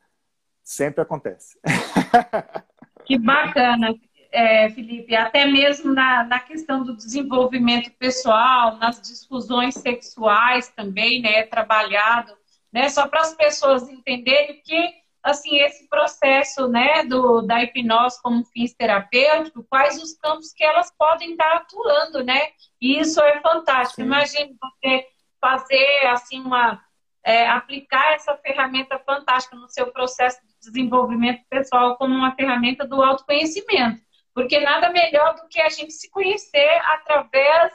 sempre 0.62 1.02
acontece. 1.02 1.58
Que 3.06 3.18
bacana 3.18 3.94
é, 4.34 4.68
Felipe, 4.70 5.14
até 5.14 5.46
mesmo 5.46 5.94
na, 5.94 6.24
na 6.24 6.40
questão 6.40 6.82
do 6.82 6.96
desenvolvimento 6.96 7.92
pessoal, 7.92 8.76
nas 8.78 9.00
discussões 9.00 9.76
sexuais 9.76 10.68
também, 10.68 11.22
né, 11.22 11.44
trabalhado, 11.44 12.32
né, 12.72 12.88
só 12.88 13.06
para 13.06 13.20
as 13.20 13.32
pessoas 13.34 13.88
entenderem 13.88 14.60
que, 14.64 15.03
assim, 15.24 15.58
esse 15.60 15.88
processo, 15.88 16.68
né, 16.68 17.02
do, 17.04 17.40
da 17.40 17.62
hipnose 17.62 18.20
como 18.22 18.44
fins 18.44 18.74
terapêutico, 18.74 19.64
quais 19.64 20.00
os 20.00 20.12
campos 20.18 20.52
que 20.52 20.62
elas 20.62 20.92
podem 20.98 21.32
estar 21.32 21.56
atuando, 21.56 22.22
né, 22.22 22.48
e 22.78 23.00
isso 23.00 23.22
é 23.22 23.40
fantástico. 23.40 24.02
Imagine 24.02 24.54
você 24.60 25.06
fazer, 25.40 26.06
assim, 26.08 26.40
uma, 26.40 26.78
é, 27.24 27.48
aplicar 27.48 28.12
essa 28.12 28.36
ferramenta 28.36 28.98
fantástica 28.98 29.56
no 29.56 29.68
seu 29.68 29.90
processo 29.90 30.38
de 30.46 30.70
desenvolvimento 30.70 31.42
pessoal 31.48 31.96
como 31.96 32.14
uma 32.14 32.34
ferramenta 32.34 32.86
do 32.86 33.02
autoconhecimento. 33.02 34.04
Porque 34.34 34.60
nada 34.60 34.90
melhor 34.90 35.36
do 35.36 35.48
que 35.48 35.60
a 35.60 35.68
gente 35.70 35.92
se 35.92 36.10
conhecer 36.10 36.70
através 36.86 37.72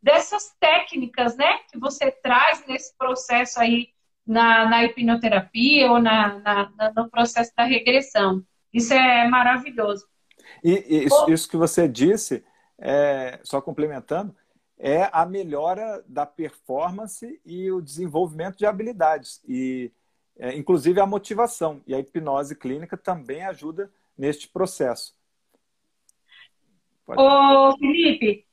dessas 0.00 0.54
técnicas, 0.60 1.36
né? 1.36 1.58
Que 1.70 1.78
você 1.78 2.10
traz 2.10 2.64
nesse 2.66 2.96
processo 2.96 3.58
aí 3.60 3.88
na, 4.26 4.68
na 4.68 4.84
hipnoterapia 4.84 5.90
ou 5.90 6.00
na, 6.00 6.38
na, 6.38 6.92
no 6.96 7.10
processo 7.10 7.52
da 7.56 7.64
regressão. 7.64 8.44
Isso 8.72 8.94
é 8.94 9.28
maravilhoso. 9.28 10.06
E, 10.64 11.04
isso, 11.04 11.30
isso, 11.30 11.48
que 11.48 11.56
você 11.56 11.88
disse, 11.88 12.44
é, 12.78 13.40
só 13.42 13.60
complementando, 13.60 14.34
é 14.78 15.08
a 15.12 15.24
melhora 15.24 16.02
da 16.08 16.26
performance 16.26 17.40
e 17.44 17.70
o 17.70 17.80
desenvolvimento 17.80 18.56
de 18.56 18.66
habilidades. 18.66 19.40
E, 19.46 19.92
é, 20.38 20.56
inclusive, 20.56 21.00
a 21.00 21.06
motivação. 21.06 21.80
E 21.86 21.94
a 21.94 21.98
hipnose 21.98 22.56
clínica 22.56 22.96
também 22.96 23.44
ajuda 23.44 23.92
neste 24.16 24.48
processo. 24.48 25.14
Ô, 27.06 27.76
Felipe, 27.78 28.46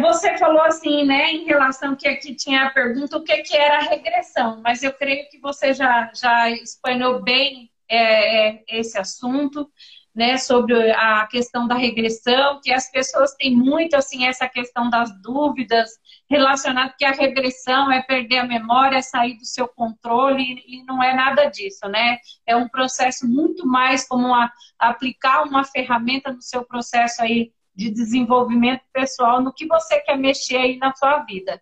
você 0.00 0.36
falou 0.36 0.62
assim, 0.62 1.04
né, 1.04 1.30
em 1.30 1.44
relação 1.44 1.94
que 1.94 2.08
aqui 2.08 2.34
tinha 2.34 2.64
a 2.64 2.70
pergunta 2.70 3.16
o 3.16 3.22
que, 3.22 3.36
que 3.38 3.56
era 3.56 3.78
a 3.78 3.88
regressão, 3.88 4.60
mas 4.62 4.82
eu 4.82 4.92
creio 4.92 5.28
que 5.28 5.38
você 5.38 5.72
já, 5.72 6.10
já 6.12 6.50
explanou 6.50 7.22
bem 7.22 7.70
é, 7.88 8.62
esse 8.68 8.98
assunto, 8.98 9.70
né, 10.14 10.38
sobre 10.38 10.90
a 10.90 11.26
questão 11.28 11.68
da 11.68 11.76
regressão, 11.76 12.60
que 12.60 12.72
as 12.72 12.90
pessoas 12.90 13.32
têm 13.34 13.54
muito, 13.54 13.94
assim, 13.94 14.26
essa 14.26 14.48
questão 14.48 14.90
das 14.90 15.10
dúvidas 15.22 15.88
relacionadas 16.28 16.94
que 16.98 17.04
a 17.04 17.12
regressão 17.12 17.90
é 17.92 18.02
perder 18.02 18.38
a 18.38 18.46
memória, 18.46 18.96
é 18.96 19.02
sair 19.02 19.38
do 19.38 19.44
seu 19.44 19.68
controle, 19.68 20.64
e 20.66 20.82
não 20.84 21.00
é 21.02 21.14
nada 21.14 21.46
disso, 21.46 21.88
né? 21.88 22.18
É 22.44 22.56
um 22.56 22.68
processo 22.68 23.26
muito 23.26 23.66
mais 23.66 24.06
como 24.06 24.26
uma, 24.26 24.52
aplicar 24.78 25.44
uma 25.44 25.64
ferramenta 25.64 26.32
no 26.32 26.42
seu 26.42 26.64
processo 26.64 27.22
aí 27.22 27.52
de 27.74 27.90
desenvolvimento 27.90 28.82
pessoal 28.92 29.42
no 29.42 29.52
que 29.52 29.66
você 29.66 30.00
quer 30.00 30.16
mexer 30.16 30.56
aí 30.56 30.76
na 30.76 30.94
sua 30.94 31.20
vida. 31.24 31.60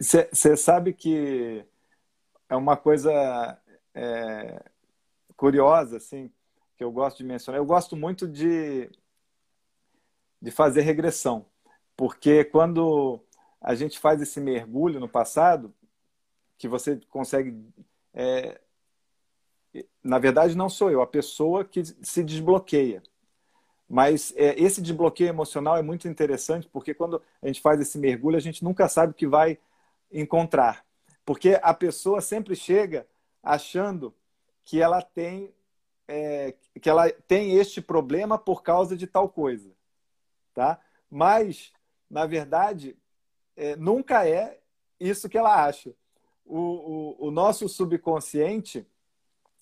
Você 0.00 0.52
é, 0.52 0.56
sabe 0.56 0.92
que 0.92 1.64
é 2.48 2.56
uma 2.56 2.76
coisa 2.76 3.60
é, 3.94 4.62
curiosa, 5.36 5.98
assim, 5.98 6.30
que 6.76 6.84
eu 6.84 6.90
gosto 6.90 7.18
de 7.18 7.24
mencionar. 7.24 7.60
Eu 7.60 7.66
gosto 7.66 7.96
muito 7.96 8.26
de, 8.26 8.90
de 10.40 10.50
fazer 10.50 10.82
regressão, 10.82 11.46
porque 11.96 12.44
quando 12.44 13.20
a 13.60 13.74
gente 13.74 13.98
faz 13.98 14.20
esse 14.20 14.40
mergulho 14.40 15.00
no 15.00 15.08
passado, 15.08 15.74
que 16.58 16.68
você 16.68 17.00
consegue. 17.08 17.54
É, 18.14 18.60
na 20.02 20.18
verdade, 20.18 20.56
não 20.56 20.70
sou 20.70 20.90
eu, 20.90 21.02
a 21.02 21.06
pessoa 21.06 21.64
que 21.64 21.84
se 21.84 22.24
desbloqueia. 22.24 23.02
Mas 23.88 24.32
é, 24.36 24.60
esse 24.60 24.82
desbloqueio 24.82 25.28
emocional 25.28 25.76
é 25.76 25.82
muito 25.82 26.08
interessante 26.08 26.68
porque 26.68 26.92
quando 26.92 27.22
a 27.40 27.46
gente 27.46 27.60
faz 27.60 27.80
esse 27.80 27.98
mergulho, 27.98 28.36
a 28.36 28.40
gente 28.40 28.64
nunca 28.64 28.88
sabe 28.88 29.12
o 29.12 29.14
que 29.14 29.26
vai 29.26 29.58
encontrar. 30.10 30.84
Porque 31.24 31.58
a 31.62 31.72
pessoa 31.72 32.20
sempre 32.20 32.56
chega 32.56 33.06
achando 33.42 34.14
que 34.64 34.80
ela 34.80 35.00
tem 35.02 35.52
é, 36.08 36.54
que 36.80 36.88
ela 36.88 37.10
tem 37.10 37.56
este 37.56 37.80
problema 37.80 38.38
por 38.38 38.62
causa 38.62 38.96
de 38.96 39.08
tal 39.08 39.28
coisa, 39.28 39.72
tá? 40.54 40.80
Mas 41.10 41.72
na 42.08 42.26
verdade 42.26 42.96
é, 43.56 43.74
nunca 43.76 44.28
é 44.28 44.60
isso 44.98 45.28
que 45.28 45.38
ela 45.38 45.64
acha. 45.64 45.92
O, 46.44 46.58
o, 46.58 47.26
o 47.26 47.30
nosso 47.30 47.68
subconsciente 47.68 48.86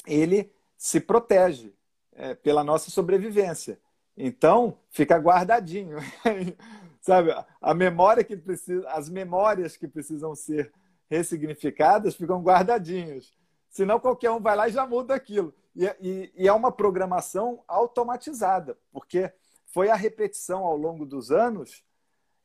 ele 0.07 0.53
se 0.77 1.01
protege 1.01 1.75
é, 2.13 2.35
pela 2.35 2.63
nossa 2.63 2.91
sobrevivência. 2.91 3.79
Então, 4.17 4.79
fica 4.91 5.17
guardadinho. 5.17 5.99
Sabe? 7.01 7.35
A 7.61 7.75
memória 7.75 8.25
que 8.25 8.37
precisa, 8.37 8.89
as 8.89 9.09
memórias 9.09 9.77
que 9.77 9.87
precisam 9.87 10.35
ser 10.35 10.73
ressignificadas 11.11 12.15
ficam 12.15 12.43
guardadinhas. 12.43 13.33
Senão 13.69 14.01
qualquer 14.01 14.31
um 14.31 14.41
vai 14.41 14.57
lá 14.57 14.69
e 14.69 14.73
já 14.73 14.87
muda 14.87 15.15
aquilo. 15.15 15.55
E, 15.75 15.85
e, 16.01 16.33
e 16.37 16.49
é 16.49 16.53
uma 16.53 16.71
programação 16.71 17.63
automatizada, 17.67 18.79
porque 18.93 19.33
foi 19.67 19.91
a 19.91 19.97
repetição 19.97 20.65
ao 20.65 20.77
longo 20.77 21.05
dos 21.05 21.33
anos 21.33 21.85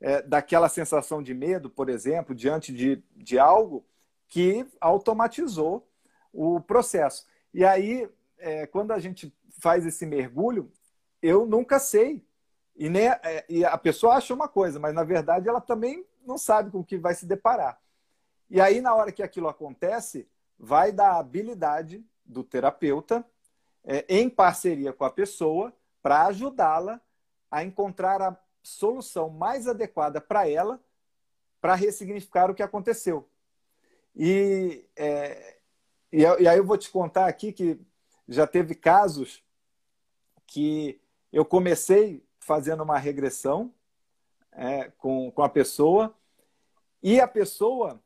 é, 0.02 0.22
daquela 0.22 0.68
sensação 0.68 1.22
de 1.22 1.34
medo, 1.34 1.70
por 1.70 1.90
exemplo, 1.90 2.34
diante 2.34 2.74
de, 2.74 3.04
de 3.16 3.38
algo 3.38 3.86
que 4.28 4.66
automatizou 4.82 5.88
o 6.34 6.60
processo. 6.60 7.28
E 7.54 7.64
aí, 7.64 8.10
é, 8.38 8.66
quando 8.66 8.92
a 8.92 9.00
gente 9.00 9.34
faz 9.60 9.86
esse 9.86 10.06
mergulho, 10.06 10.72
eu 11.22 11.46
nunca 11.46 11.80
sei. 11.80 12.24
E, 12.76 12.90
nem, 12.90 13.08
é, 13.08 13.46
e 13.50 13.66
a 13.66 13.78
pessoa 13.78 14.16
acha 14.16 14.34
uma 14.34 14.48
coisa, 14.48 14.80
mas 14.80 14.94
na 14.94 15.04
verdade 15.04 15.50
ela 15.50 15.60
também 15.60 16.06
não 16.26 16.38
sabe 16.38 16.72
com 16.72 16.80
o 16.80 16.86
que 16.86 16.98
vai 16.98 17.14
se 17.14 17.26
deparar. 17.26 17.80
E 18.50 18.60
aí, 18.60 18.82
na 18.82 18.96
hora 18.96 19.12
que 19.12 19.22
aquilo 19.22 19.48
acontece, 19.48 20.28
vai 20.58 20.92
da 20.92 21.18
habilidade 21.18 22.04
do 22.26 22.44
terapeuta, 22.44 23.26
é, 23.84 24.06
em 24.10 24.30
parceria 24.30 24.94
com 24.94 25.04
a 25.04 25.12
pessoa, 25.12 25.74
para 26.02 26.26
ajudá-la 26.28 27.02
a 27.52 27.64
encontrar 27.64 28.22
a 28.22 28.38
solução 28.62 29.30
mais 29.30 29.68
adequada 29.68 30.22
para 30.22 30.48
ela 30.48 30.80
para 31.62 31.76
ressignificar 31.76 32.50
o 32.50 32.56
que 32.56 32.64
aconteceu. 32.64 33.30
E, 34.16 34.86
é, 34.96 35.58
e, 36.12 36.22
e 36.22 36.48
aí 36.48 36.58
eu 36.58 36.66
vou 36.66 36.78
te 36.78 36.90
contar 36.90 37.28
aqui 37.28 37.52
que 37.52 37.80
já 38.28 38.48
teve 38.48 38.76
casos 38.76 39.44
que 40.46 41.02
eu 41.32 41.46
comecei 41.46 42.24
fazendo 42.40 42.84
uma 42.84 42.98
regressão 42.98 43.74
é, 44.52 44.92
com, 44.98 45.32
com 45.32 45.44
a 45.44 45.50
pessoa 45.50 46.16
e 47.02 47.20
a 47.20 47.28
pessoa 47.28 48.02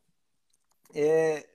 é, 0.93 1.47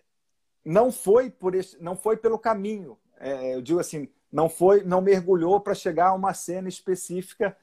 não 0.65 0.91
foi 0.91 1.31
por 1.31 1.53
não 1.81 1.97
foi 1.97 2.17
pelo 2.17 2.39
caminho. 2.39 2.99
É, 3.19 3.55
eu 3.55 3.63
digo 3.63 3.81
assim, 3.81 4.09
não 4.31 4.49
foi, 4.49 4.83
não 4.85 5.01
mergulhou 5.01 5.61
para 5.61 5.75
chegar 5.75 6.09
a 6.09 6.15
uma 6.15 6.35
cena 6.35 6.69
específica 6.69 7.57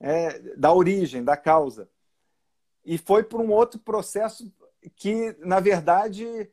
é, 0.00 0.38
da 0.56 0.72
origem, 0.72 1.24
da 1.24 1.36
causa. 1.36 1.88
E 2.84 2.98
foi 2.98 3.22
por 3.22 3.40
um 3.40 3.52
outro 3.52 3.78
processo 3.78 4.52
que, 4.96 5.36
na 5.40 5.60
verdade, 5.60 6.50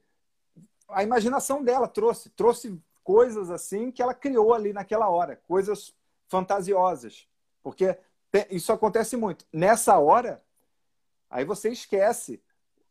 a 0.89 1.03
imaginação 1.03 1.64
dela 1.64 1.88
trouxe, 1.88 2.30
trouxe 2.30 2.80
coisas 3.03 3.49
assim 3.49 3.91
que 3.91 4.01
ela 4.01 4.14
criou 4.14 4.53
ali 4.53 4.74
naquela 4.74 5.10
hora, 5.10 5.39
coisas 5.47 5.93
fantasiosas, 6.36 7.30
porque 7.64 7.98
isso 8.50 8.74
acontece 8.74 9.16
muito. 9.16 9.46
Nessa 9.54 9.98
hora, 9.98 10.44
aí 11.30 11.46
você 11.46 11.70
esquece 11.70 12.44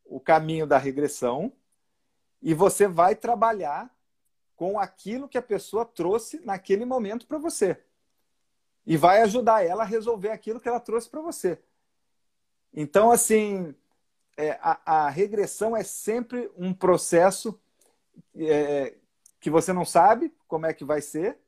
o 0.02 0.18
caminho 0.18 0.66
da 0.66 0.78
regressão 0.78 1.52
e 2.40 2.54
você 2.54 2.88
vai 2.88 3.14
trabalhar 3.14 3.94
com 4.56 4.78
aquilo 4.78 5.28
que 5.28 5.36
a 5.36 5.42
pessoa 5.42 5.84
trouxe 5.84 6.40
naquele 6.40 6.86
momento 6.86 7.26
para 7.26 7.36
você. 7.36 7.78
E 8.86 8.96
vai 8.96 9.20
ajudar 9.20 9.62
ela 9.62 9.82
a 9.82 9.86
resolver 9.86 10.30
aquilo 10.30 10.58
que 10.58 10.68
ela 10.68 10.80
trouxe 10.80 11.10
para 11.10 11.20
você. 11.20 11.58
Então, 12.72 13.10
assim, 13.10 13.74
é, 14.38 14.52
a, 14.62 15.04
a, 15.04 15.10
regressão 15.10 15.76
é 15.76 15.84
sempre 15.84 16.50
um 16.56 16.72
processo 16.72 17.60
é, 18.34 18.94
que 19.38 19.50
você 19.50 19.70
não 19.70 19.84
sabe 19.84 20.34
como 20.48 20.64
é 20.64 20.72
que 20.72 20.84
vai 20.84 21.02
ser, 21.02 21.43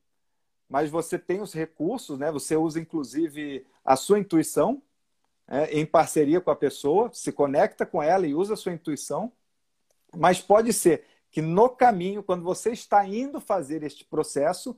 mas 0.69 0.91
você 0.91 1.19
tem 1.19 1.41
os 1.41 1.53
recursos, 1.53 2.19
né? 2.19 2.31
Você 2.33 2.57
usa 2.57 2.81
inclusive 2.81 3.67
a 3.85 3.97
sua 3.97 4.19
intuição 4.19 4.83
é, 5.49 5.79
em 5.79 5.87
parceria 5.87 6.41
com 6.41 6.51
a 6.51 6.57
pessoa, 6.57 7.11
se 7.13 7.31
conecta 7.31 7.87
com 7.87 8.03
ela 8.03 8.27
e 8.27 8.35
usa 8.35 8.55
a 8.55 8.57
sua 8.57 8.73
intuição. 8.73 9.33
Mas 10.17 10.41
pode 10.41 10.73
ser 10.73 11.05
que 11.31 11.41
no 11.41 11.69
caminho, 11.69 12.23
quando 12.23 12.43
você 12.43 12.73
está 12.73 13.07
indo 13.07 13.41
fazer 13.41 13.83
este 13.83 14.05
processo, 14.05 14.77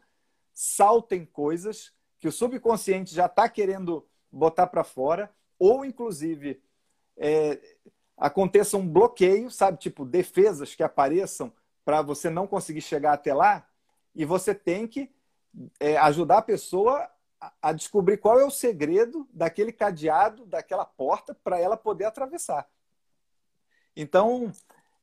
saltem 0.53 1.25
coisas 1.25 1.93
que 2.19 2.29
o 2.29 2.33
subconsciente 2.33 3.15
já 3.15 3.27
está 3.27 3.49
querendo 3.49 4.07
botar 4.31 4.67
para 4.67 4.85
fora, 4.85 5.33
ou 5.59 5.85
inclusive 5.85 6.61
é, 7.17 7.59
aconteça 8.17 8.77
um 8.77 8.87
bloqueio, 8.87 9.51
sabe, 9.51 9.79
tipo 9.79 10.05
defesas 10.05 10.75
que 10.75 10.83
apareçam 10.83 11.53
para 11.85 12.03
você 12.03 12.29
não 12.29 12.47
conseguir 12.47 12.81
chegar 12.81 13.13
até 13.13 13.33
lá, 13.33 13.67
e 14.15 14.25
você 14.25 14.55
tem 14.55 14.87
que 14.87 15.11
é, 15.81 15.97
ajudar 15.97 16.39
a 16.39 16.43
pessoa 16.43 17.09
a, 17.63 17.73
descobrir 17.73 18.19
qual 18.19 18.39
é 18.41 18.45
o 18.45 18.51
segredo 18.51 19.29
daquele 19.33 19.73
cadeado, 19.73 20.45
daquela 20.47 20.85
porta, 20.85 21.35
para 21.43 21.59
ela 21.59 21.77
poder 21.77 22.05
atravessar. 22.05 22.67
Então, 23.97 24.53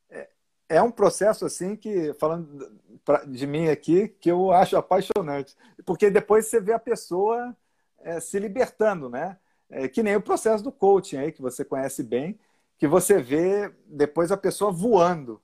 é, 0.09 0.29
é 0.69 0.81
um 0.81 0.91
processo 0.91 1.45
assim 1.45 1.75
que, 1.75 2.13
falando 2.13 2.79
de 3.27 3.47
mim 3.47 3.69
aqui, 3.69 4.07
que 4.07 4.29
eu 4.29 4.51
acho 4.51 4.77
apaixonante. 4.77 5.55
Porque 5.85 6.09
depois 6.09 6.47
você 6.47 6.59
vê 6.59 6.73
a 6.73 6.79
pessoa 6.79 7.55
é, 7.99 8.19
se 8.19 8.39
libertando, 8.39 9.09
né? 9.09 9.37
É, 9.69 9.87
que 9.87 10.03
nem 10.03 10.15
o 10.15 10.21
processo 10.21 10.63
do 10.63 10.71
coaching 10.71 11.17
aí, 11.17 11.31
que 11.31 11.41
você 11.41 11.65
conhece 11.65 12.03
bem, 12.03 12.39
que 12.77 12.87
você 12.87 13.19
vê 13.21 13.73
depois 13.85 14.31
a 14.31 14.37
pessoa 14.37 14.71
voando 14.71 15.41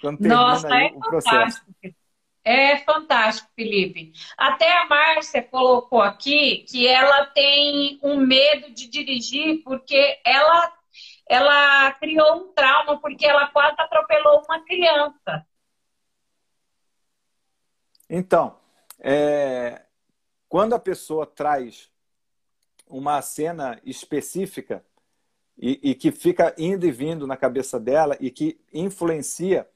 quando 0.00 0.18
termina 0.18 0.40
Nossa, 0.40 0.68
é 0.68 0.86
o 0.86 1.00
processo. 1.00 1.64
Fantástico. 1.64 1.99
É 2.50 2.78
fantástico, 2.78 3.48
Felipe. 3.54 4.12
Até 4.36 4.76
a 4.76 4.86
Márcia 4.88 5.40
colocou 5.40 6.02
aqui 6.02 6.64
que 6.68 6.84
ela 6.84 7.26
tem 7.26 8.00
um 8.02 8.16
medo 8.16 8.74
de 8.74 8.88
dirigir 8.88 9.62
porque 9.62 10.20
ela, 10.24 10.76
ela 11.28 11.92
criou 11.92 12.38
um 12.38 12.52
trauma 12.52 13.00
porque 13.00 13.24
ela 13.24 13.46
quase 13.52 13.76
atropelou 13.78 14.42
uma 14.48 14.64
criança. 14.64 15.46
Então, 18.08 18.58
é, 18.98 19.82
quando 20.48 20.74
a 20.74 20.80
pessoa 20.80 21.24
traz 21.24 21.88
uma 22.84 23.22
cena 23.22 23.80
específica 23.84 24.84
e, 25.56 25.78
e, 25.90 25.94
que 25.94 26.10
fica 26.10 26.52
indo 26.58 26.84
e 26.84 26.90
vindo 26.90 27.28
na 27.28 27.36
cabeça 27.36 27.78
dela 27.78 28.16
e 28.18 28.28
que 28.28 28.60
influencia 28.72 29.68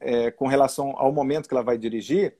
é, 0.00 0.30
com 0.30 0.46
relação 0.46 0.94
ao 0.96 1.12
momento 1.12 1.48
que 1.48 1.54
ela 1.54 1.62
vai 1.62 1.78
dirigir, 1.78 2.36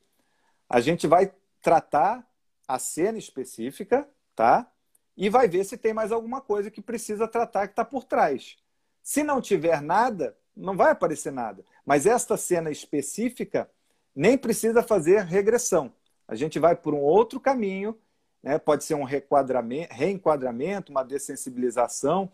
a 0.69 0.81
gente 0.81 1.07
vai 1.07 1.33
tratar 1.63 2.27
a 2.67 2.79
cena 2.79 3.19
específica, 3.19 4.09
tá? 4.35 4.71
E 5.17 5.29
vai 5.29 5.49
ver 5.49 5.65
se 5.65 5.77
tem 5.77 5.93
mais 5.93 6.13
alguma 6.13 6.41
coisa 6.41 6.71
que 6.71 6.81
precisa 6.81 7.27
tratar 7.27 7.67
que 7.67 7.73
está 7.73 7.85
por 7.85 8.05
trás. 8.05 8.57
Se 9.03 9.23
não 9.23 9.41
tiver 9.41 9.81
nada, 9.83 10.37
não 10.57 10.77
vai 10.77 10.93
aparecer 10.93 11.33
nada. 11.33 11.65
Mas 11.85 12.07
esta 12.07 12.37
cena 12.37 12.71
específica 12.71 13.69
nem 14.15 14.39
precisa 14.39 14.83
fazer 14.83 15.25
regressão. 15.25 15.93
A 16.29 16.35
gente 16.35 16.59
vai 16.59 16.77
por 16.77 16.95
um 16.95 17.01
outro 17.01 17.41
caminho, 17.41 17.99
né? 18.43 18.59
pode 18.59 18.85
ser 18.85 18.95
um 18.95 19.05
reenquadramento, 19.05 20.93
uma 20.93 21.03
dessensibilização, 21.03 22.31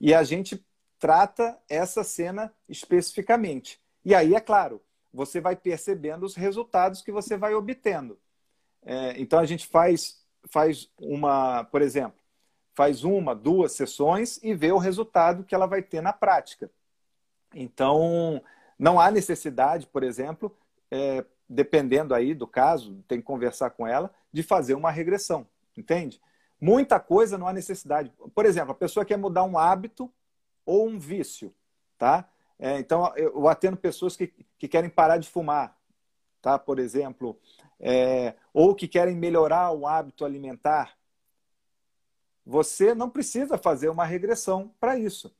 e 0.00 0.12
a 0.12 0.22
gente 0.24 0.64
trata 0.98 1.56
essa 1.68 2.02
cena 2.02 2.52
especificamente. 2.68 3.80
E 4.06 4.14
aí, 4.14 4.36
é 4.36 4.40
claro, 4.40 4.80
você 5.12 5.40
vai 5.40 5.56
percebendo 5.56 6.24
os 6.24 6.36
resultados 6.36 7.02
que 7.02 7.10
você 7.10 7.36
vai 7.36 7.54
obtendo. 7.54 8.16
É, 8.84 9.20
então, 9.20 9.36
a 9.36 9.44
gente 9.44 9.66
faz, 9.66 10.24
faz 10.44 10.88
uma, 10.96 11.64
por 11.64 11.82
exemplo, 11.82 12.16
faz 12.72 13.02
uma, 13.02 13.34
duas 13.34 13.72
sessões 13.72 14.38
e 14.44 14.54
vê 14.54 14.70
o 14.70 14.78
resultado 14.78 15.42
que 15.42 15.56
ela 15.56 15.66
vai 15.66 15.82
ter 15.82 16.00
na 16.00 16.12
prática. 16.12 16.70
Então, 17.52 18.40
não 18.78 19.00
há 19.00 19.10
necessidade, 19.10 19.88
por 19.88 20.04
exemplo, 20.04 20.56
é, 20.88 21.24
dependendo 21.48 22.14
aí 22.14 22.32
do 22.32 22.46
caso, 22.46 23.02
tem 23.08 23.18
que 23.18 23.26
conversar 23.26 23.70
com 23.70 23.88
ela, 23.88 24.14
de 24.32 24.44
fazer 24.44 24.74
uma 24.74 24.92
regressão, 24.92 25.44
entende? 25.76 26.22
Muita 26.60 27.00
coisa 27.00 27.36
não 27.36 27.48
há 27.48 27.52
necessidade. 27.52 28.12
Por 28.32 28.46
exemplo, 28.46 28.70
a 28.70 28.76
pessoa 28.76 29.04
quer 29.04 29.18
mudar 29.18 29.42
um 29.42 29.58
hábito 29.58 30.08
ou 30.64 30.86
um 30.86 30.96
vício, 30.96 31.52
tá? 31.98 32.30
É, 32.58 32.78
então, 32.78 33.12
eu 33.16 33.48
atendo 33.48 33.76
pessoas 33.76 34.16
que, 34.16 34.28
que 34.58 34.66
querem 34.66 34.88
parar 34.88 35.18
de 35.18 35.28
fumar, 35.28 35.76
tá? 36.40 36.58
por 36.58 36.78
exemplo, 36.78 37.38
é, 37.78 38.34
ou 38.52 38.74
que 38.74 38.88
querem 38.88 39.14
melhorar 39.14 39.70
o 39.72 39.86
hábito 39.86 40.24
alimentar. 40.24 40.96
Você 42.44 42.94
não 42.94 43.10
precisa 43.10 43.58
fazer 43.58 43.88
uma 43.88 44.04
regressão 44.04 44.72
para 44.80 44.98
isso. 44.98 45.34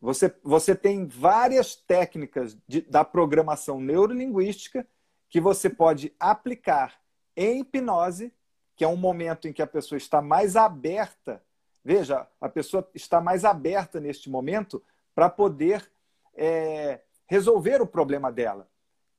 Você, 0.00 0.34
você 0.42 0.74
tem 0.74 1.06
várias 1.06 1.76
técnicas 1.76 2.56
de, 2.66 2.80
da 2.80 3.04
programação 3.04 3.80
neurolinguística 3.80 4.86
que 5.28 5.40
você 5.40 5.70
pode 5.70 6.12
aplicar 6.18 7.00
em 7.36 7.60
hipnose, 7.60 8.32
que 8.74 8.84
é 8.84 8.88
um 8.88 8.96
momento 8.96 9.46
em 9.46 9.52
que 9.52 9.62
a 9.62 9.66
pessoa 9.66 9.96
está 9.96 10.20
mais 10.20 10.56
aberta. 10.56 11.42
Veja, 11.84 12.26
a 12.40 12.48
pessoa 12.48 12.88
está 12.94 13.20
mais 13.20 13.44
aberta 13.44 14.00
neste 14.00 14.28
momento 14.30 14.82
para 15.14 15.28
poder 15.28 15.91
é, 16.34 17.00
resolver 17.26 17.80
o 17.80 17.86
problema 17.86 18.30
dela. 18.30 18.68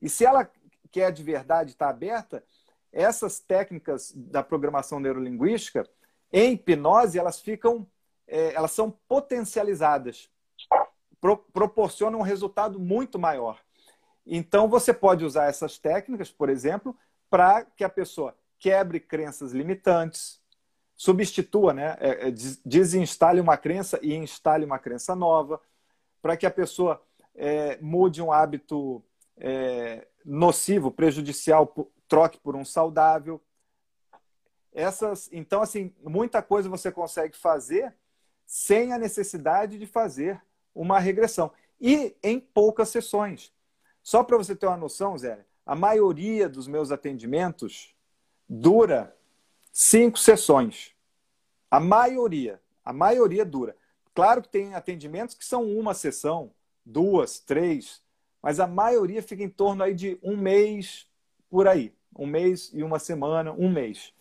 E 0.01 0.09
se 0.09 0.25
ela 0.25 0.49
quer 0.91 1.11
de 1.11 1.23
verdade 1.23 1.71
estar 1.71 1.89
aberta, 1.89 2.43
essas 2.91 3.39
técnicas 3.39 4.11
da 4.15 4.43
programação 4.43 4.99
neurolinguística, 4.99 5.87
em 6.31 6.53
hipnose, 6.53 7.17
elas 7.17 7.39
ficam, 7.39 7.87
é, 8.27 8.53
elas 8.53 8.71
são 8.71 8.91
potencializadas, 9.07 10.29
pro, 11.19 11.37
proporcionam 11.37 12.19
um 12.19 12.23
resultado 12.23 12.79
muito 12.79 13.17
maior. 13.17 13.59
Então, 14.25 14.67
você 14.67 14.93
pode 14.93 15.25
usar 15.25 15.45
essas 15.45 15.77
técnicas, 15.77 16.31
por 16.31 16.49
exemplo, 16.49 16.95
para 17.29 17.63
que 17.63 17.83
a 17.83 17.89
pessoa 17.89 18.35
quebre 18.59 18.99
crenças 18.99 19.51
limitantes, 19.51 20.39
substitua, 20.95 21.73
né? 21.73 21.97
É, 21.99 22.27
é, 22.27 22.31
desinstale 22.65 23.41
uma 23.41 23.57
crença 23.57 23.99
e 24.01 24.13
instale 24.13 24.65
uma 24.65 24.79
crença 24.79 25.15
nova, 25.15 25.59
para 26.23 26.37
que 26.37 26.45
a 26.45 26.51
pessoa 26.51 27.03
é, 27.35 27.77
mude 27.81 28.21
um 28.21 28.31
hábito 28.31 29.03
é, 29.35 30.07
nocivo, 30.23 30.89
prejudicial, 30.89 31.91
troque 32.07 32.39
por 32.39 32.55
um 32.55 32.63
saudável. 32.63 33.41
Essas, 34.71 35.29
então, 35.33 35.61
assim, 35.61 35.93
muita 36.01 36.41
coisa 36.41 36.69
você 36.69 36.89
consegue 36.93 37.35
fazer 37.35 37.93
sem 38.45 38.93
a 38.93 38.97
necessidade 38.97 39.77
de 39.77 39.85
fazer 39.85 40.41
uma 40.73 40.97
regressão. 40.97 41.51
E 41.79 42.15
em 42.23 42.39
poucas 42.39 42.87
sessões. 42.87 43.53
Só 44.01 44.23
para 44.23 44.37
você 44.37 44.55
ter 44.55 44.65
uma 44.65 44.77
noção, 44.77 45.17
Zé, 45.17 45.45
a 45.65 45.75
maioria 45.75 46.47
dos 46.47 46.69
meus 46.69 46.89
atendimentos 46.89 47.93
dura 48.47 49.13
cinco 49.73 50.17
sessões. 50.17 50.95
A 51.69 51.81
maioria, 51.81 52.61
a 52.85 52.93
maioria 52.93 53.43
dura. 53.43 53.75
Claro 54.13 54.41
que 54.41 54.49
tem 54.49 54.75
atendimentos 54.75 55.35
que 55.35 55.45
são 55.45 55.65
uma 55.65 55.93
sessão, 55.93 56.51
duas, 56.85 57.39
três, 57.39 58.01
mas 58.41 58.59
a 58.59 58.67
maioria 58.67 59.23
fica 59.23 59.43
em 59.43 59.49
torno 59.49 59.83
aí 59.83 59.93
de 59.93 60.19
um 60.21 60.37
mês 60.37 61.07
por 61.49 61.67
aí, 61.67 61.93
um 62.17 62.27
mês 62.27 62.69
e 62.73 62.83
uma 62.83 62.99
semana, 62.99 63.51
um 63.53 63.69
mês. 63.71 64.13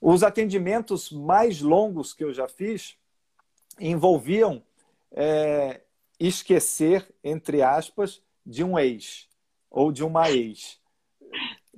Os 0.00 0.22
atendimentos 0.22 1.10
mais 1.10 1.60
longos 1.60 2.14
que 2.14 2.22
eu 2.22 2.32
já 2.32 2.46
fiz 2.46 2.96
envolviam 3.80 4.62
é, 5.10 5.80
esquecer, 6.20 7.12
entre 7.22 7.62
aspas, 7.62 8.22
de 8.44 8.62
um 8.62 8.78
ex 8.78 9.28
ou 9.70 9.90
de 9.90 10.04
uma 10.04 10.30
ex. 10.30 10.80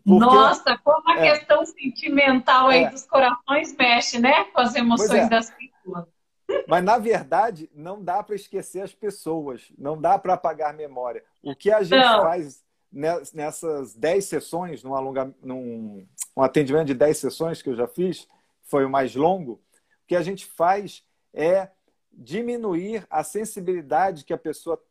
Porque, 0.05 0.25
Nossa, 0.25 0.79
como 0.79 1.09
a 1.11 1.19
é, 1.19 1.33
questão 1.33 1.65
sentimental 1.67 2.69
aí 2.69 2.85
é, 2.85 2.91
dos 2.91 3.07
corações 3.07 3.77
mexe, 3.77 4.19
né? 4.19 4.45
Com 4.45 4.61
as 4.61 4.75
emoções 4.75 5.11
é. 5.13 5.29
das 5.29 5.51
pessoas. 5.51 6.20
Mas, 6.67 6.85
na 6.85 6.99
verdade, 6.99 7.71
não 7.75 8.03
dá 8.03 8.23
para 8.23 8.35
esquecer 8.35 8.83
as 8.83 8.95
pessoas, 8.95 9.73
não 9.79 10.01
dá 10.01 10.19
para 10.19 10.35
apagar 10.35 10.75
memória. 10.75 11.25
O 11.43 11.55
que 11.55 11.71
a 11.71 11.83
gente 11.83 12.05
não. 12.05 12.23
faz 12.23 12.63
nessas 12.93 13.95
10 13.95 14.25
sessões, 14.25 14.83
num, 14.83 14.95
alonga, 14.95 15.33
num 15.43 16.07
um 16.37 16.43
atendimento 16.43 16.89
de 16.89 16.95
10 16.95 17.17
sessões 17.17 17.63
que 17.63 17.71
eu 17.71 17.77
já 17.77 17.87
fiz, 17.87 18.27
foi 18.65 18.85
o 18.85 18.91
mais 18.91 19.15
longo, 19.15 19.53
o 19.53 19.61
que 20.07 20.17
a 20.17 20.23
gente 20.23 20.47
faz 20.47 21.05
é 21.33 21.69
diminuir 22.13 23.07
a 23.09 23.23
sensibilidade 23.23 24.25
que 24.25 24.33
a 24.33 24.39
pessoa 24.39 24.83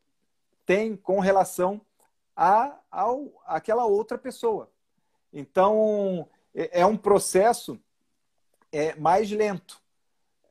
tem 0.65 0.95
com 0.95 1.19
relação 1.19 1.81
a, 2.35 2.77
ao, 2.89 3.31
àquela 3.45 3.85
outra 3.85 4.17
pessoa. 4.17 4.71
Então, 5.31 6.27
é, 6.55 6.81
é 6.81 6.85
um 6.85 6.97
processo 6.97 7.79
é, 8.71 8.95
mais 8.95 9.29
lento. 9.29 9.81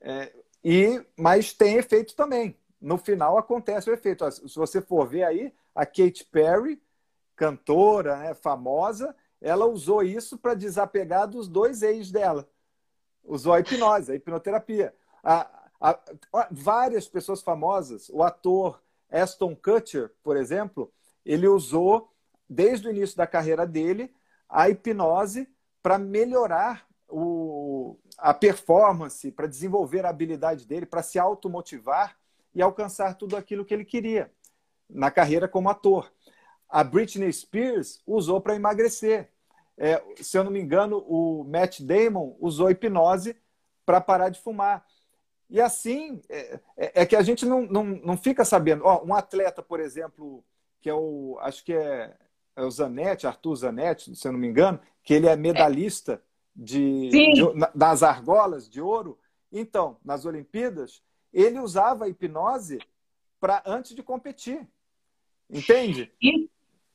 É, 0.01 0.33
e 0.71 1.03
Mas 1.17 1.55
tem 1.55 1.77
efeito 1.77 2.15
também. 2.15 2.55
No 2.79 2.99
final 2.99 3.39
acontece 3.39 3.89
o 3.89 3.95
efeito. 3.95 4.31
Se 4.31 4.55
você 4.55 4.83
for 4.83 5.09
ver 5.09 5.25
aí, 5.25 5.51
a 5.75 5.87
Kate 5.87 6.27
Perry, 6.31 6.79
cantora, 7.35 8.19
né, 8.19 8.35
famosa, 8.35 9.17
ela 9.41 9.65
usou 9.65 10.03
isso 10.03 10.37
para 10.37 10.53
desapegar 10.53 11.27
dos 11.27 11.49
dois 11.49 11.81
ex 11.83 12.11
dela. 12.11 12.47
Usou 13.25 13.55
a 13.55 13.61
hipnose, 13.61 14.13
a 14.13 14.15
hipnoterapia. 14.15 14.95
A, 15.25 15.49
a, 15.81 15.99
a, 16.35 16.49
várias 16.51 17.09
pessoas 17.09 17.41
famosas, 17.41 18.11
o 18.11 18.23
ator 18.23 18.83
Aston 19.11 19.57
Kutcher, 19.57 20.13
por 20.23 20.37
exemplo, 20.37 20.93
ele 21.25 21.49
usou, 21.49 22.13
desde 22.47 22.89
o 22.89 22.91
início 22.91 23.17
da 23.17 23.27
carreira 23.27 23.67
dele, 23.67 24.15
a 24.47 24.69
hipnose 24.69 25.49
para 25.83 25.99
melhorar 25.99 26.87
o, 27.09 27.19
a 28.19 28.35
performance, 28.35 29.31
para 29.31 29.47
desenvolver 29.47 30.05
a 30.05 30.09
habilidade 30.09 30.67
dele, 30.67 30.85
para 30.85 31.03
se 31.03 31.19
automotivar 31.19 32.17
e 32.53 32.61
alcançar 32.61 33.15
tudo 33.15 33.37
aquilo 33.37 33.65
que 33.65 33.73
ele 33.73 33.85
queria 33.85 34.31
na 34.91 35.11
carreira 35.11 35.47
como 35.47 35.71
ator. 35.71 36.13
A 36.69 36.83
Britney 36.83 37.33
Spears 37.33 38.03
usou 38.05 38.41
para 38.41 38.57
emagrecer. 38.57 39.31
É, 39.77 40.03
se 40.17 40.37
eu 40.37 40.43
não 40.43 40.51
me 40.51 40.61
engano, 40.61 40.99
o 41.07 41.45
Matt 41.45 41.81
Damon 41.81 42.37
usou 42.41 42.71
hipnose 42.71 43.37
para 43.87 44.01
parar 44.01 44.29
de 44.29 44.41
fumar. 44.41 44.85
E 45.49 45.61
assim, 45.61 46.21
é, 46.29 46.61
é, 46.77 47.03
é, 47.03 47.07
que 47.07 47.15
a 47.15 47.23
gente 47.23 47.47
não, 47.47 47.63
não, 47.63 47.85
não 47.85 48.17
fica 48.17 48.45
sabendo. 48.45 48.85
Ó, 48.85 49.05
um 49.05 49.15
atleta, 49.15 49.63
por 49.63 49.79
exemplo, 49.79 50.45
que 50.81 50.91
é 50.91 50.95
o, 50.95 51.39
acho 51.41 51.65
que 51.65 51.73
é, 51.73 52.15
é 52.57 52.63
o 52.63 52.71
Zanetti, 52.71 53.27
Arthur 53.27 53.55
Zanetti, 53.55 54.15
se 54.15 54.27
eu 54.27 54.33
não 54.33 54.39
me 54.39 54.49
engano, 54.49 54.81
que 55.03 55.15
ele 55.15 55.29
é 55.29 55.37
medalhista 55.37 56.21
de, 56.59 57.09
de, 57.09 57.43
das 57.73 58.03
argolas 58.03 58.69
de 58.69 58.81
ouro. 58.81 59.17
Então, 59.53 59.97
nas 60.05 60.25
Olimpíadas, 60.25 61.01
ele 61.33 61.61
usava 61.61 62.05
a 62.05 62.09
hipnose 62.09 62.81
para 63.41 63.63
antes 63.65 63.95
de 63.95 64.03
competir. 64.03 64.67
Entende? 65.49 66.13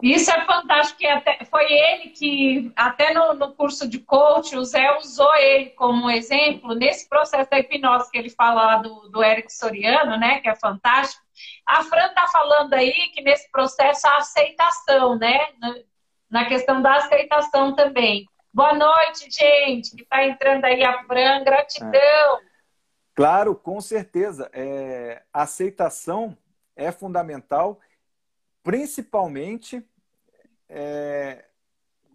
Isso 0.01 0.29
é 0.29 0.45
fantástico, 0.45 1.01
até, 1.07 1.45
foi 1.45 1.71
ele 1.71 2.09
que, 2.09 2.73
até 2.75 3.13
no, 3.13 3.33
no, 3.35 3.53
curso 3.53 3.87
de 3.87 3.99
coach, 3.99 4.55
o 4.55 4.65
Zé 4.65 4.97
usou 4.97 5.33
ele 5.35 5.69
como 5.71 6.09
exemplo 6.09 6.75
nesse 6.75 7.07
processo 7.07 7.49
da 7.49 7.59
hipnose 7.59 8.11
que 8.11 8.17
ele 8.17 8.29
fala 8.29 8.65
lá 8.65 8.75
do, 8.77 9.07
do 9.09 9.23
Eric 9.23 9.51
Soriano, 9.51 10.17
né, 10.17 10.41
que 10.41 10.49
é 10.49 10.55
fantástico. 10.55 11.23
A 11.65 11.83
Fran 11.83 12.07
está 12.07 12.27
falando 12.27 12.73
aí 12.73 12.91
que 13.13 13.21
nesse 13.21 13.49
processo 13.49 14.05
a 14.05 14.17
aceitação, 14.17 15.17
né, 15.17 15.39
na 16.29 16.45
questão 16.45 16.81
da 16.81 16.95
aceitação 16.97 17.73
também. 17.73 18.27
Boa 18.53 18.73
noite, 18.73 19.31
gente, 19.31 19.95
que 19.95 20.03
está 20.03 20.23
entrando 20.25 20.65
aí 20.65 20.83
a 20.83 21.03
Fran, 21.05 21.43
gratidão. 21.43 21.91
É. 21.91 22.41
Claro, 23.15 23.55
com 23.55 23.81
certeza. 23.81 24.49
É, 24.53 25.23
a 25.33 25.43
aceitação 25.43 26.37
é 26.75 26.91
fundamental 26.91 27.79
principalmente 28.63 29.85
é, 30.69 31.45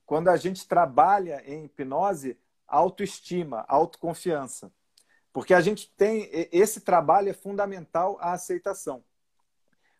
quando 0.07 0.29
a 0.29 0.37
gente 0.37 0.67
trabalha 0.67 1.43
em 1.47 1.67
hipnose, 1.67 2.39
autoestima, 2.67 3.65
autoconfiança. 3.69 4.73
Porque 5.33 5.53
a 5.53 5.61
gente 5.61 5.93
tem. 5.95 6.29
Esse 6.51 6.81
trabalho 6.81 7.29
é 7.29 7.35
fundamental 7.35 8.17
à 8.19 8.33
aceitação. 8.33 9.05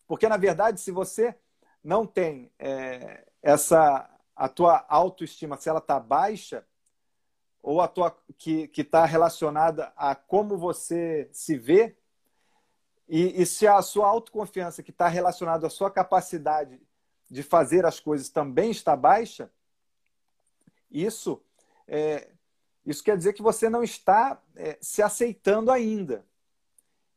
Porque, 0.07 0.27
na 0.27 0.39
verdade, 0.39 0.81
se 0.81 0.91
você 0.91 1.37
não 1.85 2.07
tem 2.07 2.51
é, 2.59 3.25
essa. 3.43 4.09
A 4.39 4.49
tua 4.49 4.87
autoestima, 4.89 5.57
se 5.57 5.69
ela 5.69 5.81
está 5.81 5.99
baixa, 5.99 6.65
ou 7.61 7.81
a 7.81 7.89
tua 7.89 8.17
que 8.39 8.71
está 8.77 9.05
relacionada 9.05 9.93
a 9.97 10.15
como 10.15 10.57
você 10.57 11.29
se 11.33 11.57
vê, 11.57 11.97
e, 13.09 13.43
e 13.43 13.45
se 13.45 13.67
a 13.67 13.83
sua 13.83 14.07
autoconfiança, 14.07 14.81
que 14.83 14.93
está 14.93 15.09
relacionada 15.09 15.67
à 15.67 15.71
sua 15.71 15.91
capacidade 15.91 16.81
de 17.29 17.43
fazer 17.43 17.85
as 17.85 17.99
coisas, 17.99 18.29
também 18.29 18.71
está 18.71 18.95
baixa, 18.95 19.51
isso, 20.89 21.43
é, 21.87 22.29
isso 22.87 23.03
quer 23.03 23.17
dizer 23.17 23.33
que 23.33 23.43
você 23.43 23.69
não 23.69 23.83
está 23.83 24.41
é, 24.55 24.79
se 24.81 25.03
aceitando 25.03 25.73
ainda. 25.73 26.25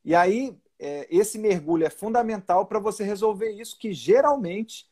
E 0.04 0.16
aí, 0.16 0.58
é, 0.80 1.08
esse 1.10 1.38
mergulho 1.38 1.86
é 1.86 1.90
fundamental 1.92 2.66
para 2.66 2.80
você 2.80 3.04
resolver 3.04 3.52
isso, 3.52 3.78
que 3.78 3.94
geralmente 3.94 4.91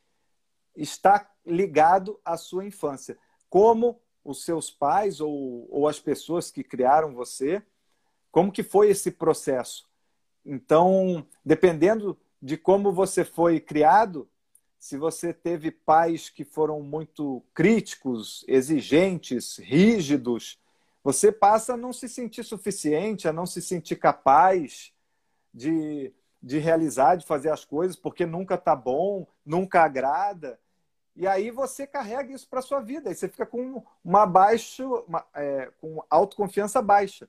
está 0.81 1.29
ligado 1.45 2.19
à 2.23 2.37
sua 2.37 2.65
infância. 2.65 3.17
Como 3.49 3.99
os 4.23 4.43
seus 4.43 4.69
pais 4.69 5.19
ou, 5.19 5.67
ou 5.69 5.87
as 5.87 5.99
pessoas 5.99 6.51
que 6.51 6.63
criaram 6.63 7.13
você, 7.13 7.61
como 8.31 8.51
que 8.51 8.63
foi 8.63 8.89
esse 8.89 9.11
processo? 9.11 9.87
Então, 10.45 11.25
dependendo 11.43 12.17
de 12.41 12.57
como 12.57 12.91
você 12.91 13.25
foi 13.25 13.59
criado, 13.59 14.29
se 14.79 14.97
você 14.97 15.33
teve 15.33 15.71
pais 15.71 16.29
que 16.29 16.45
foram 16.45 16.81
muito 16.81 17.43
críticos, 17.53 18.45
exigentes, 18.47 19.57
rígidos, 19.57 20.59
você 21.03 21.31
passa 21.31 21.73
a 21.73 21.77
não 21.77 21.91
se 21.91 22.07
sentir 22.07 22.43
suficiente, 22.43 23.27
a 23.27 23.33
não 23.33 23.45
se 23.45 23.61
sentir 23.61 23.97
capaz 23.97 24.93
de, 25.53 26.13
de 26.41 26.59
realizar, 26.59 27.15
de 27.15 27.25
fazer 27.25 27.49
as 27.49 27.65
coisas, 27.65 27.95
porque 27.95 28.25
nunca 28.25 28.55
está 28.55 28.75
bom, 28.75 29.27
nunca 29.45 29.83
agrada. 29.83 30.59
E 31.19 31.27
aí 31.27 31.51
você 31.51 31.85
carrega 31.85 32.33
isso 32.33 32.47
para 32.47 32.61
sua 32.61 32.79
vida, 32.79 33.11
e 33.11 33.13
você 33.13 33.27
fica 33.27 33.45
com 33.45 33.83
uma 34.01 34.25
baixa, 34.25 34.87
uma, 34.87 35.25
é, 35.33 35.69
com 35.81 36.01
autoconfiança 36.09 36.81
baixa. 36.81 37.27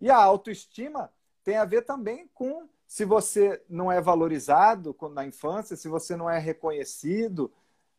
E 0.00 0.10
a 0.10 0.16
autoestima 0.16 1.08
tem 1.44 1.56
a 1.56 1.64
ver 1.64 1.82
também 1.82 2.28
com 2.34 2.68
se 2.84 3.04
você 3.04 3.62
não 3.68 3.92
é 3.92 4.00
valorizado 4.00 4.96
na 5.12 5.24
infância, 5.24 5.76
se 5.76 5.86
você 5.86 6.16
não 6.16 6.28
é 6.28 6.40
reconhecido, 6.40 7.48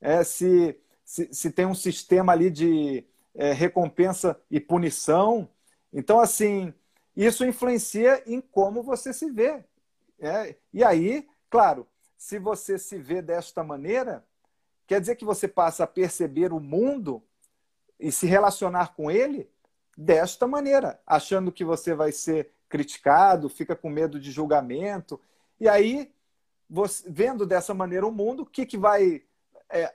é, 0.01 0.26
se, 0.26 0.78
se, 1.05 1.34
se 1.34 1.49
tem 1.51 1.65
um 1.65 1.74
sistema 1.74 2.34
ali 2.34 2.51
de 2.51 3.05
é, 3.34 3.53
recompensa 3.53 4.38
e 4.51 4.59
punição. 4.59 5.47
Então, 5.93 6.19
assim, 6.19 6.74
isso 7.15 7.45
influencia 7.45 8.21
em 8.26 8.41
como 8.41 8.84
você 8.84 9.13
se 9.13 9.32
vê. 9.32 9.63
É, 10.19 10.57
e 10.74 10.84
aí, 10.84 11.26
claro, 11.49 11.88
se 12.17 12.38
você 12.38 12.78
se 12.78 12.97
vê 12.97 13.21
desta 13.21 13.63
maneira, 13.63 14.21
quer 14.88 15.00
dizer 15.00 15.16
que 15.16 15.26
você 15.26 15.48
passa 15.48 15.84
a 15.84 15.88
perceber 15.88 16.52
o 16.52 16.60
mundo 16.60 17.24
e 18.00 18.12
se 18.12 18.26
relacionar 18.26 18.96
com 18.96 19.10
ele 19.10 19.50
desta 19.98 20.48
maneira, 20.48 21.00
achando 21.06 21.52
que 21.52 21.64
você 21.64 21.94
vai 21.94 22.12
ser 22.12 22.52
criticado, 22.68 23.50
fica 23.50 23.76
com 23.76 23.90
medo 23.90 24.20
de 24.20 24.32
julgamento. 24.32 25.20
E 25.60 25.70
aí, 25.70 26.12
você, 26.70 27.04
vendo 27.08 27.46
dessa 27.46 27.74
maneira 27.74 28.08
o 28.08 28.12
mundo, 28.12 28.44
o 28.44 28.46
que, 28.46 28.66
que 28.66 28.78
vai. 28.78 29.24
É, 29.70 29.94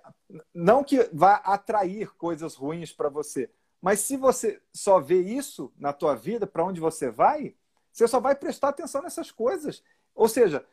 não 0.55 0.83
que 0.83 1.09
vá 1.13 1.35
atrair 1.37 2.15
coisas 2.17 2.55
ruins 2.55 2.93
para 2.93 3.09
você, 3.09 3.51
mas 3.81 4.01
se 4.01 4.17
você 4.17 4.61
só 4.73 4.99
vê 4.99 5.21
isso 5.21 5.73
na 5.77 5.93
tua 5.93 6.15
vida, 6.15 6.47
para 6.47 6.65
onde 6.65 6.81
você 6.81 7.11
vai, 7.11 7.55
você 7.93 8.09
só 8.09 8.19
vai 8.21 8.35
prestar 8.35 8.69
atenção 8.69 9.03
nessas 9.03 9.31
coisas. 9.31 9.83
Ou 10.15 10.29
seja, 10.29 10.65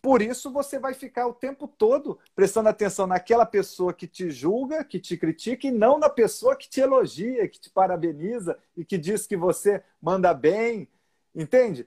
por 0.00 0.22
isso 0.22 0.50
você 0.50 0.78
vai 0.78 0.94
ficar 0.94 1.26
o 1.26 1.34
tempo 1.34 1.66
todo 1.66 2.18
prestando 2.34 2.68
atenção 2.68 3.06
naquela 3.06 3.44
pessoa 3.44 3.92
que 3.92 4.06
te 4.06 4.30
julga, 4.30 4.84
que 4.84 4.98
te 4.98 5.16
critica, 5.16 5.66
e 5.66 5.70
não 5.70 5.98
na 5.98 6.08
pessoa 6.08 6.56
que 6.56 6.68
te 6.68 6.80
elogia, 6.80 7.48
que 7.48 7.60
te 7.60 7.70
parabeniza 7.70 8.58
e 8.76 8.84
que 8.84 8.96
diz 8.96 9.26
que 9.26 9.36
você 9.36 9.82
manda 10.00 10.32
bem. 10.32 10.88
Entende? 11.34 11.86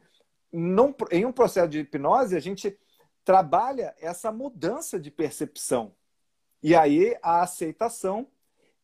Em 1.11 1.25
um 1.25 1.31
processo 1.31 1.69
de 1.69 1.79
hipnose, 1.79 2.35
a 2.35 2.39
gente 2.39 2.77
trabalha 3.23 3.95
essa 3.99 4.31
mudança 4.31 4.99
de 4.99 5.09
percepção. 5.09 5.93
E 6.61 6.75
aí 6.75 7.17
a 7.21 7.41
aceitação 7.41 8.27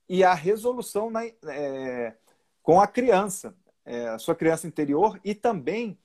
e 0.10 0.24
a 0.24 0.34
resolução 0.34 1.10
na, 1.10 1.26
é, 1.26 2.16
com 2.62 2.82
a 2.82 2.88
criança, 2.88 3.56
é, 3.86 4.10
a 4.10 4.20
sua 4.20 4.36
criança 4.36 4.68
interior, 4.68 5.20
e 5.24 5.34
também 5.34 5.98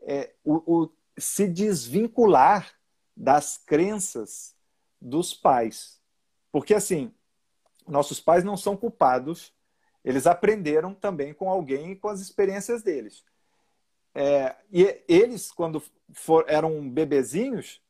é, 0.00 0.32
o, 0.44 0.82
o 0.82 0.90
se 1.16 1.46
desvincular 1.46 2.72
das 3.16 3.56
crenças 3.56 4.54
dos 5.00 5.34
pais. 5.34 6.00
Porque, 6.50 6.74
assim, 6.74 7.12
nossos 7.86 8.20
pais 8.20 8.42
não 8.42 8.56
são 8.56 8.76
culpados, 8.76 9.52
eles 10.04 10.26
aprenderam 10.26 10.94
também 10.94 11.32
com 11.32 11.48
alguém 11.48 11.92
e 11.92 11.96
com 11.96 12.08
as 12.08 12.20
experiências 12.20 12.82
deles. 12.82 13.24
É, 14.14 14.54
e 14.70 15.02
eles, 15.08 15.50
quando 15.50 15.82
for, 16.12 16.44
eram 16.46 16.88
bebezinhos, 16.88 17.82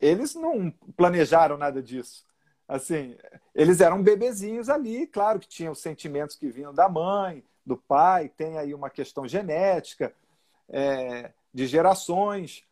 eles 0.00 0.34
não 0.34 0.70
planejaram 0.96 1.56
nada 1.56 1.82
disso. 1.82 2.24
Assim, 2.66 3.16
eles 3.54 3.80
eram 3.80 4.02
bebezinhos 4.02 4.68
ali, 4.68 5.06
claro 5.06 5.38
que 5.38 5.48
tinham 5.48 5.74
sentimentos 5.74 6.36
que 6.36 6.48
vinham 6.48 6.72
da 6.72 6.88
mãe, 6.88 7.44
do 7.66 7.76
pai, 7.76 8.28
tem 8.28 8.58
aí 8.58 8.72
uma 8.72 8.88
questão 8.88 9.26
genética, 9.26 10.14
é, 10.68 11.32
de 11.52 11.66
gerações, 11.66 12.64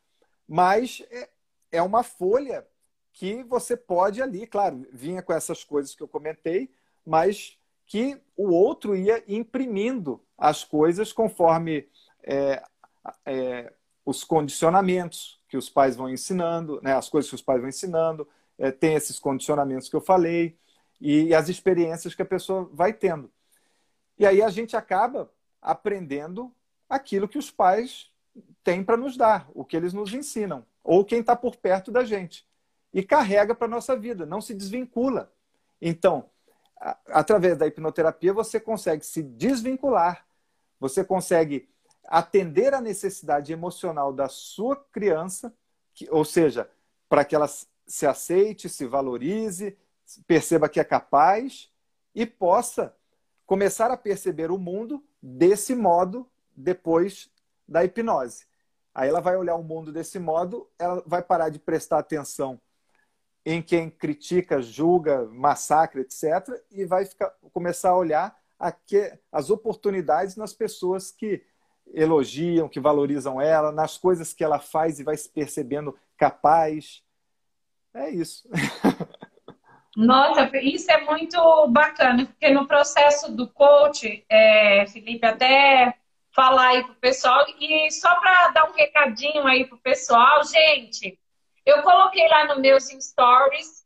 mas 0.46 1.02
é, 1.10 1.28
é 1.72 1.82
uma 1.82 2.02
folha 2.02 2.66
que 3.12 3.42
você 3.42 3.76
pode 3.76 4.22
ali, 4.22 4.46
claro, 4.46 4.86
vinha 4.92 5.22
com 5.22 5.32
essas 5.32 5.64
coisas 5.64 5.94
que 5.94 6.02
eu 6.02 6.08
comentei, 6.08 6.70
mas 7.04 7.58
que 7.84 8.20
o 8.36 8.50
outro 8.50 8.94
ia 8.94 9.24
imprimindo 9.26 10.22
as 10.36 10.62
coisas 10.62 11.12
conforme 11.12 11.88
é, 12.22 12.62
é, 13.24 13.72
os 14.04 14.22
condicionamentos 14.22 15.40
que 15.48 15.56
os 15.56 15.68
pais 15.68 15.96
vão 15.96 16.08
ensinando, 16.08 16.80
né, 16.82 16.94
as 16.94 17.08
coisas 17.08 17.28
que 17.28 17.34
os 17.34 17.42
pais 17.42 17.60
vão 17.60 17.68
ensinando, 17.68 18.28
é, 18.58 18.70
tem 18.70 18.94
esses 18.94 19.18
condicionamentos 19.18 19.88
que 19.88 19.96
eu 19.96 20.00
falei 20.00 20.56
e, 21.00 21.24
e 21.24 21.34
as 21.34 21.48
experiências 21.48 22.14
que 22.14 22.22
a 22.22 22.26
pessoa 22.26 22.68
vai 22.72 22.92
tendo. 22.92 23.30
E 24.18 24.26
aí 24.26 24.42
a 24.42 24.50
gente 24.50 24.76
acaba 24.76 25.30
aprendendo 25.60 26.54
aquilo 26.88 27.28
que 27.28 27.38
os 27.38 27.50
pais 27.50 28.10
tem 28.62 28.84
para 28.84 28.96
nos 28.96 29.16
dar, 29.16 29.48
o 29.54 29.64
que 29.64 29.76
eles 29.76 29.92
nos 29.92 30.12
ensinam, 30.12 30.64
ou 30.82 31.04
quem 31.04 31.20
está 31.20 31.34
por 31.34 31.56
perto 31.56 31.90
da 31.90 32.04
gente. 32.04 32.46
E 32.92 33.02
carrega 33.02 33.54
para 33.54 33.66
a 33.66 33.70
nossa 33.70 33.96
vida, 33.96 34.26
não 34.26 34.40
se 34.40 34.54
desvincula. 34.54 35.32
Então, 35.80 36.28
através 37.06 37.56
da 37.56 37.66
hipnoterapia, 37.66 38.32
você 38.32 38.58
consegue 38.58 39.04
se 39.04 39.22
desvincular, 39.22 40.26
você 40.80 41.04
consegue 41.04 41.68
atender 42.04 42.72
a 42.72 42.80
necessidade 42.80 43.52
emocional 43.52 44.12
da 44.12 44.28
sua 44.28 44.76
criança, 44.92 45.52
que, 45.92 46.08
ou 46.10 46.24
seja, 46.24 46.68
para 47.08 47.24
que 47.24 47.34
ela 47.34 47.48
se 47.86 48.06
aceite, 48.06 48.68
se 48.68 48.86
valorize, 48.86 49.76
perceba 50.26 50.68
que 50.68 50.80
é 50.80 50.84
capaz 50.84 51.70
e 52.14 52.24
possa 52.24 52.94
começar 53.46 53.90
a 53.90 53.96
perceber 53.96 54.50
o 54.50 54.58
mundo 54.58 55.04
desse 55.22 55.74
modo 55.74 56.28
depois 56.56 57.30
da 57.68 57.84
hipnose. 57.84 58.46
Aí 58.94 59.08
ela 59.08 59.20
vai 59.20 59.36
olhar 59.36 59.54
o 59.54 59.62
mundo 59.62 59.92
desse 59.92 60.18
modo, 60.18 60.68
ela 60.78 61.02
vai 61.06 61.22
parar 61.22 61.50
de 61.50 61.58
prestar 61.58 61.98
atenção 61.98 62.60
em 63.44 63.62
quem 63.62 63.88
critica, 63.88 64.60
julga, 64.60 65.24
massacra, 65.26 66.00
etc., 66.00 66.62
e 66.70 66.84
vai 66.84 67.04
ficar, 67.04 67.32
começar 67.52 67.90
a 67.90 67.96
olhar 67.96 68.36
aqui, 68.58 69.10
as 69.30 69.50
oportunidades 69.50 70.36
nas 70.36 70.52
pessoas 70.52 71.10
que 71.10 71.42
elogiam, 71.94 72.68
que 72.68 72.80
valorizam 72.80 73.40
ela, 73.40 73.72
nas 73.72 73.96
coisas 73.96 74.34
que 74.34 74.44
ela 74.44 74.58
faz 74.58 74.98
e 74.98 75.04
vai 75.04 75.16
se 75.16 75.28
percebendo 75.28 75.96
capaz. 76.16 77.02
É 77.94 78.10
isso. 78.10 78.48
Nossa, 79.96 80.50
isso 80.58 80.90
é 80.90 81.04
muito 81.04 81.68
bacana, 81.68 82.26
porque 82.26 82.50
no 82.50 82.68
processo 82.68 83.34
do 83.34 83.48
coach, 83.48 84.24
é, 84.28 84.86
Felipe, 84.86 85.26
até 85.26 85.97
falar 86.38 86.68
aí 86.68 86.84
pro 86.84 86.94
pessoal. 86.94 87.44
E 87.58 87.90
só 87.90 88.14
para 88.20 88.50
dar 88.50 88.70
um 88.70 88.72
recadinho 88.72 89.44
aí 89.44 89.64
pro 89.64 89.76
pessoal, 89.78 90.44
gente, 90.44 91.18
eu 91.66 91.82
coloquei 91.82 92.28
lá 92.28 92.46
nos 92.46 92.60
meus 92.60 92.84
stories. 92.84 93.84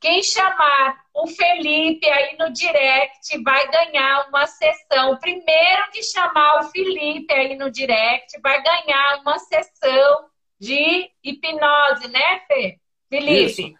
Quem 0.00 0.22
chamar 0.22 1.04
o 1.12 1.26
Felipe 1.26 2.08
aí 2.08 2.38
no 2.38 2.50
direct 2.50 3.42
vai 3.42 3.70
ganhar 3.70 4.28
uma 4.28 4.46
sessão. 4.46 5.18
Primeiro 5.18 5.90
que 5.92 6.02
chamar 6.02 6.60
o 6.60 6.70
Felipe 6.70 7.34
aí 7.34 7.54
no 7.54 7.70
direct 7.70 8.40
vai 8.40 8.62
ganhar 8.62 9.20
uma 9.20 9.38
sessão 9.38 10.30
de 10.58 11.10
hipnose, 11.22 12.08
né, 12.08 12.40
Fê? 12.46 12.80
Felipe? 13.10 13.44
Isso, 13.44 13.74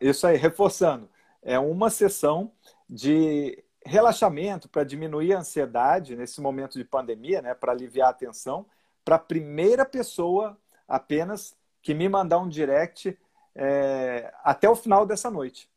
Isso 0.00 0.26
aí, 0.26 0.38
reforçando. 0.38 1.10
É 1.42 1.58
uma 1.58 1.90
sessão 1.90 2.52
de 2.88 3.62
relaxamento 3.88 4.68
para 4.68 4.84
diminuir 4.84 5.32
a 5.32 5.38
ansiedade 5.38 6.14
nesse 6.14 6.40
momento 6.40 6.78
de 6.78 6.84
pandemia, 6.84 7.42
né, 7.42 7.54
para 7.54 7.72
aliviar 7.72 8.10
a 8.10 8.14
tensão, 8.14 8.66
para 9.04 9.16
a 9.16 9.18
primeira 9.18 9.84
pessoa 9.84 10.58
apenas 10.86 11.56
que 11.82 11.94
me 11.94 12.08
mandar 12.08 12.38
um 12.38 12.48
direct 12.48 13.18
é, 13.54 14.32
até 14.44 14.68
o 14.68 14.76
final 14.76 15.06
dessa 15.06 15.30
noite. 15.30 15.68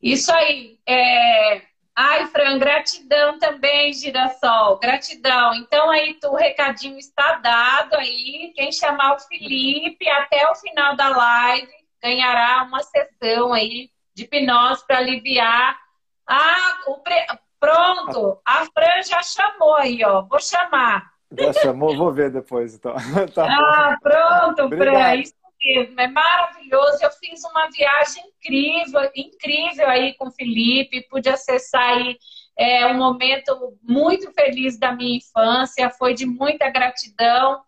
Isso 0.00 0.32
aí. 0.32 0.78
É... 0.86 1.62
Ai, 1.98 2.26
Fran, 2.26 2.58
gratidão 2.58 3.38
também, 3.38 3.92
Girassol. 3.94 4.78
Gratidão. 4.78 5.54
Então 5.54 5.90
aí 5.90 6.18
o 6.24 6.36
recadinho 6.36 6.98
está 6.98 7.36
dado 7.38 7.94
aí. 7.94 8.52
Quem 8.54 8.70
chamar 8.70 9.16
o 9.16 9.20
Felipe 9.20 10.06
até 10.10 10.48
o 10.50 10.54
final 10.54 10.94
da 10.94 11.08
live 11.08 11.72
ganhará 12.02 12.62
uma 12.64 12.82
sessão 12.82 13.54
aí 13.54 13.90
de 14.14 14.24
hipnose 14.24 14.86
para 14.86 14.98
aliviar 14.98 15.85
ah, 16.28 16.78
o 16.86 16.98
pre... 16.98 17.26
pronto. 17.60 18.40
A 18.44 18.64
Fran 18.66 19.02
já 19.06 19.22
chamou 19.22 19.74
aí, 19.76 20.04
ó. 20.04 20.22
Vou 20.22 20.40
chamar. 20.40 21.10
Já 21.32 21.52
chamou? 21.52 21.96
Vou 21.96 22.12
ver 22.12 22.30
depois, 22.30 22.74
então. 22.74 22.94
tá 23.34 23.46
ah, 23.46 23.96
pronto, 24.00 24.62
Obrigado. 24.62 24.94
Fran. 24.94 25.14
Isso 25.16 25.34
mesmo. 25.62 26.00
É 26.00 26.08
maravilhoso. 26.08 26.98
Eu 27.02 27.10
fiz 27.12 27.42
uma 27.44 27.68
viagem 27.70 28.24
incrível, 28.26 29.10
incrível 29.14 29.88
aí 29.88 30.14
com 30.14 30.28
o 30.28 30.32
Felipe. 30.32 31.06
Pude 31.08 31.28
acessar 31.28 31.96
aí 31.96 32.16
é, 32.58 32.86
um 32.86 32.94
momento 32.94 33.76
muito 33.82 34.32
feliz 34.32 34.78
da 34.78 34.92
minha 34.92 35.18
infância. 35.18 35.90
Foi 35.90 36.14
de 36.14 36.26
muita 36.26 36.70
gratidão. 36.70 37.60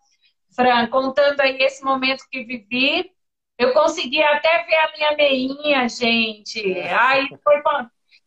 Fran, 0.55 0.87
contando 0.87 1.39
aí 1.41 1.57
esse 1.61 1.83
momento 1.83 2.25
que 2.31 2.43
vivi. 2.43 3.11
Eu 3.57 3.73
consegui 3.73 4.23
até 4.23 4.63
ver 4.63 4.75
a 4.75 4.91
minha 4.95 5.15
meinha, 5.17 5.89
gente. 5.89 6.77
É. 6.77 6.93
Aí 6.93 7.27
foi 7.43 7.61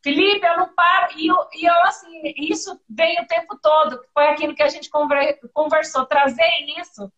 Felipe, 0.03 0.46
eu 0.46 0.57
não 0.57 0.74
paro. 0.74 1.12
E 1.16 1.28
eu, 1.28 1.36
e 1.55 1.64
eu, 1.64 1.82
assim, 1.84 2.34
isso 2.36 2.80
vem 2.88 3.20
o 3.20 3.26
tempo 3.26 3.59
todo, 3.62 4.03
foi 4.12 4.28
aquilo 4.28 4.55
que 4.55 4.62
a 4.62 4.68
gente 4.68 4.90
conversou, 5.53 6.07
trazer 6.07 6.50
isso 6.78 7.11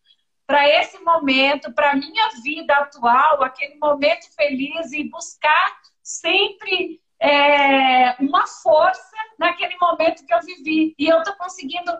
para 0.47 0.69
esse 0.69 0.99
momento, 0.99 1.73
para 1.73 1.95
minha 1.95 2.29
vida 2.43 2.75
atual, 2.75 3.43
aquele 3.43 3.75
momento 3.79 4.31
feliz 4.35 4.91
e 4.91 5.09
buscar 5.09 5.79
sempre 6.03 7.01
é, 7.19 8.15
uma 8.21 8.45
força 8.45 9.15
naquele 9.39 9.75
momento 9.81 10.25
que 10.25 10.33
eu 10.33 10.41
vivi. 10.41 10.93
E 10.99 11.07
eu 11.07 11.17
estou 11.19 11.35
conseguindo 11.35 11.91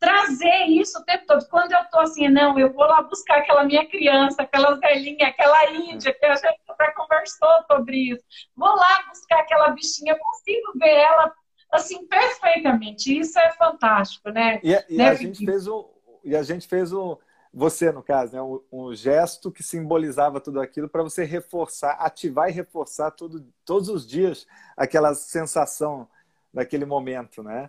trazer 0.00 0.64
isso 0.64 0.98
o 0.98 1.04
tempo 1.04 1.26
todo. 1.26 1.46
Quando 1.48 1.72
eu 1.72 1.84
tô 1.90 2.00
assim, 2.00 2.26
não, 2.28 2.58
eu 2.58 2.72
vou 2.72 2.86
lá 2.86 3.02
buscar 3.02 3.38
aquela 3.38 3.64
minha 3.64 3.86
criança, 3.86 4.42
aquela 4.42 4.74
velhinha, 4.76 5.28
aquela 5.28 5.70
índia, 5.70 6.14
que 6.14 6.24
a 6.24 6.34
gente 6.34 6.60
já 6.66 6.92
conversou 6.92 7.48
sobre 7.70 8.12
isso. 8.12 8.24
Vou 8.56 8.74
lá 8.74 9.04
buscar 9.08 9.40
aquela 9.40 9.68
bichinha, 9.68 10.18
consigo 10.18 10.72
ver 10.76 10.94
ela 10.94 11.32
assim 11.70 12.06
perfeitamente. 12.06 13.16
Isso 13.20 13.38
é 13.38 13.52
fantástico, 13.52 14.30
né? 14.30 14.58
E, 14.64 14.72
e 14.88 14.96
né, 14.96 15.10
a 15.10 15.14
gente 15.14 15.44
fez 15.44 15.68
o 15.68 15.90
e 16.24 16.34
a 16.34 16.42
gente 16.42 16.66
fez 16.66 16.92
o 16.92 17.18
você 17.52 17.90
no 17.90 18.02
caso, 18.02 18.32
né, 18.32 18.40
um, 18.40 18.60
um 18.70 18.94
gesto 18.94 19.50
que 19.50 19.62
simbolizava 19.62 20.40
tudo 20.40 20.60
aquilo 20.60 20.88
para 20.88 21.02
você 21.02 21.24
reforçar, 21.24 21.92
ativar 21.92 22.48
e 22.48 22.52
reforçar 22.52 23.10
tudo, 23.10 23.44
todos 23.64 23.88
os 23.88 24.06
dias 24.06 24.46
aquela 24.76 25.14
sensação 25.14 26.08
daquele 26.54 26.84
momento, 26.84 27.42
né? 27.42 27.68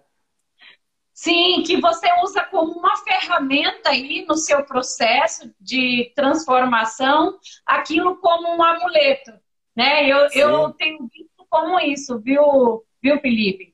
Sim, 1.21 1.61
que 1.61 1.79
você 1.79 2.07
usa 2.23 2.43
como 2.45 2.71
uma 2.71 2.97
ferramenta 2.97 3.91
aí 3.91 4.25
no 4.27 4.35
seu 4.35 4.65
processo 4.65 5.53
de 5.59 6.11
transformação, 6.15 7.37
aquilo 7.63 8.17
como 8.17 8.55
um 8.55 8.63
amuleto, 8.63 9.31
né? 9.75 10.07
Eu, 10.07 10.27
eu 10.33 10.73
tenho 10.73 11.07
visto 11.13 11.45
como 11.47 11.79
isso, 11.79 12.19
viu, 12.19 12.83
viu, 13.03 13.19
Felipe? 13.19 13.71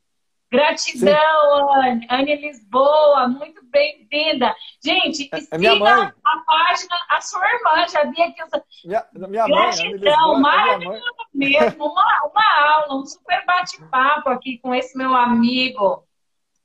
Gratidão, 0.51 1.73
Anne. 1.73 2.05
Anne 2.09 2.35
Lisboa, 2.35 3.29
muito 3.29 3.61
bem-vinda. 3.71 4.53
Gente, 4.83 5.29
é, 5.31 5.37
é 5.37 5.39
siga 5.39 6.13
a 6.25 6.37
página, 6.45 6.95
a 7.09 7.21
sua 7.21 7.47
irmã, 7.49 7.87
já 7.87 8.03
vi 8.03 8.23
aqui. 8.23 8.41
Minha, 8.83 9.05
minha 9.13 9.45
Gratidão, 9.47 10.33
mãe, 10.33 10.41
maravilhoso 10.41 10.97
é 10.97 11.37
mesmo. 11.37 11.85
Uma, 11.85 12.29
uma 12.29 12.73
aula, 12.73 13.01
um 13.01 13.05
super 13.05 13.45
bate-papo 13.45 14.31
aqui 14.31 14.57
com 14.57 14.75
esse 14.75 14.97
meu 14.97 15.15
amigo. 15.15 16.06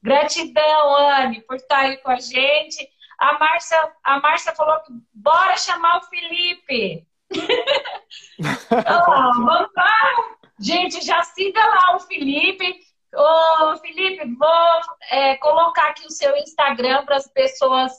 Gratidão, 0.03 0.97
Anne, 0.97 1.41
por 1.43 1.57
estar 1.57 1.81
aí 1.81 1.97
com 1.99 2.11
a 2.11 2.19
gente. 2.19 2.89
A 3.19 3.39
Márcia, 3.39 3.93
a 4.03 4.21
Márcia 4.21 4.55
falou 4.55 4.81
que 4.81 4.93
bora 5.15 5.57
chamar 5.57 5.99
o 5.99 6.07
Felipe. 6.07 7.07
vamos 9.07 9.69
lá. 9.77 10.37
Gente, 10.59 11.05
já 11.05 11.23
siga 11.23 11.65
lá 11.65 11.97
o 11.97 12.01
Felipe. 12.01 12.81
Ô, 13.15 13.77
Felipe, 13.77 14.25
vou 14.35 14.81
é, 15.11 15.37
colocar 15.37 15.91
aqui 15.91 16.07
o 16.07 16.11
seu 16.11 16.35
Instagram 16.37 17.05
para 17.05 17.17
as 17.17 17.29
pessoas 17.29 17.93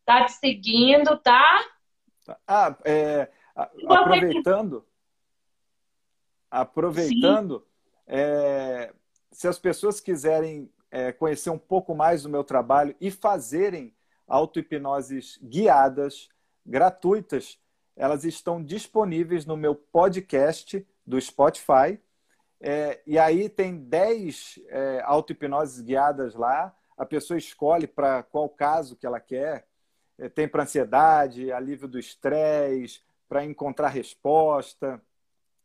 estar 0.00 0.20
tá 0.20 0.24
te 0.24 0.32
seguindo, 0.32 1.16
tá? 1.18 1.64
Ah, 2.46 2.76
é, 2.84 3.28
aproveitando, 3.54 4.86
aproveitando, 6.50 7.66
é, 8.06 8.92
se 9.32 9.46
as 9.48 9.58
pessoas 9.58 10.00
quiserem 10.00 10.70
é, 10.90 11.12
conhecer 11.12 11.50
um 11.50 11.58
pouco 11.58 11.94
mais 11.94 12.22
do 12.22 12.28
meu 12.28 12.44
trabalho 12.44 12.94
e 13.00 13.10
fazerem 13.10 13.94
auto-hipnoses 14.26 15.38
guiadas, 15.42 16.28
gratuitas, 16.64 17.58
elas 17.94 18.24
estão 18.24 18.62
disponíveis 18.62 19.46
no 19.46 19.56
meu 19.56 19.74
podcast 19.74 20.86
do 21.06 21.20
Spotify. 21.20 21.98
É, 22.60 23.00
e 23.06 23.18
aí 23.18 23.48
tem 23.48 23.76
10 23.76 24.60
é, 24.68 25.00
auto-hipnoses 25.04 25.80
guiadas 25.80 26.34
lá. 26.34 26.74
A 26.96 27.06
pessoa 27.06 27.38
escolhe 27.38 27.86
para 27.86 28.22
qual 28.22 28.48
caso 28.48 28.96
que 28.96 29.06
ela 29.06 29.20
quer. 29.20 29.66
É, 30.18 30.28
tem 30.28 30.48
para 30.48 30.62
ansiedade, 30.62 31.52
alívio 31.52 31.88
do 31.88 31.98
estresse, 31.98 33.00
para 33.28 33.44
encontrar 33.44 33.88
resposta. 33.88 35.00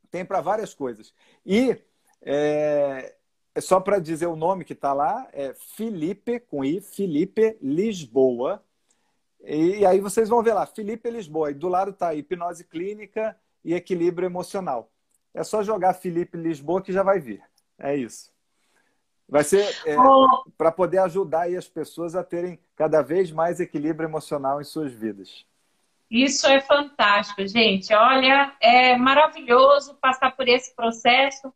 Tem 0.10 0.26
para 0.26 0.42
várias 0.42 0.74
coisas. 0.74 1.14
E 1.46 1.78
é, 2.22 3.16
é 3.54 3.62
só 3.62 3.80
para 3.80 4.00
dizer 4.00 4.28
o 4.28 4.36
nome 4.36 4.64
que 4.64 4.74
está 4.74 4.94
lá, 4.94 5.28
é 5.34 5.54
Felipe, 5.54 6.40
com 6.40 6.64
I, 6.64 6.80
Felipe 6.80 7.58
Lisboa. 7.62 8.64
E, 9.44 9.86
aí 9.86 10.00
vocês 10.00 10.30
vão 10.30 10.42
ver 10.42 10.54
lá, 10.54 10.66
Felipe 10.66 11.10
Lisboa. 11.10 11.52
E 11.52 11.54
do 11.54 11.68
lado 11.68 11.92
está 11.92 12.14
hipnose 12.14 12.64
clínica 12.64 13.38
e 13.64 13.74
equilíbrio 13.74 14.26
emocional. 14.26 14.90
É 15.34 15.44
só 15.44 15.64
jogar 15.64 15.94
Felipe 15.94 16.38
Lisboa 16.38 16.82
que 16.82 16.94
já 16.94 17.04
vai 17.04 17.20
vir. 17.20 17.44
É 17.78 17.96
isso. 17.96 18.32
Vai 19.28 19.44
ser 19.44 19.66
é, 19.86 19.98
oh. 19.98 20.44
para 20.58 20.72
poder 20.72 20.98
ajudar 21.00 21.48
as 21.48 21.68
pessoas 21.68 22.16
a 22.16 22.24
terem 22.24 22.60
cada 22.76 23.02
vez 23.02 23.32
mais 23.32 23.60
equilíbrio 23.60 24.08
emocional 24.08 24.60
em 24.60 24.66
suas 24.66 24.92
vidas. 24.92 25.46
Isso 26.10 26.46
é 26.46 26.60
fantástico, 26.60 27.48
gente. 27.48 27.94
Olha, 27.94 28.54
é 28.60 28.98
maravilhoso 28.98 29.96
passar 30.02 30.36
por 30.36 30.50
esse 30.50 30.76
processo. 30.76 31.54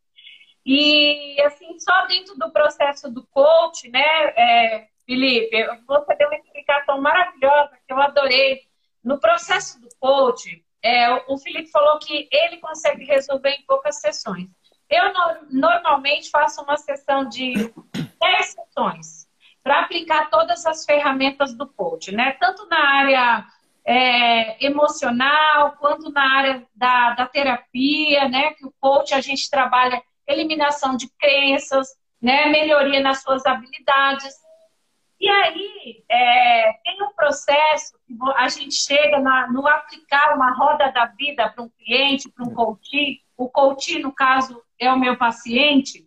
E, 0.66 1.40
assim, 1.42 1.78
só 1.78 2.06
dentro 2.06 2.36
do 2.36 2.50
processo 2.50 3.08
do 3.08 3.24
coach, 3.28 3.88
né, 3.88 4.02
é, 4.36 4.88
Felipe, 5.06 5.64
você 5.86 6.16
deu 6.16 6.26
uma 6.26 6.38
explicação 6.38 7.00
maravilhosa 7.00 7.78
que 7.86 7.92
eu 7.92 8.00
adorei. 8.00 8.62
No 9.04 9.20
processo 9.20 9.80
do 9.80 9.88
coach, 10.00 10.64
é, 10.82 11.08
o 11.28 11.38
Felipe 11.38 11.70
falou 11.70 12.00
que 12.00 12.28
ele 12.32 12.56
consegue 12.56 13.04
resolver 13.04 13.50
em 13.50 13.62
poucas 13.62 14.00
sessões. 14.00 14.48
Eu 14.90 15.12
no, 15.12 15.60
normalmente 15.60 16.30
faço 16.30 16.60
uma 16.62 16.76
sessão 16.76 17.28
de 17.28 17.54
10 18.20 18.46
sessões 18.46 19.28
para 19.62 19.82
aplicar 19.82 20.30
todas 20.30 20.66
as 20.66 20.84
ferramentas 20.84 21.54
do 21.54 21.68
coach, 21.68 22.10
né? 22.10 22.32
Tanto 22.40 22.66
na 22.66 22.78
área 22.78 23.46
é, 23.84 24.66
emocional 24.66 25.76
quanto 25.78 26.10
na 26.10 26.38
área 26.38 26.66
da, 26.74 27.14
da 27.14 27.26
terapia, 27.26 28.28
né? 28.28 28.54
Que 28.54 28.66
o 28.66 28.74
coach 28.80 29.14
a 29.14 29.20
gente 29.20 29.48
trabalha 29.48 30.02
eliminação 30.26 30.96
de 30.96 31.08
crenças, 31.18 31.88
né, 32.20 32.46
melhoria 32.46 33.00
nas 33.00 33.22
suas 33.22 33.44
habilidades. 33.46 34.34
E 35.18 35.28
aí, 35.28 36.04
é, 36.08 36.72
tem 36.84 37.02
um 37.02 37.12
processo 37.14 37.98
que 38.06 38.14
a 38.36 38.48
gente 38.48 38.74
chega 38.74 39.18
na, 39.18 39.50
no 39.50 39.66
aplicar 39.66 40.34
uma 40.34 40.52
roda 40.52 40.90
da 40.92 41.06
vida 41.06 41.48
para 41.48 41.64
um 41.64 41.70
cliente, 41.70 42.30
para 42.30 42.44
um 42.44 42.52
coach, 42.52 43.22
o 43.36 43.48
coach, 43.48 43.98
no 43.98 44.12
caso, 44.12 44.62
é 44.78 44.92
o 44.92 44.98
meu 44.98 45.16
paciente. 45.16 46.06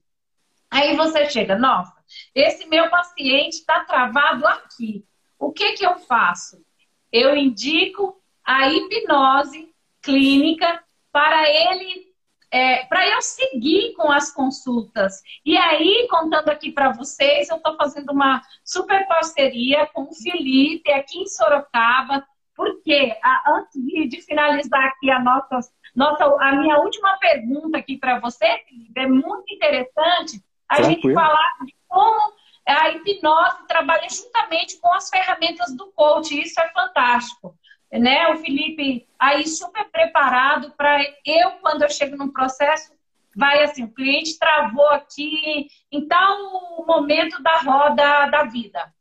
Aí 0.70 0.96
você 0.96 1.30
chega, 1.30 1.58
nossa, 1.58 1.94
esse 2.36 2.68
meu 2.68 2.90
paciente 2.90 3.56
está 3.56 3.84
travado 3.84 4.46
aqui. 4.46 5.04
O 5.38 5.52
que, 5.52 5.74
que 5.74 5.86
eu 5.86 5.98
faço? 6.00 6.64
Eu 7.12 7.36
indico 7.36 8.22
a 8.44 8.68
hipnose 8.68 9.74
clínica 10.02 10.84
para 11.12 11.50
ele 11.50 12.09
é, 12.52 12.86
para 12.86 13.08
eu 13.08 13.22
seguir 13.22 13.94
com 13.94 14.12
as 14.12 14.32
consultas. 14.32 15.22
E 15.46 15.58
aí, 15.58 16.08
contando 16.10 16.50
aqui 16.50 16.72
para 16.72 16.92
vocês, 16.92 17.50
eu 17.50 17.58
estou 17.58 17.76
fazendo 17.76 18.12
uma 18.12 18.42
super 18.64 19.08
parceria 19.08 19.88
com 19.88 20.04
o 20.04 20.14
Felipe 20.14 20.92
aqui 20.92 21.20
em 21.20 21.28
Sorocaba, 21.28 22.26
porque 22.56 23.16
a, 23.24 23.54
antes 23.56 23.82
de, 23.82 24.22
finalizar 24.22 24.84
aqui 24.86 25.10
a 25.12 25.20
nossa, 25.20 25.60
nossa, 25.96 26.26
a 26.26 26.52
minha 26.56 26.78
última 26.80 27.18
pergunta 27.18 27.78
aqui 27.78 27.98
para 27.98 28.20
você, 28.20 28.46
Felipe, 28.68 29.00
é 29.00 29.08
muito 29.08 29.54
interessante 29.54 30.44
a 30.68 30.76
Tranquilo. 30.76 31.02
gente 31.02 31.14
falar 31.14 31.58
de 31.66 31.76
como 31.88 32.34
a 32.68 32.90
hipnose 32.90 33.68
trabalha 33.68 34.08
juntamente 34.10 34.80
com 34.80 34.94
as 34.94 35.10
ferramentas 35.10 35.76
do 35.76 35.92
coach. 35.94 36.40
Isso 36.40 36.60
é 36.60 36.70
fantástico 36.70 37.56
né? 37.92 38.28
O 38.30 38.38
Felipe 38.38 39.08
aí 39.18 39.48
super 39.48 39.90
preparado 39.90 40.72
para 40.78 41.02
eu, 41.26 41.52
quando 41.62 41.84
eu 41.84 41.90
chego 41.90 42.16
num 42.16 42.32
processo, 42.32 42.94
vai 43.36 43.64
assim, 43.64 43.84
o 43.84 43.94
cliente 43.94 44.38
travou 44.38 44.88
aqui 44.90 45.68
em 45.92 46.08
tal 46.08 46.86
momento 46.86 47.42
da 47.42 47.58
roda 47.60 48.28
da 48.28 48.44
vida. 48.44 48.94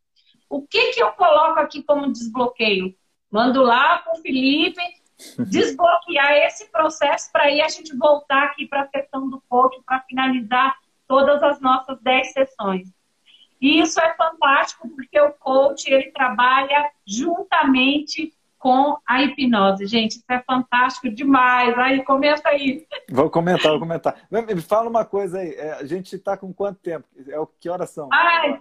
O 0.49 0.67
que, 0.67 0.93
que 0.93 1.03
eu 1.03 1.13
coloco 1.13 1.61
aqui 1.61 1.83
como 1.83 2.13
desbloqueio? 2.13 2.95
Mando 3.31 3.63
lá 3.63 3.99
para 3.99 4.15
o 4.15 4.23
Felipe 4.23 4.83
desbloquear 5.51 6.33
esse 6.47 6.71
processo 6.71 7.31
para 7.33 7.45
aí 7.45 7.61
a 7.61 7.69
gente 7.69 7.95
voltar 7.97 8.45
aqui 8.45 8.67
para 8.67 8.83
a 8.83 8.89
sessão 8.89 9.29
do 9.29 9.43
coach 9.49 9.79
para 9.85 10.01
finalizar 10.01 10.77
todas 11.07 11.43
as 11.43 11.61
nossas 11.61 12.01
10 12.01 12.33
sessões. 12.33 12.89
E 13.61 13.81
isso 13.81 14.01
é 14.01 14.15
fantástico 14.15 14.89
porque 14.89 15.21
o 15.21 15.33
coach 15.33 15.91
ele 15.91 16.13
trabalha 16.13 16.91
juntamente 17.05 18.33
com 18.59 18.99
a 19.07 19.23
hipnose. 19.23 19.87
Gente, 19.87 20.17
isso 20.17 20.25
é 20.29 20.43
fantástico 20.43 21.09
demais. 21.09 21.79
Aí, 21.79 22.05
comenta 22.05 22.49
aí. 22.49 22.87
Vou 23.09 23.31
comentar, 23.31 23.71
vou 23.71 23.81
comentar. 23.81 24.17
Me 24.31 24.61
fala 24.61 24.89
uma 24.89 25.05
coisa 25.05 25.39
aí. 25.39 25.55
É, 25.55 25.73
a 25.75 25.85
gente 25.85 26.17
está 26.17 26.37
com 26.37 26.53
quanto 26.53 26.81
tempo? 26.81 27.07
É 27.29 27.39
o 27.39 27.47
que 27.47 27.69
horas 27.69 27.91
são? 27.91 28.09
Ai, 28.13 28.61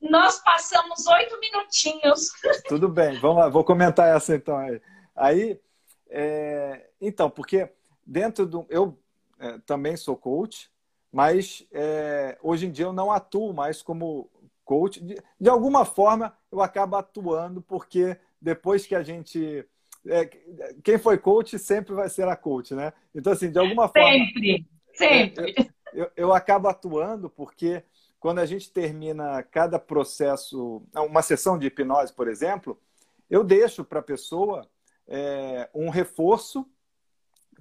nós 0.00 0.38
passamos 0.42 1.06
oito 1.06 1.40
minutinhos. 1.40 2.30
Tudo 2.68 2.88
bem, 2.88 3.18
vamos 3.18 3.38
lá. 3.38 3.48
Vou 3.48 3.64
comentar 3.64 4.14
essa 4.14 4.36
então 4.36 4.58
aí. 4.58 4.80
Aí, 5.16 5.60
é, 6.10 6.88
então, 7.00 7.30
porque 7.30 7.70
dentro 8.06 8.46
do... 8.46 8.66
Eu 8.68 8.98
é, 9.38 9.58
também 9.66 9.96
sou 9.96 10.16
coach, 10.16 10.70
mas 11.10 11.66
é, 11.72 12.38
hoje 12.42 12.66
em 12.66 12.70
dia 12.70 12.86
eu 12.86 12.92
não 12.92 13.10
atuo 13.10 13.54
mais 13.54 13.80
como 13.80 14.30
coach. 14.64 15.02
De, 15.02 15.16
de 15.40 15.48
alguma 15.48 15.84
forma, 15.84 16.36
eu 16.50 16.60
acabo 16.60 16.96
atuando 16.96 17.62
porque 17.62 18.18
depois 18.44 18.86
que 18.86 18.94
a 18.94 19.02
gente. 19.02 19.66
É, 20.06 20.26
quem 20.84 20.98
foi 20.98 21.16
coach 21.16 21.58
sempre 21.58 21.94
vai 21.94 22.10
ser 22.10 22.28
a 22.28 22.36
coach, 22.36 22.74
né? 22.74 22.92
Então, 23.14 23.32
assim, 23.32 23.50
de 23.50 23.58
alguma 23.58 23.88
forma. 23.88 24.10
Sempre, 24.10 24.68
sempre. 24.92 25.54
Eu, 25.94 26.04
eu, 26.04 26.10
eu 26.14 26.34
acabo 26.34 26.68
atuando 26.68 27.30
porque 27.30 27.82
quando 28.20 28.38
a 28.38 28.46
gente 28.46 28.70
termina 28.70 29.42
cada 29.42 29.78
processo, 29.78 30.82
uma 30.94 31.22
sessão 31.22 31.58
de 31.58 31.68
hipnose, 31.68 32.12
por 32.12 32.28
exemplo, 32.28 32.78
eu 33.30 33.42
deixo 33.42 33.82
para 33.82 34.00
a 34.00 34.02
pessoa 34.02 34.68
é, 35.08 35.70
um 35.74 35.88
reforço 35.88 36.66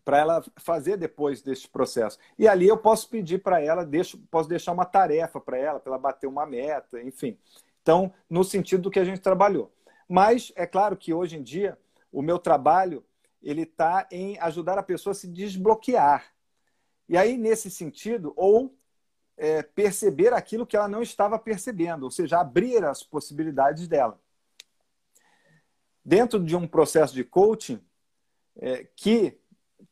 para 0.04 0.18
ela 0.18 0.44
fazer 0.58 0.98
depois 0.98 1.42
desse 1.42 1.68
processo. 1.68 2.18
E 2.38 2.46
ali 2.46 2.68
eu 2.68 2.78
posso 2.78 3.10
pedir 3.10 3.42
para 3.42 3.62
ela, 3.62 3.86
deixo, 3.86 4.18
posso 4.30 4.50
deixar 4.50 4.74
uma 4.74 4.86
tarefa 4.86 5.40
para 5.40 5.58
ela, 5.58 5.80
para 5.80 5.94
ela 5.94 6.00
bater 6.00 6.28
uma 6.28 6.46
meta, 6.46 7.02
enfim. 7.02 7.38
Então, 7.82 8.14
no 8.30 8.44
sentido 8.44 8.84
do 8.84 8.92
que 8.92 9.00
a 9.00 9.06
gente 9.06 9.22
trabalhou. 9.22 9.72
Mas 10.14 10.52
é 10.56 10.68
claro 10.68 10.96
que 10.96 11.12
hoje 11.12 11.38
em 11.38 11.42
dia 11.42 11.76
o 12.12 12.22
meu 12.22 12.38
trabalho 12.38 13.04
ele 13.42 13.64
está 13.64 14.08
em 14.12 14.38
ajudar 14.42 14.78
a 14.78 14.84
pessoa 14.84 15.10
a 15.10 15.16
se 15.16 15.28
desbloquear. 15.28 16.32
E 17.10 17.18
aí, 17.18 17.36
nesse 17.36 17.72
sentido, 17.72 18.32
ou 18.36 18.78
é, 19.36 19.64
perceber 19.64 20.32
aquilo 20.32 20.68
que 20.68 20.78
ela 20.78 20.88
não 20.88 21.02
estava 21.02 21.40
percebendo, 21.40 22.04
ou 22.04 22.12
seja, 22.12 22.40
abrir 22.40 22.86
as 22.86 23.02
possibilidades 23.02 23.88
dela. 23.88 24.22
Dentro 26.06 26.40
de 26.44 26.56
um 26.56 26.68
processo 26.68 27.16
de 27.16 27.24
coaching 27.24 27.84
é, 28.58 28.88
que 28.96 29.36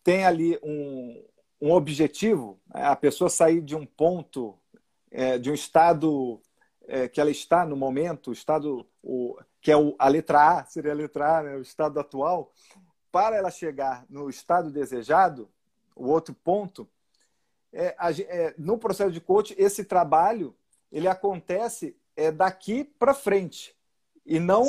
tem 0.03 0.23
ali 0.23 0.59
um, 0.61 1.25
um 1.59 1.71
objetivo, 1.71 2.61
né, 2.71 2.83
a 2.83 2.95
pessoa 2.95 3.27
sair 3.27 3.59
de 3.59 3.75
um 3.75 3.87
ponto, 3.87 4.55
é, 5.09 5.39
de 5.39 5.49
um 5.49 5.55
estado 5.55 6.39
é, 6.87 7.07
que 7.07 7.19
ela 7.19 7.31
está 7.31 7.65
no 7.65 7.75
momento, 7.75 8.31
estado 8.31 8.87
o, 9.03 9.37
que 9.61 9.71
é 9.71 9.77
o, 9.77 9.95
a 9.97 10.07
letra 10.07 10.59
A, 10.59 10.65
seria 10.65 10.91
a 10.91 10.95
letra 10.95 11.39
A, 11.39 11.43
né, 11.43 11.55
o 11.55 11.61
estado 11.61 11.99
atual, 11.99 12.51
para 13.11 13.35
ela 13.35 13.51
chegar 13.51 14.05
no 14.09 14.29
estado 14.29 14.71
desejado, 14.71 15.49
o 15.95 16.07
outro 16.07 16.33
ponto, 16.33 16.89
é, 17.73 17.95
é, 17.99 18.55
no 18.57 18.77
processo 18.77 19.11
de 19.11 19.21
coaching, 19.21 19.55
esse 19.57 19.83
trabalho 19.83 20.55
ele 20.91 21.07
acontece 21.07 21.95
é, 22.15 22.31
daqui 22.31 22.83
para 22.83 23.13
frente. 23.13 23.75
E 24.25 24.39
não, 24.39 24.63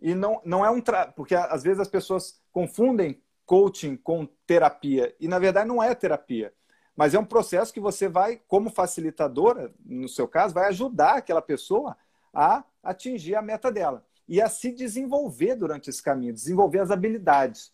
e 0.00 0.14
não, 0.14 0.40
não 0.44 0.64
é 0.64 0.70
um 0.70 0.80
tra... 0.80 1.10
porque 1.12 1.34
às 1.34 1.62
vezes 1.62 1.80
as 1.80 1.88
pessoas 1.88 2.40
confundem 2.52 3.20
coaching 3.44 3.96
com 3.96 4.26
terapia. 4.46 5.14
E 5.18 5.26
na 5.26 5.38
verdade 5.38 5.68
não 5.68 5.82
é 5.82 5.94
terapia. 5.94 6.52
Mas 6.94 7.14
é 7.14 7.18
um 7.18 7.24
processo 7.24 7.72
que 7.72 7.80
você 7.80 8.08
vai, 8.08 8.40
como 8.48 8.70
facilitadora, 8.70 9.72
no 9.84 10.08
seu 10.08 10.26
caso, 10.28 10.54
vai 10.54 10.68
ajudar 10.68 11.18
aquela 11.18 11.40
pessoa 11.40 11.96
a 12.38 12.62
atingir 12.84 13.34
a 13.34 13.42
meta 13.42 13.68
dela 13.72 14.04
e 14.28 14.40
a 14.40 14.48
se 14.48 14.70
desenvolver 14.70 15.56
durante 15.56 15.90
esse 15.90 16.00
caminho, 16.00 16.32
desenvolver 16.32 16.78
as 16.78 16.92
habilidades. 16.92 17.72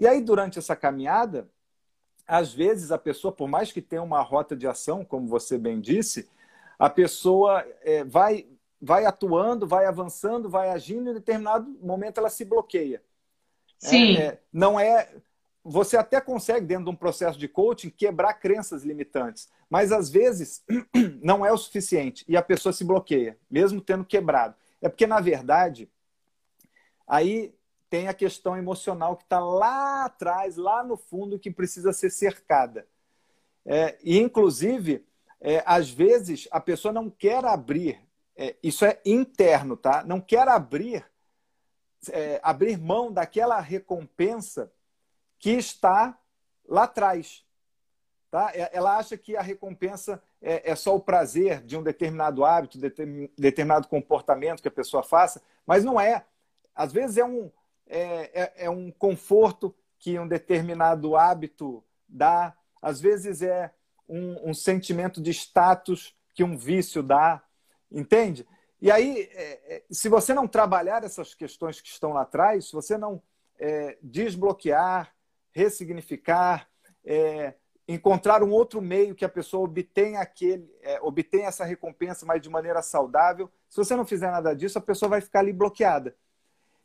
E 0.00 0.06
aí, 0.06 0.22
durante 0.22 0.58
essa 0.58 0.74
caminhada, 0.74 1.46
às 2.26 2.54
vezes 2.54 2.90
a 2.90 2.96
pessoa, 2.96 3.30
por 3.30 3.46
mais 3.46 3.70
que 3.70 3.82
tenha 3.82 4.02
uma 4.02 4.22
rota 4.22 4.56
de 4.56 4.66
ação, 4.66 5.04
como 5.04 5.28
você 5.28 5.58
bem 5.58 5.78
disse, 5.78 6.26
a 6.78 6.88
pessoa 6.88 7.62
é, 7.82 8.02
vai, 8.02 8.46
vai 8.80 9.04
atuando, 9.04 9.66
vai 9.66 9.84
avançando, 9.84 10.48
vai 10.48 10.70
agindo, 10.70 11.08
e 11.08 11.10
em 11.10 11.14
determinado 11.14 11.68
momento 11.82 12.16
ela 12.16 12.30
se 12.30 12.46
bloqueia. 12.46 13.02
Sim. 13.78 14.16
É, 14.16 14.22
é, 14.22 14.40
não 14.50 14.80
é. 14.80 15.10
Você 15.62 15.96
até 15.96 16.20
consegue, 16.20 16.66
dentro 16.66 16.84
de 16.84 16.90
um 16.90 16.96
processo 16.96 17.38
de 17.38 17.46
coaching, 17.46 17.90
quebrar 17.90 18.34
crenças 18.34 18.82
limitantes, 18.82 19.48
mas 19.68 19.92
às 19.92 20.08
vezes 20.08 20.64
não 21.22 21.44
é 21.44 21.52
o 21.52 21.58
suficiente 21.58 22.24
e 22.26 22.36
a 22.36 22.42
pessoa 22.42 22.72
se 22.72 22.82
bloqueia, 22.82 23.38
mesmo 23.50 23.80
tendo 23.80 24.04
quebrado. 24.04 24.54
É 24.80 24.88
porque, 24.88 25.06
na 25.06 25.20
verdade, 25.20 25.90
aí 27.06 27.54
tem 27.90 28.08
a 28.08 28.14
questão 28.14 28.56
emocional 28.56 29.16
que 29.16 29.24
está 29.24 29.38
lá 29.38 30.04
atrás, 30.04 30.56
lá 30.56 30.82
no 30.82 30.96
fundo, 30.96 31.38
que 31.38 31.50
precisa 31.50 31.92
ser 31.92 32.10
cercada. 32.10 32.86
É, 33.66 33.98
e, 34.02 34.18
inclusive, 34.18 35.04
é, 35.40 35.62
às 35.66 35.90
vezes, 35.90 36.48
a 36.50 36.60
pessoa 36.60 36.92
não 36.94 37.10
quer 37.10 37.44
abrir, 37.44 38.00
é, 38.34 38.56
isso 38.62 38.84
é 38.84 38.98
interno, 39.04 39.76
tá? 39.76 40.02
Não 40.04 40.20
quer 40.20 40.48
abrir, 40.48 41.04
é, 42.10 42.40
abrir 42.42 42.78
mão 42.78 43.12
daquela 43.12 43.60
recompensa 43.60 44.72
que 45.40 45.50
está 45.52 46.16
lá 46.68 46.84
atrás. 46.84 47.44
Tá? 48.30 48.52
É, 48.54 48.70
ela 48.72 48.96
acha 48.96 49.16
que 49.16 49.36
a 49.36 49.42
recompensa 49.42 50.22
é, 50.40 50.70
é 50.70 50.76
só 50.76 50.94
o 50.94 51.00
prazer 51.00 51.62
de 51.62 51.76
um 51.76 51.82
determinado 51.82 52.44
hábito, 52.44 52.78
determinado 53.36 53.88
comportamento 53.88 54.62
que 54.62 54.68
a 54.68 54.70
pessoa 54.70 55.02
faça, 55.02 55.42
mas 55.66 55.82
não 55.82 56.00
é. 56.00 56.24
Às 56.72 56.92
vezes 56.92 57.16
é 57.16 57.24
um, 57.24 57.50
é, 57.88 58.42
é, 58.42 58.52
é 58.66 58.70
um 58.70 58.92
conforto 58.92 59.74
que 59.98 60.16
um 60.18 60.28
determinado 60.28 61.16
hábito 61.16 61.82
dá, 62.08 62.54
às 62.80 63.00
vezes 63.00 63.42
é 63.42 63.72
um, 64.08 64.50
um 64.50 64.54
sentimento 64.54 65.20
de 65.20 65.30
status 65.30 66.14
que 66.34 66.44
um 66.44 66.56
vício 66.56 67.02
dá, 67.02 67.42
entende? 67.90 68.46
E 68.80 68.90
aí, 68.90 69.28
se 69.90 70.08
você 70.08 70.32
não 70.32 70.48
trabalhar 70.48 71.04
essas 71.04 71.34
questões 71.34 71.82
que 71.82 71.88
estão 71.88 72.14
lá 72.14 72.22
atrás, 72.22 72.68
se 72.68 72.72
você 72.72 72.96
não 72.96 73.22
é, 73.58 73.98
desbloquear, 74.02 75.14
ressignificar, 75.52 76.68
é, 77.04 77.54
encontrar 77.86 78.42
um 78.42 78.50
outro 78.50 78.80
meio 78.80 79.14
que 79.14 79.24
a 79.24 79.28
pessoa 79.28 79.64
obtenha 79.64 80.20
aquele, 80.20 80.72
é, 80.82 81.00
obtenha 81.02 81.48
essa 81.48 81.64
recompensa, 81.64 82.24
mas 82.24 82.40
de 82.40 82.48
maneira 82.48 82.82
saudável, 82.82 83.50
se 83.68 83.76
você 83.76 83.96
não 83.96 84.06
fizer 84.06 84.30
nada 84.30 84.54
disso, 84.54 84.78
a 84.78 84.82
pessoa 84.82 85.08
vai 85.08 85.20
ficar 85.20 85.40
ali 85.40 85.52
bloqueada. 85.52 86.14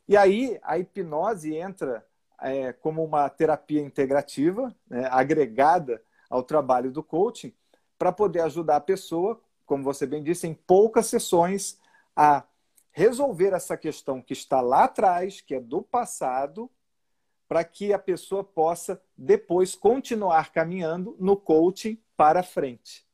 E 0.08 0.16
aí 0.16 0.58
a 0.62 0.78
hipnose 0.78 1.54
entra 1.54 2.04
é, 2.40 2.72
como 2.72 3.04
uma 3.04 3.28
terapia 3.28 3.80
integrativa, 3.80 4.74
né, 4.88 5.08
agregada 5.10 6.02
ao 6.28 6.42
trabalho 6.42 6.90
do 6.90 7.02
coaching, 7.02 7.52
para 7.98 8.12
poder 8.12 8.40
ajudar 8.40 8.76
a 8.76 8.80
pessoa, 8.80 9.40
como 9.64 9.82
você 9.82 10.06
bem 10.06 10.22
disse, 10.22 10.46
em 10.46 10.54
poucas 10.54 11.06
sessões, 11.06 11.78
a 12.14 12.44
resolver 12.92 13.52
essa 13.52 13.76
questão 13.76 14.20
que 14.22 14.32
está 14.32 14.60
lá 14.60 14.84
atrás, 14.84 15.40
que 15.40 15.54
é 15.54 15.60
do 15.60 15.82
passado, 15.82 16.70
para 17.48 17.64
que 17.64 17.92
a 17.92 17.98
pessoa 17.98 18.42
possa 18.42 19.00
depois 19.16 19.74
continuar 19.74 20.52
caminhando 20.52 21.16
no 21.18 21.36
coaching 21.36 21.98
para 22.16 22.42
frente, 22.42 23.06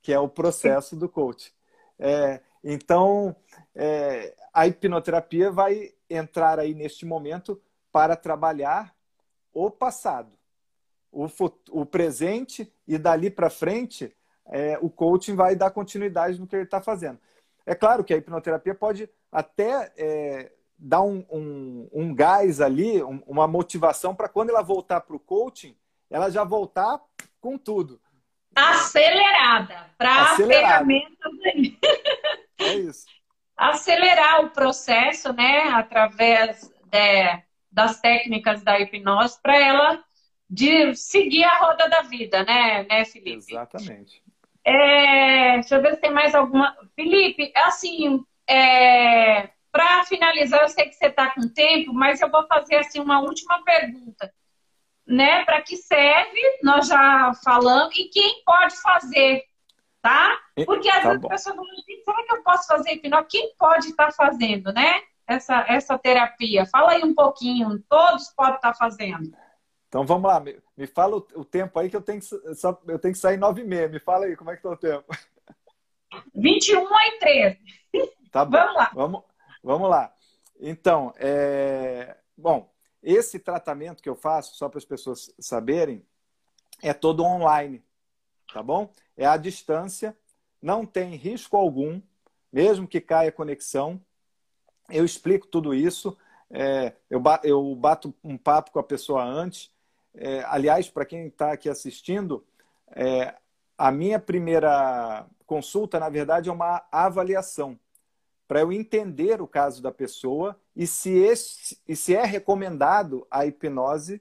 que 0.00 0.12
é 0.12 0.18
o 0.18 0.28
processo 0.28 0.96
do 0.96 1.08
coaching. 1.08 1.52
É, 1.98 2.40
então, 2.64 3.36
é, 3.74 4.34
a 4.52 4.66
hipnoterapia 4.66 5.50
vai 5.50 5.92
entrar 6.08 6.58
aí 6.58 6.74
neste 6.74 7.06
momento 7.06 7.60
para 7.90 8.16
trabalhar 8.16 8.94
o 9.52 9.70
passado, 9.70 10.32
o, 11.10 11.26
o 11.70 11.86
presente 11.86 12.72
e 12.86 12.96
dali 12.96 13.30
para 13.30 13.50
frente 13.50 14.16
é, 14.46 14.78
o 14.80 14.90
coaching 14.90 15.34
vai 15.34 15.54
dar 15.54 15.70
continuidade 15.70 16.40
no 16.40 16.46
que 16.46 16.56
ele 16.56 16.64
está 16.64 16.80
fazendo. 16.80 17.18
É 17.64 17.74
claro 17.74 18.02
que 18.02 18.12
a 18.12 18.16
hipnoterapia 18.16 18.74
pode 18.74 19.08
até 19.30 19.92
é, 19.96 20.52
dar 20.84 21.02
um, 21.02 21.24
um, 21.30 21.88
um, 21.92 22.14
gás 22.14 22.60
ali, 22.60 23.02
um, 23.02 23.22
uma 23.26 23.46
motivação 23.46 24.14
para 24.14 24.28
quando 24.28 24.50
ela 24.50 24.62
voltar 24.62 25.00
para 25.00 25.16
o 25.16 25.20
coaching, 25.20 25.76
ela 26.10 26.30
já 26.30 26.44
voltar 26.44 27.00
com 27.40 27.56
tudo. 27.56 28.00
Acelerada, 28.54 29.86
para 29.96 30.36
ferramentas. 30.36 31.32
É 32.58 32.74
isso 32.74 33.06
acelerar 33.56 34.44
o 34.44 34.50
processo, 34.50 35.32
né, 35.32 35.68
através 35.72 36.68
de, 36.90 37.42
das 37.70 38.00
técnicas 38.00 38.62
da 38.62 38.78
hipnose, 38.80 39.40
para 39.40 39.56
ela 39.56 40.04
de 40.50 40.94
seguir 40.96 41.44
a 41.44 41.58
roda 41.58 41.88
da 41.88 42.02
vida, 42.02 42.44
né, 42.44 42.84
né 42.88 43.04
Felipe? 43.04 43.52
Exatamente. 43.52 44.22
É, 44.64 45.54
deixa 45.54 45.76
eu 45.76 45.82
ver 45.82 45.94
se 45.94 46.00
tem 46.00 46.10
mais 46.10 46.34
alguma. 46.34 46.76
Felipe, 46.94 47.52
assim, 47.56 48.24
é, 48.48 49.48
para 49.72 50.04
finalizar, 50.04 50.62
eu 50.62 50.68
sei 50.68 50.84
que 50.84 50.94
você 50.94 51.06
está 51.06 51.34
com 51.34 51.48
tempo, 51.48 51.92
mas 51.92 52.20
eu 52.20 52.30
vou 52.30 52.46
fazer 52.46 52.76
assim 52.76 53.00
uma 53.00 53.20
última 53.20 53.64
pergunta. 53.64 54.32
Né? 55.06 55.44
Para 55.44 55.62
que 55.62 55.76
serve? 55.76 56.40
Nós 56.62 56.86
já 56.86 57.32
falamos. 57.42 57.96
E 57.98 58.04
quem 58.04 58.44
pode 58.44 58.80
fazer? 58.80 59.44
tá? 60.02 60.36
Porque 60.66 60.88
às 60.90 61.02
tá 61.02 61.08
vezes 61.08 61.22
bom. 61.22 61.28
a 61.28 61.30
pessoa 61.30 61.54
fala 61.54 61.68
assim, 61.72 62.02
será 62.04 62.24
que 62.24 62.32
eu 62.32 62.42
posso 62.42 62.66
fazer 62.66 62.92
hipnose? 62.92 63.26
Quem 63.28 63.54
pode 63.56 63.86
estar 63.88 64.06
tá 64.06 64.12
fazendo, 64.12 64.72
né? 64.72 65.00
Essa, 65.26 65.64
essa 65.68 65.96
terapia. 65.96 66.66
Fala 66.66 66.92
aí 66.92 67.02
um 67.04 67.14
pouquinho, 67.14 67.78
todos 67.88 68.28
podem 68.30 68.56
estar 68.56 68.72
tá 68.72 68.74
fazendo. 68.74 69.32
Então 69.88 70.04
vamos 70.04 70.28
lá, 70.28 70.40
me, 70.40 70.58
me 70.76 70.86
fala 70.86 71.16
o, 71.16 71.26
o, 71.36 71.44
tempo 71.44 71.78
aí 71.78 71.88
que 71.88 71.96
eu 71.96 72.02
tenho 72.02 72.20
que, 72.20 72.54
só, 72.54 72.78
eu 72.88 72.98
tenho 72.98 73.14
que 73.14 73.20
sair 73.20 73.36
nove 73.36 73.62
e 73.62 73.64
meia. 73.64 73.88
Me 73.88 74.00
fala 74.00 74.26
aí, 74.26 74.34
como 74.34 74.50
é 74.50 74.54
que 74.54 74.58
está 74.58 74.70
o 74.70 74.76
tempo? 74.76 75.04
21 76.34 76.82
e 76.82 77.18
13. 77.18 77.58
Tá 78.30 78.44
bom. 78.44 78.58
Vamos 78.58 78.74
lá. 78.74 78.90
Vamos, 78.94 79.22
vamos 79.62 79.88
lá. 79.88 80.14
Então, 80.60 81.12
é... 81.16 82.16
bom, 82.36 82.70
esse 83.02 83.38
tratamento 83.38 84.02
que 84.02 84.08
eu 84.08 84.14
faço, 84.14 84.56
só 84.56 84.68
para 84.68 84.78
as 84.78 84.84
pessoas 84.84 85.34
saberem, 85.38 86.04
é 86.82 86.92
todo 86.92 87.24
online 87.24 87.82
tá 88.52 88.62
bom? 88.62 88.90
É 89.16 89.26
à 89.26 89.36
distância, 89.36 90.16
não 90.60 90.84
tem 90.84 91.16
risco 91.16 91.56
algum, 91.56 92.00
mesmo 92.52 92.86
que 92.86 93.00
caia 93.00 93.30
a 93.30 93.32
conexão. 93.32 94.00
Eu 94.90 95.04
explico 95.04 95.46
tudo 95.46 95.74
isso, 95.74 96.16
é, 96.50 96.92
eu, 97.08 97.18
bato, 97.18 97.46
eu, 97.46 97.74
bato 97.74 98.14
um 98.22 98.36
papo 98.36 98.70
com 98.70 98.78
a 98.78 98.84
pessoa 98.84 99.24
antes. 99.24 99.70
É, 100.14 100.44
aliás, 100.44 100.90
para 100.90 101.06
quem 101.06 101.26
está 101.26 101.52
aqui 101.52 101.68
assistindo, 101.68 102.44
é, 102.90 103.34
a 103.78 103.90
minha 103.90 104.20
primeira 104.20 105.26
consulta, 105.46 105.98
na 105.98 106.10
verdade, 106.10 106.50
é 106.50 106.52
uma 106.52 106.84
avaliação 106.92 107.78
para 108.52 108.60
eu 108.60 108.70
entender 108.70 109.40
o 109.40 109.48
caso 109.48 109.82
da 109.82 109.90
pessoa 109.90 110.60
e 110.76 110.86
se, 110.86 111.10
esse, 111.10 111.78
e 111.88 111.96
se 111.96 112.14
é 112.14 112.22
recomendado 112.22 113.26
a 113.30 113.46
hipnose 113.46 114.20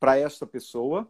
para 0.00 0.18
esta 0.18 0.44
pessoa. 0.44 1.08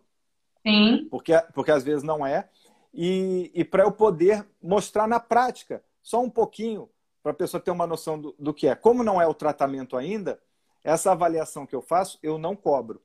Sim. 0.61 1.09
Porque, 1.11 1.32
porque 1.55 1.70
às 1.70 1.82
vezes 1.82 2.03
não 2.03 2.27
é 2.27 2.51
e, 2.93 3.51
e 3.55 3.65
para 3.65 3.85
eu 3.85 3.90
poder 3.90 4.47
mostrar 4.62 5.09
na 5.09 5.19
prática, 5.19 5.82
só 6.03 6.20
um 6.20 6.28
pouquinho, 6.28 6.90
para 7.23 7.32
a 7.32 7.35
pessoa 7.35 7.59
ter 7.59 7.70
uma 7.70 7.86
noção 7.86 8.20
do, 8.20 8.36
do 8.39 8.53
que 8.53 8.69
é. 8.69 8.74
Como 8.74 9.03
não 9.03 9.19
é 9.19 9.27
o 9.27 9.32
tratamento 9.32 9.97
ainda, 9.97 10.39
essa 10.85 11.12
avaliação 11.12 11.65
que 11.65 11.74
eu 11.74 11.81
faço, 11.81 12.19
eu 12.23 12.36
não 12.36 12.55
cobro. 12.55 13.01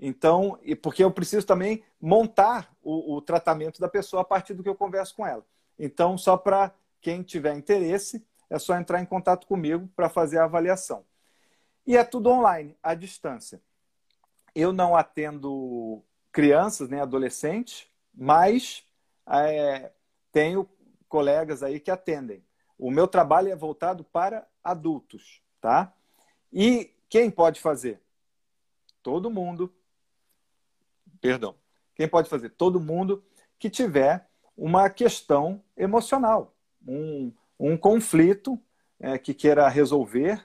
Então, 0.00 0.58
e 0.62 0.74
porque 0.74 1.04
eu 1.04 1.10
preciso 1.10 1.46
também 1.46 1.84
montar 2.00 2.74
o, 2.82 3.16
o 3.16 3.20
tratamento 3.20 3.78
da 3.78 3.88
pessoa 3.88 4.22
a 4.22 4.24
partir 4.24 4.54
do 4.54 4.62
que 4.62 4.70
eu 4.70 4.74
converso 4.74 5.14
com 5.14 5.26
ela. 5.26 5.44
Então, 5.78 6.16
só 6.16 6.34
para 6.34 6.72
quem 6.98 7.22
tiver 7.22 7.54
interesse, 7.54 8.24
é 8.52 8.58
só 8.58 8.76
entrar 8.76 9.00
em 9.00 9.06
contato 9.06 9.46
comigo 9.46 9.88
para 9.96 10.10
fazer 10.10 10.38
a 10.38 10.44
avaliação. 10.44 11.06
E 11.86 11.96
é 11.96 12.04
tudo 12.04 12.28
online, 12.28 12.76
à 12.82 12.94
distância. 12.94 13.62
Eu 14.54 14.74
não 14.74 14.94
atendo 14.94 16.04
crianças 16.30 16.90
nem 16.90 17.00
adolescentes, 17.00 17.88
mas 18.14 18.84
é, 19.26 19.90
tenho 20.30 20.68
colegas 21.08 21.62
aí 21.62 21.80
que 21.80 21.90
atendem. 21.90 22.44
O 22.78 22.90
meu 22.90 23.08
trabalho 23.08 23.50
é 23.50 23.56
voltado 23.56 24.04
para 24.04 24.46
adultos, 24.62 25.40
tá? 25.58 25.90
E 26.52 26.94
quem 27.08 27.30
pode 27.30 27.58
fazer? 27.58 28.02
Todo 29.02 29.30
mundo. 29.30 29.74
Perdão. 31.22 31.54
Quem 31.94 32.06
pode 32.06 32.28
fazer? 32.28 32.50
Todo 32.50 32.78
mundo 32.78 33.24
que 33.58 33.70
tiver 33.70 34.28
uma 34.54 34.90
questão 34.90 35.64
emocional, 35.74 36.54
um, 36.86 37.32
um 37.64 37.76
conflito 37.76 38.60
é, 38.98 39.16
que 39.16 39.32
queira 39.32 39.68
resolver. 39.68 40.44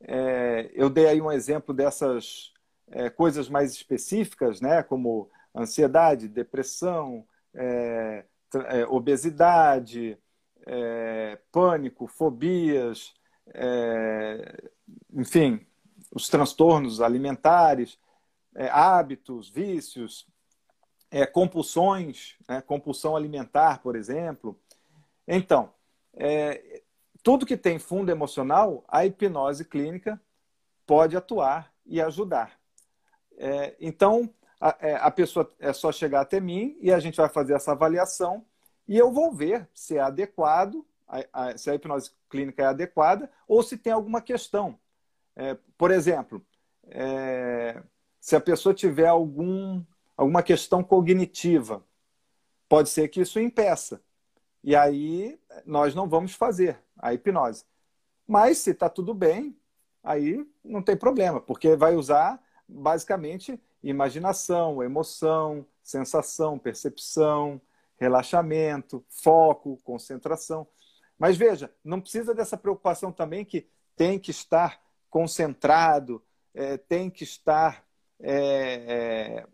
É, 0.00 0.70
eu 0.72 0.88
dei 0.88 1.06
aí 1.06 1.20
um 1.20 1.30
exemplo 1.30 1.74
dessas 1.74 2.54
é, 2.90 3.10
coisas 3.10 3.50
mais 3.50 3.72
específicas, 3.72 4.58
né, 4.58 4.82
como 4.82 5.30
ansiedade, 5.54 6.26
depressão, 6.26 7.26
é, 7.54 8.24
é, 8.68 8.86
obesidade, 8.86 10.16
é, 10.66 11.38
pânico, 11.52 12.06
fobias, 12.06 13.12
enfim, 15.12 15.66
os 16.14 16.28
transtornos 16.28 17.00
alimentares, 17.00 17.98
hábitos, 18.70 19.48
vícios, 19.48 20.26
compulsões, 21.32 22.36
né, 22.46 22.60
compulsão 22.60 23.16
alimentar, 23.16 23.80
por 23.82 23.96
exemplo. 23.96 24.58
Então, 25.26 25.72
tudo 27.22 27.46
que 27.46 27.56
tem 27.56 27.78
fundo 27.78 28.10
emocional, 28.10 28.84
a 28.88 29.04
hipnose 29.04 29.64
clínica 29.64 30.20
pode 30.86 31.16
atuar 31.16 31.72
e 31.84 32.00
ajudar. 32.00 32.58
É, 33.36 33.76
então, 33.80 34.32
a, 34.60 34.76
é, 34.80 34.94
a, 34.96 35.10
pessoa 35.10 35.48
é 35.58 35.72
só 35.72 35.92
chegar 35.92 36.22
até 36.22 36.40
mim 36.40 36.76
e 36.80 36.92
a 36.92 36.98
gente 36.98 37.16
vai 37.16 37.28
fazer 37.28 37.54
essa 37.54 37.72
avaliação 37.72 38.44
e 38.86 38.96
eu 38.96 39.12
vou 39.12 39.32
ver 39.32 39.68
se 39.72 39.96
é 39.96 40.00
adequado, 40.00 40.84
a, 41.06 41.24
a, 41.32 41.58
se 41.58 41.70
a 41.70 41.74
hipnose 41.74 42.10
clínica 42.28 42.62
é 42.62 42.66
adequada 42.66 43.30
ou 43.46 43.62
se 43.62 43.76
tem 43.76 43.92
alguma 43.92 44.20
questão. 44.20 44.78
É, 45.36 45.56
por 45.76 45.90
exemplo, 45.90 46.44
é, 46.86 47.80
se 48.20 48.34
a 48.34 48.40
pessoa 48.40 48.74
tiver 48.74 49.06
algum, 49.06 49.84
alguma 50.16 50.42
questão 50.42 50.82
cognitiva, 50.82 51.84
pode 52.68 52.88
ser 52.88 53.08
que 53.08 53.20
isso 53.20 53.38
impeça. 53.38 54.02
E 54.62 54.74
aí 54.74 55.38
nós 55.64 55.94
não 55.94 56.08
vamos 56.08 56.34
fazer 56.34 56.78
a 56.96 57.14
hipnose. 57.14 57.64
Mas 58.26 58.58
se 58.58 58.70
está 58.70 58.88
tudo 58.88 59.14
bem, 59.14 59.56
aí 60.02 60.46
não 60.64 60.82
tem 60.82 60.96
problema, 60.96 61.40
porque 61.40 61.76
vai 61.76 61.94
usar 61.94 62.42
basicamente 62.68 63.60
imaginação, 63.82 64.82
emoção, 64.82 65.64
sensação, 65.82 66.58
percepção, 66.58 67.60
relaxamento, 67.96 69.04
foco, 69.08 69.78
concentração. 69.82 70.66
Mas 71.18 71.36
veja, 71.36 71.72
não 71.82 72.00
precisa 72.00 72.34
dessa 72.34 72.56
preocupação 72.56 73.10
também 73.10 73.44
que 73.44 73.68
tem 73.96 74.18
que 74.18 74.30
estar 74.30 74.80
concentrado, 75.10 76.22
é, 76.54 76.76
tem 76.76 77.10
que 77.10 77.24
estar. 77.24 77.84
É, 78.20 78.34
é, 79.42 79.46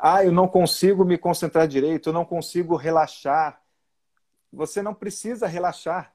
ah, 0.00 0.24
eu 0.24 0.32
não 0.32 0.46
consigo 0.46 1.04
me 1.04 1.16
concentrar 1.16 1.66
direito, 1.66 2.08
eu 2.10 2.12
não 2.12 2.24
consigo 2.24 2.76
relaxar. 2.76 3.62
Você 4.52 4.82
não 4.82 4.94
precisa 4.94 5.46
relaxar. 5.46 6.14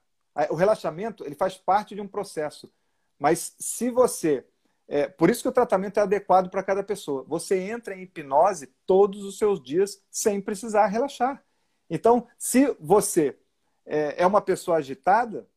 O 0.49 0.55
relaxamento 0.55 1.23
ele 1.25 1.35
faz 1.35 1.55
parte 1.55 1.95
de 1.95 2.01
um 2.01 2.07
processo. 2.07 2.71
Mas 3.19 3.55
se 3.59 3.89
você 3.89 4.45
é, 4.87 5.07
por 5.07 5.29
isso 5.29 5.41
que 5.41 5.47
o 5.47 5.53
tratamento 5.53 5.97
é 5.97 6.03
adequado 6.03 6.49
para 6.49 6.63
cada 6.63 6.83
pessoa. 6.83 7.23
Você 7.27 7.57
entra 7.57 7.95
em 7.95 8.01
hipnose 8.01 8.67
todos 8.85 9.23
os 9.23 9.37
seus 9.37 9.61
dias 9.61 10.01
sem 10.11 10.41
precisar 10.41 10.87
relaxar. 10.87 11.43
Então, 11.89 12.27
se 12.37 12.75
você 12.79 13.37
é, 13.85 14.23
é 14.23 14.27
uma 14.27 14.41
pessoa 14.41 14.77
agitada, 14.77 15.47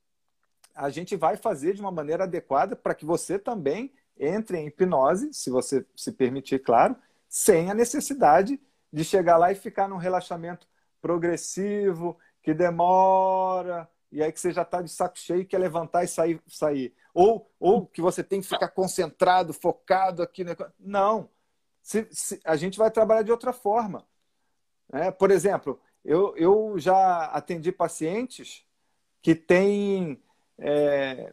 a 0.74 0.90
gente 0.90 1.16
vai 1.16 1.36
fazer 1.36 1.74
de 1.74 1.80
uma 1.80 1.90
maneira 1.90 2.24
adequada 2.24 2.76
para 2.76 2.94
que 2.94 3.04
você 3.04 3.38
também 3.38 3.92
entre 4.18 4.58
em 4.58 4.68
hipnose, 4.68 5.32
se 5.32 5.50
você 5.50 5.84
se 5.94 6.12
permitir, 6.12 6.60
claro, 6.60 6.96
sem 7.28 7.70
a 7.70 7.74
necessidade 7.74 8.60
de 8.92 9.04
chegar 9.04 9.36
lá 9.36 9.52
e 9.52 9.54
ficar 9.54 9.88
num 9.88 9.96
relaxamento 9.96 10.66
progressivo, 11.02 12.16
que 12.46 12.54
demora, 12.54 13.90
e 14.12 14.22
aí 14.22 14.30
que 14.30 14.38
você 14.38 14.52
já 14.52 14.62
está 14.62 14.80
de 14.80 14.88
saco 14.88 15.18
cheio 15.18 15.44
quer 15.44 15.58
levantar 15.58 16.04
e 16.04 16.06
sair. 16.06 16.40
sair. 16.46 16.94
Ou, 17.12 17.50
ou 17.58 17.84
que 17.84 18.00
você 18.00 18.22
tem 18.22 18.40
que 18.40 18.46
ficar 18.46 18.68
concentrado, 18.68 19.52
focado 19.52 20.22
aqui. 20.22 20.44
Né? 20.44 20.54
Não. 20.78 21.28
Se, 21.82 22.06
se, 22.12 22.40
a 22.44 22.54
gente 22.54 22.78
vai 22.78 22.88
trabalhar 22.88 23.22
de 23.22 23.32
outra 23.32 23.52
forma. 23.52 24.06
Né? 24.92 25.10
Por 25.10 25.32
exemplo, 25.32 25.80
eu, 26.04 26.36
eu 26.36 26.78
já 26.78 27.24
atendi 27.24 27.72
pacientes 27.72 28.64
que 29.20 29.34
têm. 29.34 30.22
É, 30.56 31.32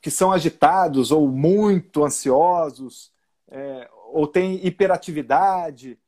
que 0.00 0.10
são 0.10 0.30
agitados 0.30 1.10
ou 1.10 1.28
muito 1.28 2.04
ansiosos, 2.04 3.12
é, 3.48 3.90
ou 4.12 4.28
têm 4.28 4.64
hiperatividade. 4.64 5.98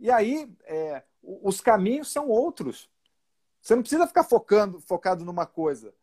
E 0.00 0.10
aí, 0.10 0.52
é, 0.64 1.04
os 1.22 1.60
caminhos 1.60 2.10
são 2.10 2.28
outros 2.28 2.90
você 3.62 3.76
não 3.76 3.82
precisa 3.82 4.08
ficar 4.08 4.24
focando, 4.24 4.80
focado 4.80 5.24
numa 5.24 5.46
coisa. 5.46 5.94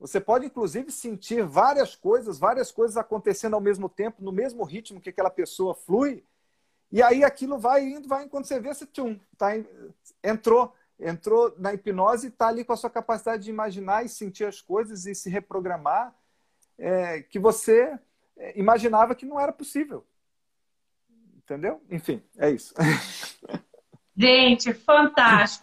Você 0.00 0.20
pode, 0.20 0.46
inclusive, 0.46 0.90
sentir 0.90 1.44
várias 1.44 1.94
coisas, 1.94 2.38
várias 2.38 2.72
coisas 2.72 2.96
acontecendo 2.96 3.54
ao 3.54 3.60
mesmo 3.60 3.88
tempo, 3.88 4.22
no 4.22 4.32
mesmo 4.32 4.64
ritmo 4.64 5.00
que 5.00 5.10
aquela 5.10 5.30
pessoa 5.30 5.74
flui. 5.74 6.24
E 6.90 7.00
aí 7.00 7.22
aquilo 7.22 7.56
vai 7.56 7.84
indo, 7.84 8.08
vai 8.08 8.28
quando 8.28 8.46
você 8.46 8.58
vê, 8.58 8.74
você 8.74 8.84
tchum, 8.84 9.18
tá, 9.38 9.50
entrou, 10.22 10.74
entrou 10.98 11.54
na 11.56 11.72
hipnose 11.72 12.26
e 12.26 12.30
está 12.30 12.48
ali 12.48 12.64
com 12.64 12.72
a 12.72 12.76
sua 12.76 12.90
capacidade 12.90 13.44
de 13.44 13.50
imaginar 13.50 14.04
e 14.04 14.08
sentir 14.08 14.44
as 14.44 14.60
coisas 14.60 15.06
e 15.06 15.14
se 15.14 15.30
reprogramar 15.30 16.14
é, 16.76 17.22
que 17.22 17.38
você 17.38 17.96
é, 18.36 18.58
imaginava 18.58 19.14
que 19.14 19.24
não 19.24 19.38
era 19.38 19.52
possível. 19.52 20.04
Entendeu? 21.36 21.80
Enfim, 21.90 22.22
é 22.36 22.50
isso. 22.50 22.74
Gente, 24.16 24.72
fantástico. 24.72 25.62